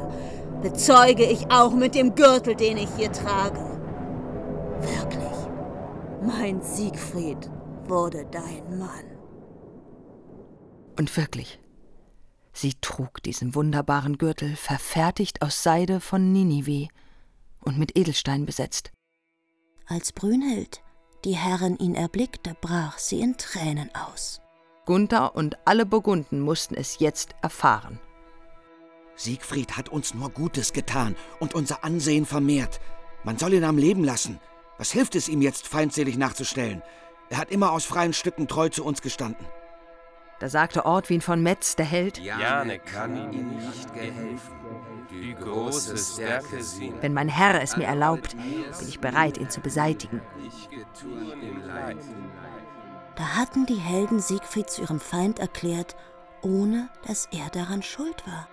bezeuge 0.61 1.23
ich 1.23 1.51
auch 1.51 1.71
mit 1.71 1.95
dem 1.95 2.15
Gürtel, 2.15 2.55
den 2.55 2.77
ich 2.77 2.89
hier 2.97 3.11
trage. 3.11 3.59
Wirklich, 4.81 5.36
mein 6.27 6.61
Siegfried 6.61 7.49
wurde 7.85 8.25
dein 8.31 8.77
Mann. 8.77 9.05
Und 10.99 11.15
wirklich, 11.15 11.59
sie 12.51 12.73
trug 12.81 13.23
diesen 13.23 13.55
wunderbaren 13.55 14.17
Gürtel, 14.17 14.55
verfertigt 14.55 15.41
aus 15.41 15.63
Seide 15.63 16.01
von 16.01 16.33
Ninive 16.33 16.89
und 17.63 17.77
mit 17.77 17.97
Edelstein 17.97 18.45
besetzt. 18.45 18.91
Als 19.87 20.11
Brünnhild 20.11 20.83
die 21.23 21.35
Herrin 21.35 21.77
ihn 21.77 21.95
erblickte, 21.95 22.55
brach 22.59 22.97
sie 22.97 23.21
in 23.21 23.37
Tränen 23.37 23.89
aus. 23.95 24.41
Gunther 24.85 25.35
und 25.35 25.57
alle 25.65 25.85
Burgunden 25.85 26.39
mussten 26.41 26.75
es 26.75 26.99
jetzt 26.99 27.35
erfahren. 27.41 27.99
Siegfried 29.15 29.77
hat 29.77 29.89
uns 29.89 30.13
nur 30.13 30.29
Gutes 30.29 30.73
getan 30.73 31.15
und 31.39 31.55
unser 31.55 31.83
Ansehen 31.83 32.25
vermehrt. 32.25 32.79
Man 33.23 33.37
soll 33.37 33.53
ihn 33.53 33.63
am 33.63 33.77
Leben 33.77 34.03
lassen. 34.03 34.39
Was 34.77 34.91
hilft 34.91 35.15
es 35.15 35.27
ihm 35.27 35.41
jetzt, 35.41 35.67
feindselig 35.67 36.17
nachzustellen? 36.17 36.83
Er 37.29 37.37
hat 37.37 37.51
immer 37.51 37.71
aus 37.71 37.85
freien 37.85 38.13
Stücken 38.13 38.47
treu 38.47 38.69
zu 38.69 38.85
uns 38.85 39.01
gestanden. 39.01 39.45
Da 40.39 40.49
sagte 40.49 40.85
Ortwin 40.85 41.21
von 41.21 41.41
Metz, 41.41 41.75
der 41.75 41.85
Held, 41.85 42.19
Jane 42.19 42.77
kann 42.77 43.33
ihm 43.33 43.57
nicht 43.57 43.91
gehelfen. 43.93 44.55
Die 45.09 45.33
große 45.33 45.97
Stärke 45.97 46.61
sehen. 46.61 46.93
wenn 47.01 47.13
mein 47.13 47.29
Herr 47.29 47.61
es 47.61 47.75
mir 47.75 47.85
erlaubt, 47.85 48.35
bin 48.35 48.87
ich 48.87 48.99
bereit, 48.99 49.37
ihn 49.37 49.49
zu 49.49 49.61
beseitigen. 49.61 50.21
Ich 50.45 50.69
getue 50.69 51.33
ihm 51.33 51.61
Leid. 51.65 51.97
Da 53.15 53.23
hatten 53.35 53.65
die 53.65 53.79
Helden 53.79 54.19
Siegfried 54.19 54.69
zu 54.69 54.83
ihrem 54.83 54.99
Feind 54.99 55.39
erklärt, 55.39 55.95
ohne 56.43 56.89
dass 57.07 57.27
er 57.31 57.49
daran 57.49 57.81
schuld 57.81 58.27
war. 58.27 58.47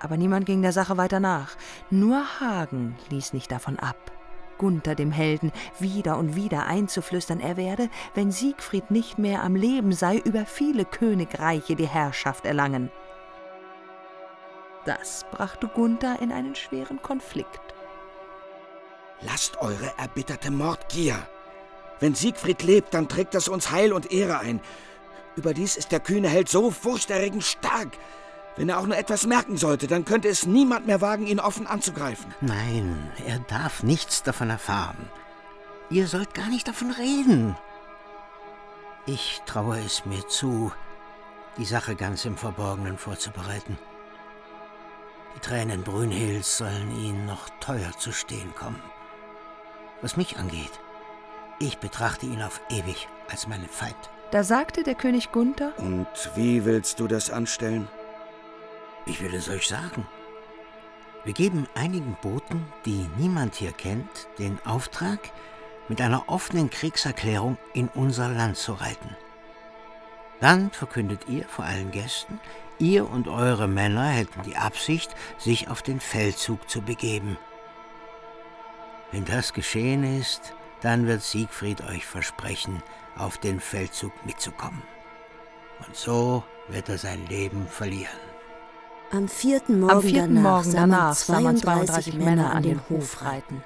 Aber 0.00 0.18
niemand 0.18 0.44
ging 0.44 0.60
der 0.60 0.72
Sache 0.72 0.98
weiter 0.98 1.18
nach. 1.18 1.56
Nur 1.88 2.40
Hagen 2.40 2.98
ließ 3.08 3.32
nicht 3.32 3.50
davon 3.50 3.78
ab. 3.78 4.12
Gunther 4.58 4.94
dem 4.94 5.12
Helden 5.12 5.52
wieder 5.78 6.18
und 6.18 6.36
wieder 6.36 6.66
einzuflüstern, 6.66 7.40
er 7.40 7.56
werde, 7.56 7.88
wenn 8.14 8.30
Siegfried 8.30 8.90
nicht 8.90 9.18
mehr 9.18 9.42
am 9.42 9.56
Leben 9.56 9.92
sei, 9.92 10.18
über 10.18 10.44
viele 10.44 10.84
Königreiche 10.84 11.76
die 11.76 11.88
Herrschaft 11.88 12.44
erlangen. 12.44 12.90
Das 14.84 15.24
brachte 15.30 15.68
Gunther 15.68 16.20
in 16.20 16.32
einen 16.32 16.54
schweren 16.54 17.00
Konflikt. 17.02 17.60
Lasst 19.20 19.60
eure 19.60 19.92
erbitterte 19.98 20.50
Mordgier. 20.50 21.16
Wenn 22.00 22.14
Siegfried 22.14 22.62
lebt, 22.62 22.94
dann 22.94 23.08
trägt 23.08 23.34
das 23.34 23.48
uns 23.48 23.70
Heil 23.70 23.92
und 23.92 24.12
Ehre 24.12 24.38
ein. 24.38 24.60
Überdies 25.36 25.76
ist 25.76 25.92
der 25.92 26.00
kühne 26.00 26.28
Held 26.28 26.48
so 26.48 26.70
furchterregend 26.70 27.44
stark. 27.44 27.88
Wenn 28.58 28.68
er 28.68 28.80
auch 28.80 28.86
nur 28.86 28.98
etwas 28.98 29.24
merken 29.24 29.56
sollte, 29.56 29.86
dann 29.86 30.04
könnte 30.04 30.26
es 30.26 30.44
niemand 30.44 30.84
mehr 30.84 31.00
wagen, 31.00 31.28
ihn 31.28 31.38
offen 31.38 31.68
anzugreifen. 31.68 32.34
Nein, 32.40 33.08
er 33.24 33.38
darf 33.38 33.84
nichts 33.84 34.24
davon 34.24 34.50
erfahren. 34.50 35.08
Ihr 35.90 36.08
sollt 36.08 36.34
gar 36.34 36.48
nicht 36.48 36.66
davon 36.66 36.90
reden. 36.90 37.56
Ich 39.06 39.40
traue 39.46 39.78
es 39.78 40.04
mir 40.04 40.26
zu, 40.26 40.72
die 41.56 41.64
Sache 41.64 41.94
ganz 41.94 42.24
im 42.24 42.36
Verborgenen 42.36 42.98
vorzubereiten. 42.98 43.78
Die 45.36 45.40
Tränen 45.40 45.84
Brünnhilds 45.84 46.58
sollen 46.58 46.90
ihnen 46.90 47.26
noch 47.26 47.48
teuer 47.60 47.92
zu 47.96 48.10
stehen 48.10 48.52
kommen. 48.56 48.82
Was 50.02 50.16
mich 50.16 50.36
angeht, 50.36 50.80
ich 51.60 51.78
betrachte 51.78 52.26
ihn 52.26 52.42
auf 52.42 52.60
ewig 52.70 53.08
als 53.30 53.46
meinen 53.46 53.68
Feind. 53.68 54.10
Da 54.32 54.42
sagte 54.42 54.82
der 54.82 54.96
König 54.96 55.30
Gunther, 55.30 55.72
Und 55.78 56.08
wie 56.34 56.64
willst 56.64 56.98
du 56.98 57.06
das 57.06 57.30
anstellen? 57.30 57.88
Ich 59.08 59.22
will 59.22 59.34
es 59.34 59.48
euch 59.48 59.66
sagen. 59.66 60.06
Wir 61.24 61.32
geben 61.32 61.66
einigen 61.74 62.16
Boten, 62.20 62.66
die 62.84 63.08
niemand 63.16 63.54
hier 63.54 63.72
kennt, 63.72 64.28
den 64.38 64.58
Auftrag, 64.66 65.32
mit 65.88 66.02
einer 66.02 66.28
offenen 66.28 66.68
Kriegserklärung 66.68 67.56
in 67.72 67.88
unser 67.88 68.28
Land 68.28 68.58
zu 68.58 68.74
reiten. 68.74 69.16
Dann 70.40 70.70
verkündet 70.70 71.22
ihr 71.26 71.44
vor 71.48 71.64
allen 71.64 71.90
Gästen, 71.90 72.38
ihr 72.78 73.08
und 73.08 73.28
eure 73.28 73.66
Männer 73.66 74.08
hätten 74.08 74.42
die 74.42 74.56
Absicht, 74.56 75.16
sich 75.38 75.68
auf 75.68 75.80
den 75.80 76.00
Feldzug 76.00 76.68
zu 76.68 76.82
begeben. 76.82 77.38
Wenn 79.10 79.24
das 79.24 79.54
geschehen 79.54 80.04
ist, 80.04 80.54
dann 80.82 81.06
wird 81.06 81.22
Siegfried 81.22 81.80
euch 81.88 82.04
versprechen, 82.04 82.82
auf 83.16 83.38
den 83.38 83.58
Feldzug 83.58 84.12
mitzukommen. 84.26 84.82
Und 85.86 85.96
so 85.96 86.44
wird 86.68 86.90
er 86.90 86.98
sein 86.98 87.26
Leben 87.26 87.66
verlieren. 87.66 88.27
Am 89.10 89.26
vierten 89.26 89.80
Morgen, 89.80 89.92
Am 89.92 90.02
vierten 90.02 90.34
danach, 90.34 90.50
Morgen 90.50 90.70
sah 90.70 90.80
man 90.80 90.90
danach 90.90 91.14
sah 91.14 91.40
man 91.40 91.56
32 91.56 92.14
Männer 92.14 92.54
an 92.54 92.62
den 92.62 92.80
Hof 92.90 93.22
reiten. 93.22 93.64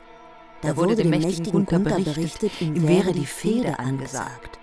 Da 0.61 0.77
wurde 0.77 0.95
dem 0.95 1.11
mächtigen 1.11 1.67
Gunther 1.67 1.99
berichtet, 1.99 2.61
ihm 2.61 2.87
wäre 2.87 3.13
die 3.13 3.27
Fehde 3.27 3.81
angesagt. 3.81 4.61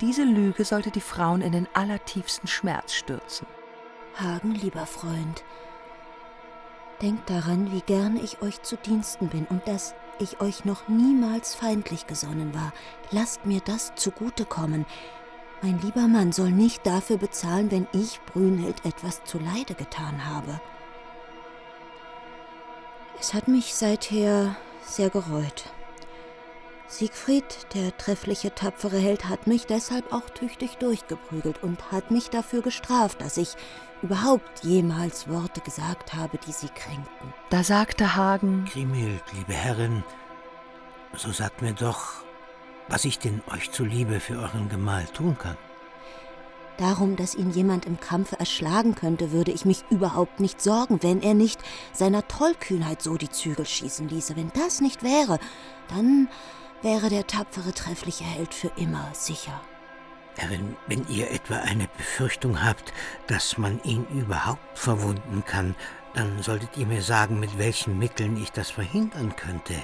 Diese 0.00 0.24
Lüge 0.24 0.64
sollte 0.64 0.90
die 0.90 1.02
Frauen 1.02 1.42
in 1.42 1.52
den 1.52 1.68
allertiefsten 1.74 2.48
Schmerz 2.48 2.94
stürzen. 2.94 3.46
Hagen, 4.16 4.54
lieber 4.54 4.86
Freund, 4.86 5.44
denkt 7.02 7.28
daran, 7.28 7.70
wie 7.70 7.82
gern 7.82 8.16
ich 8.16 8.40
euch 8.40 8.62
zu 8.62 8.76
Diensten 8.76 9.28
bin 9.28 9.44
und 9.44 9.68
dass 9.68 9.94
ich 10.18 10.40
euch 10.40 10.64
noch 10.64 10.88
niemals 10.88 11.54
feindlich 11.54 12.06
gesonnen 12.06 12.54
war. 12.54 12.72
Lasst 13.10 13.44
mir 13.44 13.60
das 13.60 13.94
zugutekommen. 13.96 14.86
Mein 15.62 15.78
lieber 15.80 16.08
Mann 16.08 16.32
soll 16.32 16.50
nicht 16.50 16.86
dafür 16.86 17.18
bezahlen, 17.18 17.70
wenn 17.70 17.86
ich 17.92 18.20
Brünnhild 18.32 18.84
etwas 18.86 19.22
zuleide 19.24 19.74
getan 19.74 20.26
habe. 20.26 20.60
Es 23.18 23.34
hat 23.34 23.46
mich 23.46 23.74
seither 23.74 24.56
sehr 24.82 25.10
gereut. 25.10 25.64
Siegfried, 26.88 27.44
der 27.74 27.96
treffliche, 27.98 28.54
tapfere 28.54 28.98
Held, 28.98 29.28
hat 29.28 29.46
mich 29.46 29.66
deshalb 29.66 30.12
auch 30.12 30.28
tüchtig 30.30 30.78
durchgeprügelt 30.78 31.62
und 31.62 31.92
hat 31.92 32.10
mich 32.10 32.30
dafür 32.30 32.62
gestraft, 32.62 33.20
dass 33.20 33.36
ich 33.36 33.54
überhaupt 34.02 34.64
jemals 34.64 35.28
Worte 35.28 35.60
gesagt 35.60 36.14
habe, 36.14 36.38
die 36.38 36.52
sie 36.52 36.68
kränkten. 36.68 37.32
Da 37.50 37.62
sagte 37.62 38.16
Hagen, 38.16 38.64
Kriemhild, 38.64 39.22
liebe 39.34 39.52
Herrin, 39.52 40.02
so 41.14 41.30
sagt 41.30 41.60
mir 41.60 41.74
doch, 41.74 42.24
was 42.90 43.04
ich 43.04 43.18
denn 43.18 43.40
euch 43.50 43.70
zuliebe 43.70 44.20
für 44.20 44.38
euren 44.38 44.68
Gemahl 44.68 45.06
tun 45.06 45.38
kann. 45.38 45.56
Darum, 46.76 47.16
dass 47.16 47.34
ihn 47.34 47.50
jemand 47.50 47.84
im 47.84 48.00
Kampfe 48.00 48.38
erschlagen 48.38 48.94
könnte, 48.94 49.32
würde 49.32 49.52
ich 49.52 49.64
mich 49.66 49.84
überhaupt 49.90 50.40
nicht 50.40 50.62
sorgen, 50.62 51.02
wenn 51.02 51.22
er 51.22 51.34
nicht 51.34 51.60
seiner 51.92 52.26
Tollkühnheit 52.26 53.02
so 53.02 53.16
die 53.16 53.28
Zügel 53.28 53.66
schießen 53.66 54.08
ließe. 54.08 54.34
Wenn 54.34 54.50
das 54.54 54.80
nicht 54.80 55.02
wäre, 55.02 55.38
dann 55.88 56.28
wäre 56.80 57.10
der 57.10 57.26
tapfere, 57.26 57.72
treffliche 57.74 58.24
Held 58.24 58.54
für 58.54 58.72
immer 58.76 59.10
sicher. 59.12 59.60
Herrin, 60.36 60.74
wenn 60.86 61.06
ihr 61.08 61.30
etwa 61.30 61.56
eine 61.56 61.86
Befürchtung 61.98 62.64
habt, 62.64 62.94
dass 63.26 63.58
man 63.58 63.82
ihn 63.82 64.06
überhaupt 64.06 64.78
verwunden 64.78 65.44
kann, 65.44 65.74
dann 66.14 66.42
solltet 66.42 66.78
ihr 66.78 66.86
mir 66.86 67.02
sagen, 67.02 67.38
mit 67.38 67.58
welchen 67.58 67.98
Mitteln 67.98 68.42
ich 68.42 68.52
das 68.52 68.70
verhindern 68.70 69.36
könnte. 69.36 69.74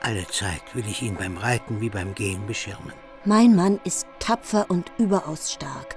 Alle 0.00 0.26
Zeit 0.28 0.62
will 0.74 0.86
ich 0.86 1.02
ihn 1.02 1.16
beim 1.16 1.36
Reiten 1.36 1.80
wie 1.80 1.90
beim 1.90 2.14
Gehen 2.14 2.46
beschirmen. 2.46 2.92
Mein 3.24 3.56
Mann 3.56 3.80
ist 3.84 4.06
tapfer 4.20 4.66
und 4.68 4.92
überaus 4.96 5.52
stark. 5.52 5.96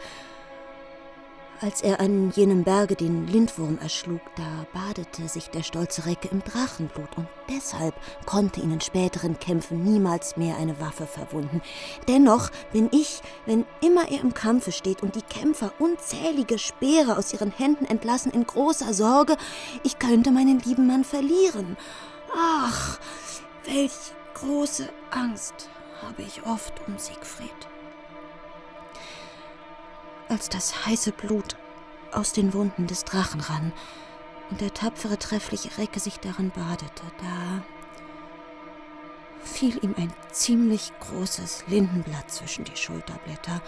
Als 1.63 1.83
er 1.83 1.99
an 1.99 2.31
jenem 2.31 2.63
Berge 2.63 2.95
den 2.95 3.27
Lindwurm 3.27 3.77
erschlug, 3.77 4.19
da 4.35 4.65
badete 4.73 5.27
sich 5.27 5.51
der 5.51 5.61
stolze 5.61 6.07
Recke 6.07 6.27
im 6.29 6.43
Drachenblut 6.43 7.15
und 7.15 7.27
deshalb 7.47 7.93
konnte 8.25 8.61
ihn 8.61 8.71
in 8.71 8.81
späteren 8.81 9.39
Kämpfen 9.39 9.83
niemals 9.83 10.37
mehr 10.37 10.57
eine 10.57 10.79
Waffe 10.79 11.05
verwunden. 11.05 11.61
Dennoch 12.07 12.49
bin 12.73 12.89
ich, 12.91 13.21
wenn 13.45 13.67
immer 13.79 14.09
er 14.09 14.21
im 14.21 14.33
Kampfe 14.33 14.71
steht 14.71 15.03
und 15.03 15.13
die 15.13 15.21
Kämpfer 15.21 15.71
unzählige 15.77 16.57
Speere 16.57 17.15
aus 17.15 17.31
ihren 17.31 17.51
Händen 17.51 17.85
entlassen, 17.85 18.31
in 18.31 18.47
großer 18.47 18.95
Sorge, 18.95 19.37
ich 19.83 19.99
könnte 19.99 20.31
meinen 20.31 20.59
lieben 20.61 20.87
Mann 20.87 21.03
verlieren. 21.03 21.77
Ach, 22.35 22.97
welch 23.65 24.13
große 24.33 24.89
Angst 25.11 25.69
habe 26.01 26.21
ich 26.23 26.43
oft 26.45 26.87
um 26.87 26.97
Siegfried 26.97 27.67
als 30.31 30.47
das 30.47 30.85
heiße 30.85 31.11
Blut 31.11 31.57
aus 32.13 32.31
den 32.31 32.53
Wunden 32.53 32.87
des 32.87 33.03
Drachen 33.03 33.41
rann 33.41 33.73
und 34.49 34.61
der 34.61 34.73
tapfere, 34.73 35.19
treffliche 35.19 35.77
Recke 35.77 35.99
sich 35.99 36.19
darin 36.19 36.51
badete, 36.51 37.03
da 37.17 37.63
fiel 39.43 39.77
ihm 39.83 39.93
ein 39.97 40.13
ziemlich 40.31 40.93
großes 41.01 41.65
Lindenblatt 41.67 42.31
zwischen 42.31 42.63
die 42.63 42.77
Schulterblätter. 42.77 43.61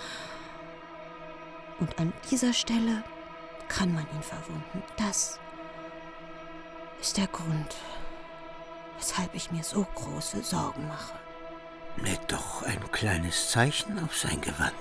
Und 1.79 1.99
an 1.99 2.13
dieser 2.31 2.53
Stelle 2.53 3.03
kann 3.67 3.93
man 3.93 4.05
ihn 4.13 4.23
verwunden. 4.23 4.83
Das 4.97 5.39
ist 7.01 7.17
der 7.17 7.27
Grund, 7.27 7.75
weshalb 8.97 9.33
ich 9.33 9.51
mir 9.51 9.63
so 9.63 9.85
große 9.95 10.41
Sorgen 10.43 10.87
mache. 10.87 11.13
Näht 12.01 12.21
doch 12.31 12.63
ein 12.63 12.91
kleines 12.91 13.49
Zeichen 13.49 14.03
auf 14.03 14.17
sein 14.17 14.41
Gewand. 14.41 14.73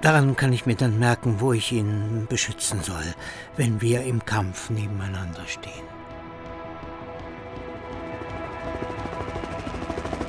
Daran 0.00 0.36
kann 0.36 0.52
ich 0.52 0.66
mir 0.66 0.74
dann 0.74 0.98
merken, 0.98 1.36
wo 1.40 1.52
ich 1.52 1.72
ihn 1.72 2.26
beschützen 2.28 2.82
soll, 2.82 3.14
wenn 3.56 3.80
wir 3.80 4.02
im 4.02 4.24
Kampf 4.24 4.68
nebeneinander 4.68 5.46
stehen. 5.46 5.86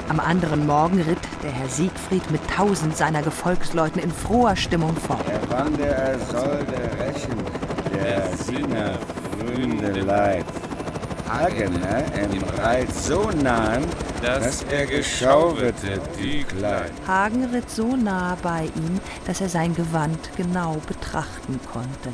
Am 0.08 0.20
anderen 0.20 0.68
Morgen 0.68 1.02
ritt 1.02 1.18
der 1.44 1.52
Herr 1.52 1.68
Siegfried 1.68 2.30
mit 2.30 2.40
tausend 2.50 2.96
seiner 2.96 3.24
Gefolgsleuten 3.24 4.02
in 4.02 4.12
froher 4.12 4.56
Stimmung 4.56 4.96
fort. 4.96 5.26
Der 5.28 5.50
Wanderer 5.50 6.20
soll 6.20 6.64
der 6.66 7.08
rächen, 7.08 7.36
der 7.92 8.38
Sieger 8.38 9.00
frühende 9.38 10.00
Leid. 10.02 10.46
Hagener 11.28 12.04
im 12.32 12.44
Reit 12.60 12.94
so 12.94 13.30
nahen, 13.32 13.84
dass 14.22 14.64
er 14.64 14.86
geschaurete 14.86 16.00
die 16.20 16.44
Kleid. 16.44 16.92
Hagen 17.08 17.46
ritt 17.46 17.70
so 17.70 17.96
nah 17.96 18.38
bei 18.42 18.66
ihm, 18.76 19.00
dass 19.26 19.42
er 19.42 19.50
sein 19.50 19.76
Gewand 19.76 20.30
genau 20.38 20.78
betrachten 20.88 21.60
konnte. 21.72 22.12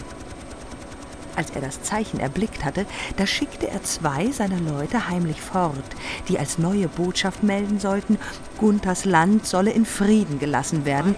Als 1.36 1.49
er 1.51 1.62
das 1.62 1.82
Zeichen 1.82 2.20
erblickt 2.20 2.64
hatte, 2.66 2.86
da 3.18 3.26
schickte 3.26 3.70
er 3.70 3.84
zwei 3.84 4.32
seiner 4.32 4.59
Leute 4.59 5.09
heimlich 5.09 5.41
fort, 5.41 5.84
die 6.28 6.38
als 6.38 6.57
neue 6.57 6.88
Botschaft 6.88 7.43
melden 7.43 7.80
sollten, 7.80 8.18
Gunthers 8.59 9.05
Land 9.05 9.45
solle 9.45 9.72
in 9.72 9.86
Frieden 9.86 10.39
gelassen 10.39 10.86
werden. 10.86 11.16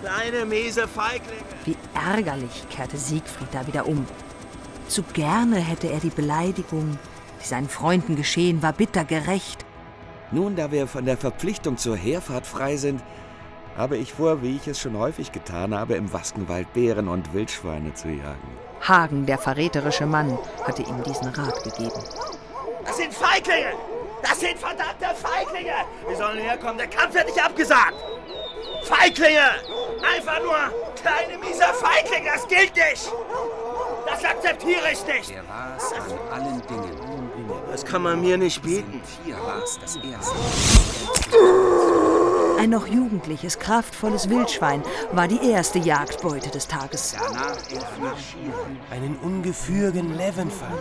Kleine 0.00 0.46
miese 0.46 0.86
Feiglinge! 0.86 1.42
Wie 1.64 1.76
ärgerlich 1.94 2.66
kehrte 2.70 2.96
Siegfried 2.96 3.48
da 3.52 3.66
wieder 3.66 3.86
um. 3.86 4.06
Zu 4.88 5.02
gerne 5.02 5.56
hätte 5.56 5.88
er 5.88 6.00
die 6.00 6.10
Beleidigung, 6.10 6.98
die 7.40 7.46
seinen 7.46 7.68
Freunden 7.68 8.16
geschehen 8.16 8.62
war, 8.62 8.72
bitter 8.72 9.04
gerecht. 9.04 9.64
Nun, 10.30 10.56
da 10.56 10.72
wir 10.72 10.86
von 10.86 11.04
der 11.04 11.16
Verpflichtung 11.16 11.76
zur 11.76 11.96
Heerfahrt 11.96 12.46
frei 12.46 12.76
sind, 12.76 13.02
habe 13.76 13.96
ich 13.96 14.14
vor, 14.14 14.42
wie 14.42 14.56
ich 14.56 14.66
es 14.66 14.80
schon 14.80 14.98
häufig 14.98 15.30
getan 15.30 15.74
habe, 15.74 15.94
im 15.94 16.12
Waskenwald 16.12 16.72
Bären 16.72 17.06
und 17.08 17.32
Wildschweine 17.32 17.94
zu 17.94 18.08
jagen. 18.08 18.48
Hagen, 18.80 19.26
der 19.26 19.38
verräterische 19.38 20.06
Mann, 20.06 20.36
hatte 20.64 20.82
ihm 20.82 21.02
diesen 21.04 21.28
Rat 21.28 21.62
gegeben. 21.62 22.02
Das 22.84 22.96
sind 22.96 23.12
Feiglinge! 23.12 23.72
Das 24.22 24.40
sind 24.40 24.58
verdammte 24.58 25.14
Feiglinge! 25.14 25.74
Wir 26.08 26.16
sollen 26.16 26.38
herkommen, 26.38 26.78
der 26.78 26.88
Kampf 26.88 27.14
wird 27.14 27.26
nicht 27.26 27.44
abgesagt! 27.44 27.94
Feiglinge! 28.84 29.50
Einfach 30.16 30.40
nur 30.42 30.56
kleine 30.96 31.38
mieser 31.38 31.72
Feiglinge, 31.74 32.30
das 32.34 32.48
gilt 32.48 32.74
nicht! 32.74 33.12
Das 34.10 34.24
akzeptiere 34.24 34.92
ich 34.92 35.06
nicht! 35.06 35.30
Er 35.30 35.46
war 35.48 35.76
es 35.76 35.92
an 35.92 36.42
allen 36.42 36.62
Dingen. 36.66 36.98
Das 37.70 37.84
kann 37.84 38.02
man 38.02 38.20
mir 38.20 38.38
nicht 38.38 38.62
bieten. 38.62 39.00
Hier 39.24 39.36
war 39.36 39.62
es 39.62 39.78
das 39.80 39.96
Erste. 39.96 40.34
Ein 42.58 42.70
noch 42.70 42.86
jugendliches, 42.86 43.58
kraftvolles 43.58 44.28
Wildschwein 44.28 44.82
war 45.12 45.28
die 45.28 45.50
erste 45.50 45.78
Jagdbeute 45.78 46.50
des 46.50 46.66
Tages. 46.66 47.14
Danach 47.16 47.56
marschieren. 48.00 48.78
Einen 48.90 49.16
ungefürgen 49.18 50.16
Levenfall. 50.16 50.78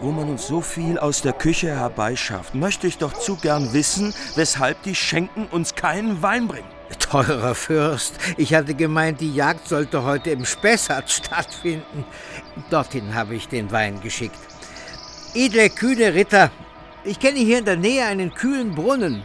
Wo 0.00 0.10
man 0.10 0.28
uns 0.30 0.46
so 0.46 0.60
viel 0.60 0.98
aus 0.98 1.22
der 1.22 1.32
Küche 1.32 1.68
herbeischafft, 1.68 2.54
möchte 2.54 2.86
ich 2.86 2.98
doch 2.98 3.12
zu 3.12 3.36
gern 3.36 3.72
wissen, 3.72 4.14
weshalb 4.34 4.82
die 4.82 4.94
Schenken 4.94 5.46
uns 5.46 5.74
keinen 5.74 6.22
Wein 6.22 6.48
bringen. 6.48 6.71
Teurer 7.12 7.54
Fürst, 7.54 8.14
ich 8.38 8.54
hatte 8.54 8.72
gemeint, 8.72 9.20
die 9.20 9.34
Jagd 9.34 9.68
sollte 9.68 10.02
heute 10.02 10.30
im 10.30 10.46
Spessart 10.46 11.10
stattfinden. 11.10 12.06
Dorthin 12.70 13.14
habe 13.14 13.34
ich 13.34 13.48
den 13.48 13.70
Wein 13.70 14.00
geschickt. 14.00 14.38
Edle, 15.34 15.68
kühne 15.68 16.14
Ritter, 16.14 16.50
ich 17.04 17.20
kenne 17.20 17.38
hier 17.38 17.58
in 17.58 17.66
der 17.66 17.76
Nähe 17.76 18.06
einen 18.06 18.32
kühlen 18.32 18.74
Brunnen. 18.74 19.24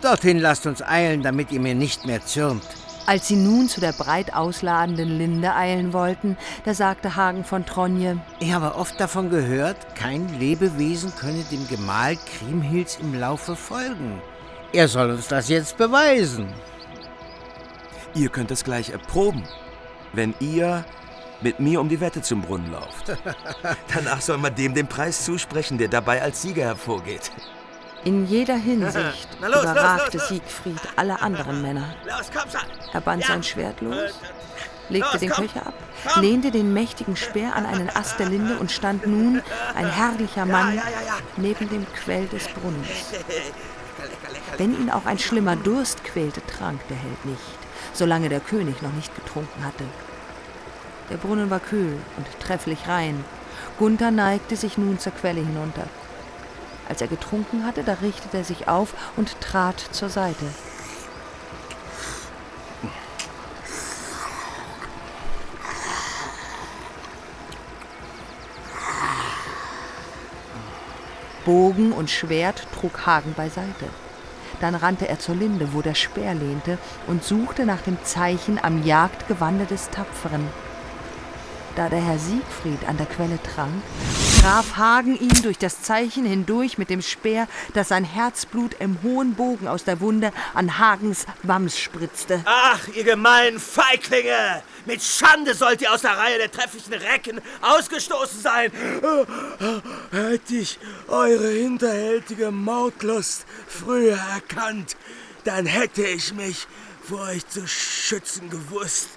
Dorthin 0.00 0.38
lasst 0.38 0.64
uns 0.68 0.80
eilen, 0.80 1.24
damit 1.24 1.50
ihr 1.50 1.58
mir 1.58 1.74
nicht 1.74 2.06
mehr 2.06 2.24
zürnt. 2.24 2.62
Als 3.04 3.26
sie 3.26 3.34
nun 3.34 3.68
zu 3.68 3.80
der 3.80 3.94
breit 3.94 4.32
ausladenden 4.32 5.18
Linde 5.18 5.56
eilen 5.56 5.92
wollten, 5.92 6.36
da 6.64 6.72
sagte 6.72 7.16
Hagen 7.16 7.42
von 7.42 7.66
Tronje, 7.66 8.20
Ich 8.38 8.52
habe 8.52 8.76
oft 8.76 9.00
davon 9.00 9.28
gehört, 9.28 9.96
kein 9.96 10.38
Lebewesen 10.38 11.12
könne 11.16 11.42
dem 11.50 11.66
Gemahl 11.66 12.16
Kriemhilds 12.38 12.98
im 13.02 13.12
Laufe 13.12 13.56
folgen. 13.56 14.22
Er 14.72 14.86
soll 14.86 15.10
uns 15.10 15.26
das 15.26 15.48
jetzt 15.48 15.76
beweisen. 15.76 16.46
Ihr 18.14 18.28
könnt 18.28 18.50
es 18.50 18.64
gleich 18.64 18.90
erproben, 18.90 19.44
wenn 20.12 20.34
ihr 20.40 20.84
mit 21.40 21.58
mir 21.60 21.80
um 21.80 21.88
die 21.88 22.00
Wette 22.00 22.22
zum 22.22 22.42
Brunnen 22.42 22.70
lauft. 22.72 23.12
Danach 23.94 24.20
soll 24.20 24.38
man 24.38 24.54
dem 24.54 24.72
den 24.74 24.86
Preis 24.86 25.24
zusprechen, 25.24 25.78
der 25.78 25.88
dabei 25.88 26.22
als 26.22 26.42
Sieger 26.42 26.64
hervorgeht. 26.64 27.30
In 28.04 28.26
jeder 28.26 28.56
Hinsicht 28.56 29.28
los, 29.40 29.62
überragte 29.62 30.18
los, 30.18 30.22
los. 30.22 30.28
Siegfried 30.28 30.80
alle 30.96 31.20
anderen 31.22 31.60
Männer. 31.62 31.94
Los, 32.06 32.30
komm 32.32 32.50
schon! 32.50 32.60
Er 32.92 33.00
band 33.00 33.22
Ja. 33.22 33.28
sein 33.28 33.42
Schwert 33.42 33.80
los, 33.80 34.20
legte 34.90 35.08
Los, 35.12 35.20
den 35.20 35.30
komm. 35.30 35.46
Köcher 35.46 35.66
ab, 35.66 35.74
Komm. 36.12 36.22
lehnte 36.22 36.50
den 36.50 36.72
mächtigen 36.72 37.16
Speer 37.16 37.56
an 37.56 37.66
einen 37.66 37.88
Ast 37.90 38.18
der 38.20 38.28
Linde 38.28 38.58
und 38.58 38.70
stand 38.70 39.06
nun, 39.06 39.42
ein 39.74 39.90
herrlicher 39.90 40.44
Mann, 40.46 40.80
neben 41.36 41.68
dem 41.70 41.86
Quell 41.94 42.26
des 42.28 42.46
Brunnens. 42.48 42.88
Wenn 44.58 44.74
ihn 44.78 44.90
auch 44.90 45.06
ein 45.06 45.18
schlimmer 45.18 45.56
Durst 45.56 46.04
quälte, 46.04 46.42
trank 46.46 46.86
der 46.88 46.96
Held 46.98 47.24
nicht, 47.24 47.40
solange 47.94 48.28
der 48.28 48.40
König 48.40 48.82
noch 48.82 48.92
nicht 48.92 49.14
getrunken 49.14 49.64
hatte. 49.64 49.84
Der 51.10 51.16
Brunnen 51.16 51.50
war 51.50 51.60
kühl 51.60 51.98
und 52.16 52.26
trefflich 52.40 52.88
rein. 52.88 53.24
Gunther 53.78 54.10
neigte 54.10 54.56
sich 54.56 54.78
nun 54.78 54.98
zur 54.98 55.12
Quelle 55.12 55.40
hinunter. 55.40 55.86
Als 56.88 57.00
er 57.00 57.08
getrunken 57.08 57.64
hatte, 57.64 57.82
da 57.82 57.94
richtete 57.94 58.38
er 58.38 58.44
sich 58.44 58.68
auf 58.68 58.94
und 59.16 59.40
trat 59.40 59.80
zur 59.92 60.10
Seite. 60.10 60.46
Bogen 71.44 71.92
und 71.92 72.10
Schwert 72.10 72.66
trug 72.72 73.04
Hagen 73.04 73.34
beiseite. 73.34 73.88
Dann 74.60 74.74
rannte 74.74 75.08
er 75.08 75.18
zur 75.18 75.34
Linde, 75.34 75.72
wo 75.72 75.82
der 75.82 75.94
Speer 75.94 76.34
lehnte, 76.34 76.78
und 77.06 77.24
suchte 77.24 77.66
nach 77.66 77.82
dem 77.82 77.98
Zeichen 78.04 78.58
am 78.62 78.84
Jagdgewande 78.84 79.66
des 79.66 79.90
Tapferen. 79.90 80.46
Da 81.76 81.88
der 81.88 82.00
Herr 82.00 82.18
Siegfried 82.20 82.88
an 82.88 82.96
der 82.98 83.06
Quelle 83.06 83.36
trank, 83.42 83.82
traf 84.40 84.76
Hagen 84.76 85.18
ihn 85.18 85.42
durch 85.42 85.58
das 85.58 85.82
Zeichen 85.82 86.24
hindurch 86.24 86.78
mit 86.78 86.88
dem 86.88 87.02
Speer, 87.02 87.48
dass 87.72 87.88
sein 87.88 88.04
Herzblut 88.04 88.76
im 88.78 88.98
hohen 89.02 89.34
Bogen 89.34 89.66
aus 89.66 89.82
der 89.82 89.98
Wunde 90.00 90.32
an 90.54 90.78
Hagens 90.78 91.26
Wams 91.42 91.76
spritzte. 91.76 92.40
Ach, 92.44 92.86
ihr 92.94 93.02
gemeinen 93.02 93.58
Feiglinge! 93.58 94.62
Mit 94.86 95.02
Schande 95.02 95.54
sollt 95.54 95.82
ihr 95.82 95.92
aus 95.92 96.02
der 96.02 96.16
Reihe 96.16 96.38
der 96.38 96.52
trefflichen 96.52 96.94
Recken 96.94 97.40
ausgestoßen 97.60 98.40
sein! 98.40 98.70
Hätte 100.12 100.54
ich 100.54 100.78
eure 101.08 101.48
hinterhältige 101.48 102.52
Mordlust 102.52 103.46
früher 103.66 104.18
erkannt, 104.32 104.96
dann 105.42 105.66
hätte 105.66 106.06
ich 106.06 106.32
mich 106.34 106.68
vor 107.02 107.22
euch 107.22 107.46
zu 107.48 107.66
schützen 107.66 108.48
gewusst. 108.48 109.08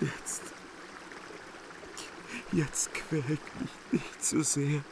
Jetzt. 0.00 0.42
Jetzt 2.52 2.92
quält 2.92 3.40
mich 3.60 3.70
nicht 3.92 4.24
so 4.24 4.42
sehr. 4.42 4.82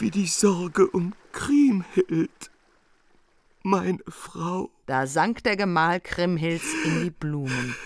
wie 0.00 0.10
die 0.10 0.26
Sorge 0.26 0.88
um 0.88 1.14
Kriemhild, 1.32 2.50
meine 3.62 3.98
Frau. 4.08 4.70
Da 4.86 5.06
sank 5.06 5.44
der 5.44 5.56
Gemahl 5.56 6.00
Kriemhilds 6.00 6.64
in 6.84 7.04
die 7.04 7.10
Blumen. 7.10 7.76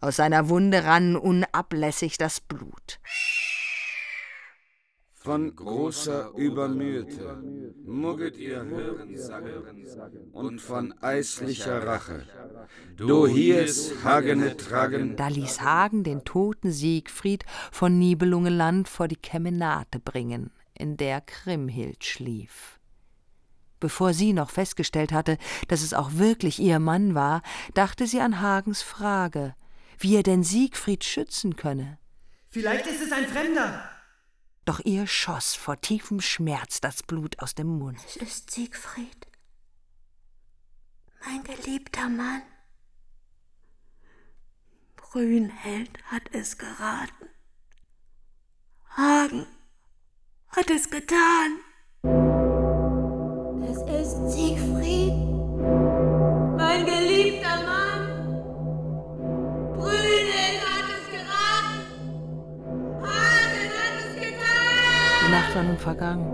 Aus 0.00 0.16
seiner 0.16 0.48
Wunde 0.48 0.84
rann 0.84 1.16
unablässig 1.16 2.18
das 2.18 2.40
Blut. 2.40 2.98
Von 5.28 5.54
großer 5.54 6.32
Übermühte 6.36 7.36
mugget 7.84 8.38
ihr 8.38 8.64
Hörensagen 8.64 9.84
und 10.32 10.58
von 10.58 10.94
eislicher 11.02 11.86
Rache. 11.86 12.24
Du 12.96 13.26
hier's 13.26 13.92
Hagene 14.02 14.56
tragen. 14.56 15.16
Da 15.16 15.28
ließ 15.28 15.60
Hagen 15.60 16.02
den 16.02 16.24
toten 16.24 16.72
Siegfried 16.72 17.44
von 17.70 17.98
Nibelungenland 17.98 18.88
vor 18.88 19.06
die 19.06 19.16
Kemenate 19.16 19.98
bringen, 19.98 20.50
in 20.72 20.96
der 20.96 21.20
Kriemhild 21.20 22.04
schlief. 22.04 22.80
Bevor 23.80 24.14
sie 24.14 24.32
noch 24.32 24.48
festgestellt 24.48 25.12
hatte, 25.12 25.36
dass 25.68 25.82
es 25.82 25.92
auch 25.92 26.12
wirklich 26.14 26.58
ihr 26.58 26.78
Mann 26.78 27.14
war, 27.14 27.42
dachte 27.74 28.06
sie 28.06 28.22
an 28.22 28.40
Hagens 28.40 28.80
Frage, 28.80 29.54
wie 29.98 30.16
er 30.16 30.22
denn 30.22 30.42
Siegfried 30.42 31.04
schützen 31.04 31.54
könne. 31.54 31.98
Vielleicht 32.46 32.86
ist 32.86 33.02
es 33.02 33.12
ein 33.12 33.26
Fremder. 33.26 33.90
Doch 34.68 34.80
ihr 34.84 35.06
schoss 35.06 35.54
vor 35.54 35.80
tiefem 35.80 36.20
Schmerz 36.20 36.82
das 36.82 37.02
Blut 37.02 37.38
aus 37.38 37.54
dem 37.54 37.78
Mund. 37.78 37.98
Es 38.04 38.16
ist 38.16 38.50
Siegfried, 38.50 39.26
mein 41.24 41.42
geliebter 41.42 42.10
Mann. 42.10 42.42
Brünhild 44.94 45.88
hat 46.04 46.24
es 46.32 46.58
geraten. 46.58 47.30
Hagen 48.90 49.46
hat 50.48 50.68
es 50.68 50.90
getan. 50.90 51.60
Es 53.62 53.78
ist 54.02 54.32
Siegfried, 54.32 55.14
Die 65.28 65.32
Nacht 65.32 65.54
war 65.54 65.62
nun 65.62 65.76
vergangen, 65.76 66.24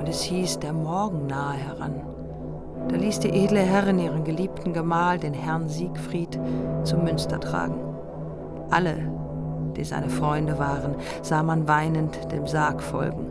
und 0.00 0.08
es 0.08 0.22
hieß, 0.22 0.58
der 0.58 0.72
Morgen 0.72 1.28
nahe 1.28 1.58
heran. 1.58 2.00
Da 2.88 2.96
ließ 2.96 3.20
die 3.20 3.30
edle 3.30 3.60
Herrin 3.60 4.00
ihren 4.00 4.24
geliebten 4.24 4.72
Gemahl, 4.72 5.20
den 5.20 5.32
Herrn 5.32 5.68
Siegfried, 5.68 6.36
zum 6.82 7.04
Münster 7.04 7.38
tragen. 7.38 7.76
Alle, 8.68 8.96
die 9.76 9.84
seine 9.84 10.08
Freunde 10.08 10.58
waren, 10.58 10.96
sah 11.22 11.44
man 11.44 11.68
weinend 11.68 12.32
dem 12.32 12.48
Sarg 12.48 12.82
folgen. 12.82 13.30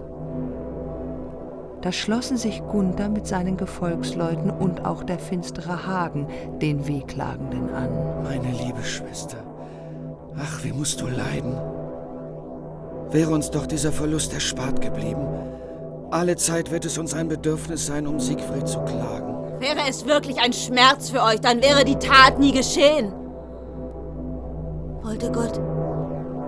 Da 1.82 1.92
schlossen 1.92 2.38
sich 2.38 2.66
Gunther 2.66 3.10
mit 3.10 3.28
seinen 3.28 3.58
Gefolgsleuten 3.58 4.50
und 4.50 4.86
auch 4.86 5.04
der 5.04 5.20
finstere 5.20 5.88
Hagen 5.88 6.28
den 6.62 6.88
Wehklagenden 6.88 7.70
an. 7.74 7.90
Meine 8.24 8.50
liebe 8.64 8.82
Schwester, 8.82 9.40
ach, 10.38 10.64
wie 10.64 10.72
musst 10.72 11.02
du 11.02 11.08
leiden. 11.08 11.75
Wäre 13.12 13.32
uns 13.32 13.52
doch 13.52 13.68
dieser 13.68 13.92
Verlust 13.92 14.34
erspart 14.34 14.82
geblieben. 14.82 15.28
Alle 16.12 16.36
Zeit 16.36 16.72
wird 16.72 16.86
es 16.86 16.98
uns 16.98 17.14
ein 17.14 17.28
Bedürfnis 17.28 17.86
sein, 17.86 18.08
um 18.08 18.20
Siegfried 18.20 18.68
zu 18.68 18.80
klagen. 18.82 19.36
Wäre 19.60 19.88
es 19.90 20.06
wirklich 20.06 20.40
ein 20.40 20.54
Schmerz 20.54 21.10
für 21.10 21.24
euch, 21.24 21.40
dann 21.42 21.62
wäre 21.62 21.86
die 21.86 21.96
Tat 21.96 22.40
nie 22.40 22.52
geschehen. 22.52 23.12
Wollte 25.02 25.32
Gott, 25.32 25.60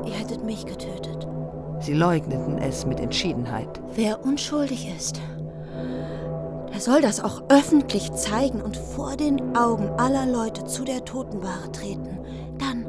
ihr 0.05 0.13
hättet 0.13 0.43
mich 0.43 0.65
getötet. 0.65 1.27
Sie 1.79 1.93
leugneten 1.93 2.57
es 2.57 2.85
mit 2.85 2.99
Entschiedenheit. 2.99 3.79
Wer 3.93 4.23
unschuldig 4.25 4.91
ist, 4.95 5.21
der 6.73 6.79
soll 6.81 7.01
das 7.01 7.23
auch 7.23 7.43
öffentlich 7.49 8.11
zeigen 8.13 8.61
und 8.61 8.77
vor 8.77 9.15
den 9.15 9.55
Augen 9.55 9.89
aller 9.97 10.25
Leute 10.25 10.65
zu 10.65 10.83
der 10.83 11.05
Totenware 11.05 11.71
treten. 11.71 12.19
Dann 12.59 12.85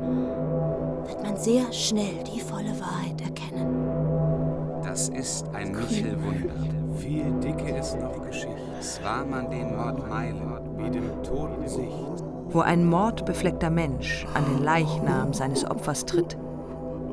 wird 1.08 1.22
man 1.22 1.36
sehr 1.36 1.72
schnell 1.72 2.22
die 2.24 2.40
volle 2.40 2.78
Wahrheit 2.80 3.20
erkennen. 3.20 4.82
Das 4.84 5.08
ist 5.08 5.46
ein 5.54 5.72
Michelwunder. 5.72 6.54
Viel 6.98 7.30
Dicke 7.42 7.76
ist 7.76 7.98
noch 7.98 8.22
Geschichte. 8.26 8.56
Es 8.78 9.02
war 9.02 9.24
man 9.24 9.50
den 9.50 9.76
Mord 9.76 10.08
meilen. 10.08 10.42
Wie 10.76 10.90
dem 10.90 11.22
Toten 11.22 11.66
Sicht. 11.66 12.24
Wo 12.50 12.60
ein 12.60 12.86
mordbefleckter 12.86 13.70
Mensch 13.70 14.26
an 14.34 14.44
den 14.44 14.62
Leichnam 14.62 15.32
seines 15.32 15.68
Opfers 15.68 16.06
tritt, 16.06 16.36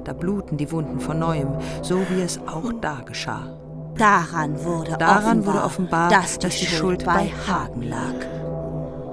da 0.03 0.13
bluten 0.13 0.57
die 0.57 0.71
Wunden 0.71 0.99
von 0.99 1.17
neuem, 1.19 1.49
so 1.81 1.99
wie 2.09 2.21
es 2.21 2.39
auch 2.47 2.71
da 2.79 3.01
geschah. 3.05 3.57
Daran 3.97 4.63
wurde 4.63 4.97
Daran 4.97 5.39
offenbar, 5.39 5.53
wurde 5.53 5.65
offenbar, 5.65 6.09
dass 6.09 6.37
die, 6.37 6.47
dass 6.47 6.57
die 6.57 6.65
Schuld, 6.65 7.01
Schuld 7.01 7.05
bei 7.05 7.31
Hagen 7.47 7.81
lag. 7.83 8.13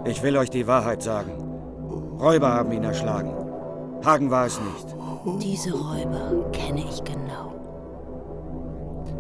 Ich 0.05 0.23
will 0.23 0.37
euch 0.37 0.51
die 0.51 0.67
Wahrheit 0.67 1.03
sagen. 1.03 1.33
Räuber 2.21 2.53
haben 2.53 2.73
ihn 2.73 2.85
erschlagen. 2.85 3.42
Hagen 4.05 4.31
war 4.31 4.47
es 4.47 4.61
nicht. 4.61 4.97
Diese 5.41 5.73
Räuber 5.73 6.51
kenne 6.53 6.85
ich 6.89 7.05
genau. 7.05 7.55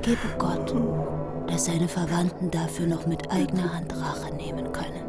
Gebe 0.03 0.19
Gott, 0.39 0.75
dass 1.47 1.67
seine 1.67 1.87
Verwandten 1.87 2.51
dafür 2.51 2.89
noch 2.89 3.07
mit 3.07 3.31
eigener 3.31 3.73
Hand 3.73 3.95
Rache 3.97 4.35
nehmen 4.35 4.73
können. 4.73 5.03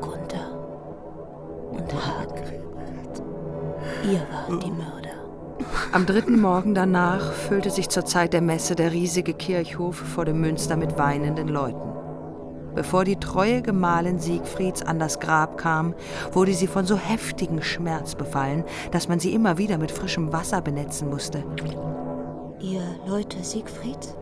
Gunther 0.00 0.50
und 1.72 1.92
Hagen. 1.92 2.60
Ihr 4.10 4.26
wart 4.32 4.64
die 4.64 4.70
Mörder. 4.70 5.00
Am 5.92 6.06
dritten 6.06 6.40
Morgen 6.40 6.74
danach 6.74 7.32
füllte 7.32 7.68
sich 7.68 7.90
zur 7.90 8.06
Zeit 8.06 8.32
der 8.32 8.40
Messe 8.40 8.74
der 8.74 8.92
riesige 8.92 9.34
Kirchhof 9.34 9.96
vor 9.96 10.24
dem 10.24 10.40
Münster 10.40 10.76
mit 10.76 10.96
weinenden 10.96 11.48
Leuten. 11.48 11.99
Bevor 12.74 13.04
die 13.04 13.16
treue 13.16 13.62
Gemahlin 13.62 14.18
Siegfrieds 14.18 14.82
an 14.82 14.98
das 14.98 15.20
Grab 15.20 15.58
kam, 15.58 15.94
wurde 16.32 16.54
sie 16.54 16.66
von 16.66 16.86
so 16.86 16.96
heftigem 16.96 17.62
Schmerz 17.62 18.14
befallen, 18.14 18.64
dass 18.92 19.08
man 19.08 19.20
sie 19.20 19.34
immer 19.34 19.58
wieder 19.58 19.78
mit 19.78 19.90
frischem 19.90 20.32
Wasser 20.32 20.60
benetzen 20.60 21.08
musste. 21.10 21.44
Ihr 22.60 22.82
Leute 23.06 23.42
Siegfrieds? 23.42 24.16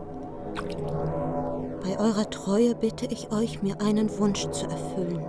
Bei 1.83 1.99
eurer 1.99 2.29
Treue 2.29 2.75
bitte 2.75 3.05
ich 3.05 3.31
euch, 3.31 3.61
mir 3.61 3.79
einen 3.81 4.09
Wunsch 4.17 4.47
zu 4.49 4.65
erfüllen. 4.65 5.23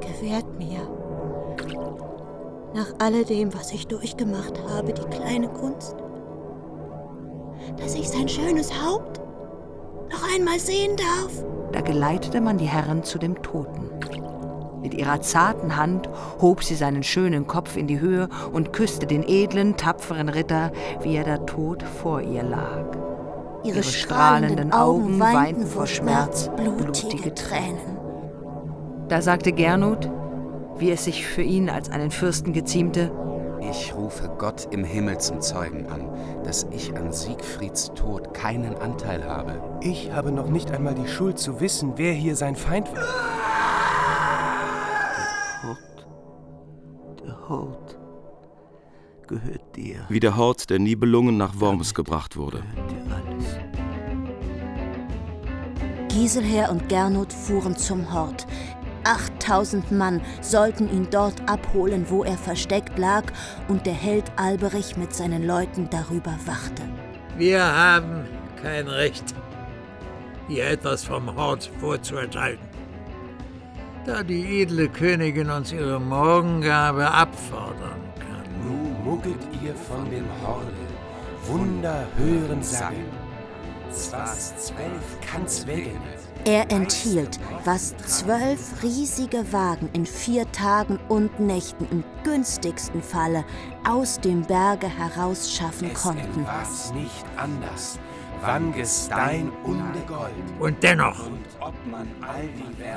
Gewährt 0.00 0.58
mir, 0.58 0.80
nach 2.74 2.92
alledem, 2.98 3.52
was 3.54 3.72
ich 3.72 3.86
durchgemacht 3.86 4.60
habe, 4.68 4.92
die 4.92 5.16
kleine 5.16 5.48
Gunst, 5.48 5.96
dass 7.76 7.94
ich 7.94 8.08
sein 8.08 8.28
schönes 8.28 8.70
Haupt 8.84 9.20
noch 10.10 10.34
einmal 10.34 10.58
sehen 10.58 10.96
darf. 10.96 11.44
Da 11.72 11.80
geleitete 11.80 12.40
man 12.40 12.58
die 12.58 12.66
Herren 12.66 13.04
zu 13.04 13.18
dem 13.18 13.42
Toten. 13.42 13.90
Mit 14.82 14.94
ihrer 14.94 15.20
zarten 15.20 15.76
Hand 15.76 16.08
hob 16.40 16.64
sie 16.64 16.74
seinen 16.74 17.02
schönen 17.02 17.46
Kopf 17.46 17.76
in 17.76 17.86
die 17.86 18.00
Höhe 18.00 18.28
und 18.52 18.72
küsste 18.72 19.06
den 19.06 19.22
edlen, 19.22 19.76
tapferen 19.76 20.28
Ritter, 20.28 20.72
wie 21.02 21.16
er 21.16 21.24
der 21.24 21.44
Tod 21.46 21.82
vor 21.82 22.22
ihr 22.22 22.42
lag. 22.42 22.86
Ihre, 23.62 23.82
strahlenden 23.82 24.72
Augen 24.72 25.20
weinten 25.20 25.66
vor 25.66 25.86
Schmerz 25.86 26.50
blutige 26.56 27.34
Tränen. 27.34 27.98
Da 29.08 29.20
sagte 29.20 29.52
Gernot, 29.52 30.10
wie 30.78 30.90
es 30.90 31.04
sich 31.04 31.26
für 31.26 31.42
ihn 31.42 31.68
als 31.68 31.90
einen 31.90 32.10
Fürsten 32.10 32.54
geziemte, 32.54 33.10
Ich 33.62 33.94
rufe 33.94 34.28
Gott 34.38 34.68
im 34.70 34.84
Himmel 34.84 35.18
zum 35.18 35.40
Zeugen 35.40 35.86
an, 35.86 36.08
dass 36.44 36.66
ich 36.70 36.96
an 36.96 37.12
Siegfrieds 37.12 37.92
Tod 37.94 38.32
keinen 38.32 38.74
Anteil 38.76 39.24
habe. 39.24 39.60
Ich 39.82 40.12
habe 40.12 40.32
noch 40.32 40.48
nicht 40.48 40.70
einmal 40.70 40.94
die 40.94 41.06
Schuld 41.06 41.38
zu 41.38 41.60
wissen, 41.60 41.92
wer 41.96 42.12
hier 42.12 42.36
sein 42.36 42.56
Feind 42.56 42.90
war. 42.94 43.04
Der 47.22 47.48
Hort 47.48 47.98
gehört 49.26 49.76
dir. 49.76 50.06
Wie 50.08 50.20
der 50.20 50.36
Hort 50.36 50.70
der 50.70 50.78
Nibelungen 50.78 51.36
nach 51.36 51.60
Worms 51.60 51.94
gebracht 51.94 52.36
wurde. 52.36 52.62
Giselher 56.08 56.70
und 56.70 56.88
Gernot 56.88 57.32
fuhren 57.32 57.76
zum 57.76 58.12
Hort. 58.12 58.46
8000 59.04 59.92
Mann 59.92 60.20
sollten 60.40 60.90
ihn 60.90 61.08
dort 61.10 61.48
abholen, 61.48 62.06
wo 62.08 62.24
er 62.24 62.36
versteckt 62.36 62.98
lag, 62.98 63.24
und 63.68 63.86
der 63.86 63.94
Held 63.94 64.30
Alberich 64.36 64.96
mit 64.96 65.14
seinen 65.14 65.46
Leuten 65.46 65.88
darüber 65.90 66.36
wachte. 66.46 66.82
Wir 67.36 67.64
haben 67.64 68.26
kein 68.62 68.88
Recht, 68.88 69.34
hier 70.48 70.68
etwas 70.68 71.04
vom 71.04 71.34
Hort 71.36 71.70
vorzuenthalten. 71.80 72.68
Da 74.04 74.22
die 74.22 74.62
edle 74.62 74.88
Königin 74.88 75.50
uns 75.50 75.72
ihre 75.72 76.00
Morgengabe 76.00 77.10
abfordern 77.10 78.00
kann. 78.18 78.44
Nu 78.64 79.10
muggelt 79.10 79.36
ihr 79.62 79.74
von 79.74 80.10
dem 80.10 80.26
Horde, 80.42 80.72
Wunder 81.46 82.06
hören 82.16 82.62
sagen. 82.62 83.04
Zwas 83.90 84.56
zwölf 84.56 85.18
kann's 85.20 85.66
wegen, 85.66 86.00
Er 86.44 86.70
enthielt, 86.70 87.38
was 87.64 87.94
zwölf 87.98 88.82
riesige 88.82 89.52
Wagen 89.52 89.90
in 89.92 90.06
vier 90.06 90.50
Tagen 90.52 90.98
und 91.08 91.38
Nächten 91.38 91.86
im 91.90 92.02
günstigsten 92.24 93.02
Falle 93.02 93.44
aus 93.86 94.20
dem 94.20 94.42
Berge 94.42 94.88
herausschaffen 94.88 95.92
konnten. 95.92 96.46
Was 96.46 96.94
nicht 96.94 97.24
anders. 97.36 97.98
Wann 98.42 98.72
Gestein 98.72 99.52
und 99.64 99.82
Gold. 100.06 100.32
Und 100.58 100.82
dennoch, 100.82 101.28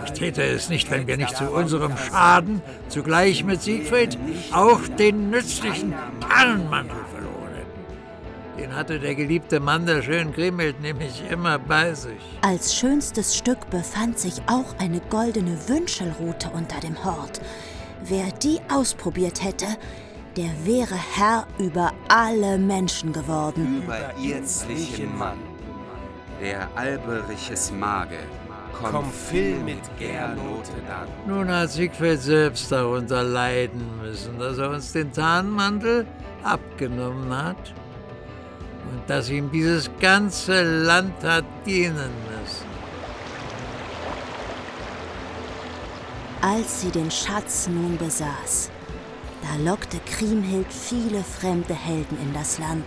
ich 0.06 0.12
täte 0.14 0.42
es 0.42 0.70
nicht, 0.70 0.90
wenn 0.90 1.06
wir 1.06 1.18
nicht 1.18 1.36
zu 1.36 1.50
unserem 1.50 1.98
Schaden 1.98 2.62
zugleich 2.88 3.44
mit 3.44 3.62
Siegfried 3.62 4.18
auch 4.54 4.80
den 4.98 5.32
nützlichen 5.32 5.94
Tarnmantel 6.22 6.96
verloren 6.96 7.14
hätten. 7.16 7.23
Den 8.58 8.76
hatte 8.76 9.00
der 9.00 9.16
geliebte 9.16 9.60
Mann 9.60 9.86
der 9.86 10.04
schönen 10.04 10.32
Grimhild 10.32 10.80
nämlich 10.82 11.24
immer 11.30 11.58
bei 11.58 11.94
sich. 11.94 12.22
Als 12.42 12.76
schönstes 12.76 13.36
Stück 13.36 13.70
befand 13.72 14.20
sich 14.20 14.42
auch 14.48 14.78
eine 14.78 15.00
goldene 15.10 15.58
Wünschelrute 15.68 16.50
unter 16.54 16.80
dem 16.80 17.04
Hort. 17.04 17.42
Wer 18.06 18.32
die 18.44 18.60
ausprobiert 18.70 19.44
hätte, 19.44 19.66
der 20.38 20.52
wäre 20.66 20.96
Herr 20.96 21.48
über 21.58 21.94
alle 22.10 22.58
Menschen 22.58 23.12
geworden. 23.12 23.84
Über 23.84 24.14
irdlichen 24.22 25.18
Mann, 25.18 25.38
der 26.40 26.68
alberiches 26.76 27.72
Mage, 27.72 28.20
komm 28.74 29.10
fill 29.12 29.58
mit 29.64 29.82
Gärnote 29.98 30.74
dann. 30.88 31.08
Nun 31.28 31.50
hat 31.50 31.72
Siegfried 31.72 32.22
selbst 32.22 32.72
darunter 32.72 33.24
leiden 33.24 33.82
müssen, 34.02 34.38
dass 34.38 34.60
er 34.60 34.70
uns 34.70 34.92
den 34.92 35.12
Tarnmantel 35.12 36.06
abgenommen 36.44 37.36
hat 37.36 37.74
und 38.92 39.10
dass 39.10 39.30
ihm 39.30 39.52
dieses 39.52 39.90
ganze 40.00 40.64
Land 40.84 41.24
hat 41.24 41.46
dienen 41.66 42.12
müssen. 42.30 42.74
Als 46.42 46.82
sie 46.82 46.92
den 46.92 47.10
Schatz 47.10 47.68
nun 47.68 47.98
besaß, 47.98 48.70
da 49.42 49.70
lockte 49.70 50.00
Kriemhild 50.00 50.68
viele 50.72 51.24
fremde 51.24 51.74
Helden 51.74 52.18
in 52.22 52.34
das 52.34 52.60
Land, 52.60 52.86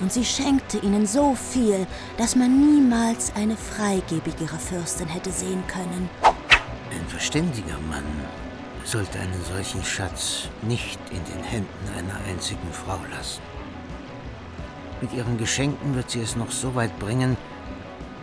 und 0.00 0.12
sie 0.12 0.24
schenkte 0.24 0.78
ihnen 0.78 1.06
so 1.06 1.34
viel, 1.34 1.86
dass 2.18 2.34
man 2.34 2.58
niemals 2.58 3.32
eine 3.36 3.56
freigebigere 3.56 4.58
Fürstin 4.58 5.06
hätte 5.06 5.30
sehen 5.30 5.62
können. 5.68 6.10
Ein 6.22 7.06
verständiger 7.08 7.78
Mann 7.88 8.04
sollte 8.84 9.18
einen 9.20 9.44
solchen 9.44 9.84
Schatz 9.84 10.48
nicht 10.62 10.98
in 11.10 11.24
den 11.32 11.42
Händen 11.44 11.88
einer 11.96 12.18
einzigen 12.28 12.72
Frau 12.72 12.98
lassen. 13.14 13.40
Mit 15.02 15.12
ihren 15.14 15.36
Geschenken 15.36 15.96
wird 15.96 16.10
sie 16.10 16.20
es 16.20 16.36
noch 16.36 16.52
so 16.52 16.76
weit 16.76 16.96
bringen, 17.00 17.36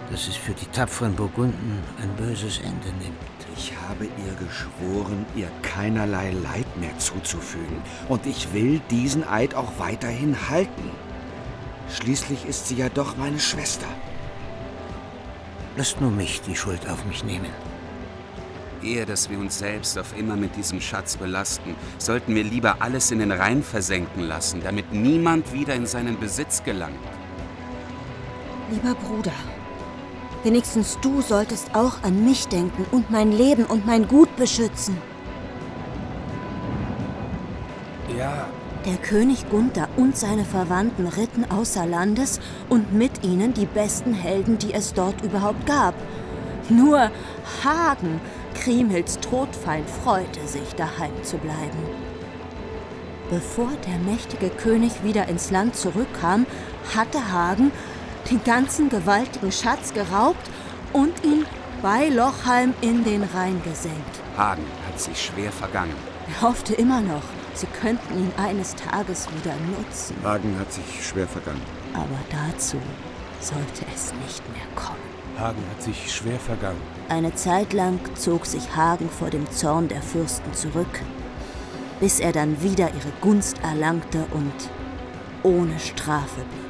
dass 0.10 0.30
es 0.30 0.38
für 0.38 0.54
die 0.54 0.66
tapferen 0.68 1.14
Burgunden 1.14 1.84
ein 2.02 2.10
böses 2.16 2.60
Ende 2.60 2.88
nimmt. 3.04 3.18
Ich 3.58 3.74
habe 3.90 4.06
ihr 4.06 4.34
geschworen, 4.48 5.26
ihr 5.36 5.50
keinerlei 5.62 6.32
Leid 6.32 6.78
mehr 6.78 6.98
zuzufügen. 6.98 7.82
Und 8.08 8.26
ich 8.26 8.54
will 8.54 8.80
diesen 8.90 9.28
Eid 9.28 9.56
auch 9.56 9.74
weiterhin 9.78 10.50
halten. 10.50 10.90
Schließlich 11.92 12.46
ist 12.46 12.70
sie 12.70 12.76
ja 12.76 12.88
doch 12.88 13.18
meine 13.18 13.40
Schwester. 13.40 13.88
Lasst 15.76 16.00
nur 16.00 16.12
mich 16.12 16.42
die 16.42 16.56
Schuld 16.56 16.88
auf 16.90 17.04
mich 17.04 17.26
nehmen. 17.26 17.52
Ehe 18.84 19.06
dass 19.06 19.30
wir 19.30 19.40
uns 19.40 19.60
selbst 19.60 19.98
auf 19.98 20.18
immer 20.18 20.36
mit 20.36 20.56
diesem 20.56 20.82
Schatz 20.82 21.18
belasten, 21.18 21.76
sollten 21.98 22.36
wir 22.36 22.44
lieber 22.44 22.78
alles 22.80 23.12
in 23.12 23.20
den 23.20 23.32
Rhein 23.32 23.64
versenken 23.64 24.24
lassen, 24.24 24.62
damit 24.64 24.94
niemand 24.94 25.52
wieder 25.54 25.76
in 25.76 25.86
seinen 25.86 26.20
Besitz 26.20 26.64
gelangt. 26.64 26.96
Lieber 28.72 28.96
Bruder, 28.96 29.34
wenigstens 30.44 30.98
du 31.02 31.22
solltest 31.22 31.74
auch 31.74 32.04
an 32.04 32.24
mich 32.24 32.48
denken 32.48 32.86
und 32.92 33.10
mein 33.10 33.32
Leben 33.32 33.66
und 33.66 33.86
mein 33.86 34.08
Gut 34.08 34.34
beschützen. 34.36 34.98
Ja, 38.18 38.48
Der 38.86 38.96
König 38.96 39.50
Gunther 39.50 39.90
und 39.98 40.16
seine 40.16 40.46
Verwandten 40.46 41.06
ritten 41.08 41.46
außer 41.52 41.86
Landes 41.86 42.40
und 42.70 42.94
mit 42.94 43.24
ihnen 43.26 43.54
die 43.54 43.66
besten 43.66 44.14
Helden, 44.14 44.58
die 44.58 44.74
es 44.74 44.94
dort 44.94 45.22
überhaupt 45.22 45.66
gab. 45.66 45.94
Nur 46.70 47.12
Hagen, 47.64 48.22
Kriemhilds 48.60 49.20
Todfeind, 49.20 49.90
freute 49.90 50.46
sich, 50.46 50.76
daheim 50.76 51.24
zu 51.24 51.38
bleiben. 51.38 51.78
Bevor 53.30 53.70
der 53.88 53.98
mächtige 54.00 54.50
König 54.50 55.04
wieder 55.04 55.28
ins 55.28 55.52
Land 55.52 55.76
zurückkam, 55.76 56.46
hatte 56.96 57.32
Hagen 57.32 57.72
den 58.30 58.44
ganzen 58.44 58.90
gewaltigen 58.90 59.52
Schatz 59.52 59.94
geraubt 59.94 60.50
und 60.94 61.24
ihn 61.24 61.46
bei 61.82 62.10
Lochheim 62.10 62.74
in 62.82 63.04
den 63.04 63.24
Rhein 63.24 63.62
gesenkt. 63.64 64.20
Hagen 64.36 64.66
hat 64.88 65.00
sich 65.00 65.26
schwer 65.26 65.52
vergangen. 65.52 65.96
Er 66.28 66.42
hoffte 66.42 66.74
immer 66.74 67.02
noch, 67.02 67.24
sie 67.54 67.68
könnten 67.68 68.20
ihn 68.20 68.32
eines 68.38 68.76
Tages 68.76 69.28
wieder 69.38 69.56
nutzen. 69.78 70.16
Hagen 70.24 70.58
hat 70.60 70.74
sich 70.74 71.08
schwer 71.08 71.28
vergangen. 71.28 71.62
Aber 71.94 72.20
dazu 72.30 72.78
sollte 73.40 73.86
es 73.96 74.14
nicht 74.26 74.44
mehr 74.50 74.68
kommen. 74.76 75.19
Hagen 75.40 75.64
hat 75.72 75.82
sich 75.82 76.12
schwer 76.14 76.40
vergangen. 76.40 76.82
Eine 77.08 77.34
Zeit 77.36 77.74
lang 77.74 78.00
zog 78.16 78.46
sich 78.46 78.76
Hagen 78.76 79.10
vor 79.10 79.30
dem 79.30 79.50
Zorn 79.52 79.88
der 79.88 80.02
Fürsten 80.02 80.54
zurück, 80.54 81.02
bis 82.00 82.20
er 82.20 82.32
dann 82.32 82.62
wieder 82.62 82.88
ihre 82.90 83.12
Gunst 83.22 83.58
erlangte 83.64 84.26
und 84.32 84.54
ohne 85.44 85.80
Strafe 85.80 86.42
blieb. 86.42 86.70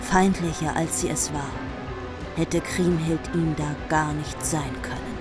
Feindlicher 0.00 0.76
als 0.76 1.00
sie 1.00 1.08
es 1.08 1.32
war, 1.32 1.50
hätte 2.36 2.60
Kriemhild 2.60 3.20
ihm 3.34 3.54
da 3.56 3.74
gar 3.88 4.12
nicht 4.12 4.44
sein 4.44 4.72
können. 4.82 5.14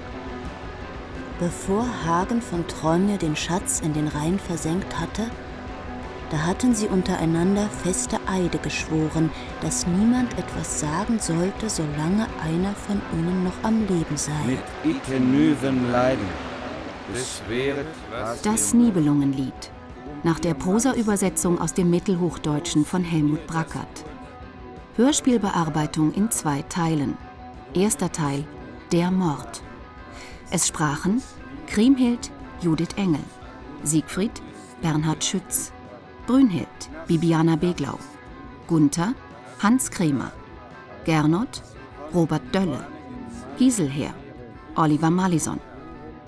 Bevor 1.39 1.85
Hagen 2.05 2.41
von 2.41 2.67
Tronje 2.67 3.17
den 3.17 3.35
Schatz 3.35 3.79
in 3.79 3.93
den 3.93 4.07
Rhein 4.07 4.39
versenkt 4.39 4.99
hatte, 4.99 5.29
da 6.33 6.47
hatten 6.47 6.73
sie 6.73 6.87
untereinander 6.87 7.69
feste 7.69 8.17
Eide 8.27 8.57
geschworen, 8.57 9.29
dass 9.61 9.85
niemand 9.85 10.35
etwas 10.39 10.79
sagen 10.79 11.19
sollte, 11.19 11.69
solange 11.69 12.25
einer 12.43 12.73
von 12.73 12.99
ihnen 13.13 13.43
noch 13.43 13.53
am 13.61 13.81
Leben 13.81 14.17
sei. 14.17 14.31
Mit 14.47 14.95
Ikenüven 14.95 15.91
leiden. 15.91 16.25
Das 18.43 18.73
Nibelungenlied. 18.73 19.53
Nach 20.23 20.39
der 20.39 20.55
Prosa-Übersetzung 20.55 21.61
aus 21.61 21.75
dem 21.75 21.91
Mittelhochdeutschen 21.91 22.83
von 22.83 23.03
Helmut 23.03 23.45
Brackert. 23.45 24.03
Hörspielbearbeitung 24.95 26.13
in 26.13 26.31
zwei 26.31 26.63
Teilen. 26.63 27.15
Erster 27.75 28.11
Teil 28.11 28.43
Der 28.91 29.11
Mord. 29.11 29.61
Es 30.49 30.67
sprachen 30.67 31.21
Kriemhild 31.67 32.31
Judith 32.59 32.95
Engel, 32.95 33.23
Siegfried 33.83 34.41
Bernhard 34.81 35.23
Schütz, 35.23 35.72
Brünhild 36.25 36.67
Bibiana 37.07 37.55
Beglau, 37.57 37.99
Gunther 38.67 39.13
Hans 39.59 39.91
Kremer, 39.91 40.31
Gernot 41.05 41.61
Robert 42.13 42.43
Dölle, 42.53 42.87
Giselher 43.57 44.13
Oliver 44.75 45.09
Malison, 45.09 45.59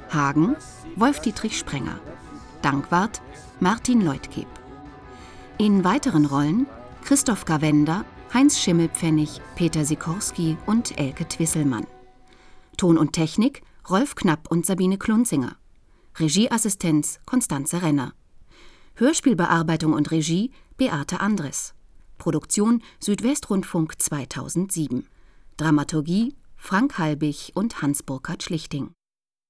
Hagen 0.09 0.55
Wolf-Dietrich 0.97 1.57
Sprenger, 1.57 1.99
Dankwart 2.61 3.21
Martin 3.59 4.01
Leutkeb. 4.01 4.47
In 5.57 5.83
weiteren 5.83 6.25
Rollen 6.25 6.67
Christoph 7.03 7.45
Gawender, 7.45 8.03
Heinz 8.33 8.59
Schimmelpfennig, 8.59 9.39
Peter 9.55 9.85
Sikorski 9.85 10.57
und 10.65 10.97
Elke 10.99 11.27
Twisselmann. 11.27 11.87
Ton 12.75 12.97
und 12.97 13.13
Technik 13.13 13.61
Rolf 13.89 14.15
Knapp 14.15 14.51
und 14.51 14.65
Sabine 14.65 14.97
Klunzinger. 14.97 15.55
Regieassistenz 16.19 17.19
Konstanze 17.25 17.81
Renner. 17.81 18.13
Hörspielbearbeitung 18.97 19.91
und 19.91 20.09
Regie 20.11 20.51
Beate 20.77 21.19
Andres. 21.19 21.73
Produktion 22.17 22.81
Südwestrundfunk 23.01 24.01
2007. 24.01 25.05
Dramaturgie 25.57 26.33
Frank 26.55 26.97
Halbig 26.97 27.51
und 27.55 27.81
Hans-Burkhard 27.81 28.41
Schlichting. 28.41 28.93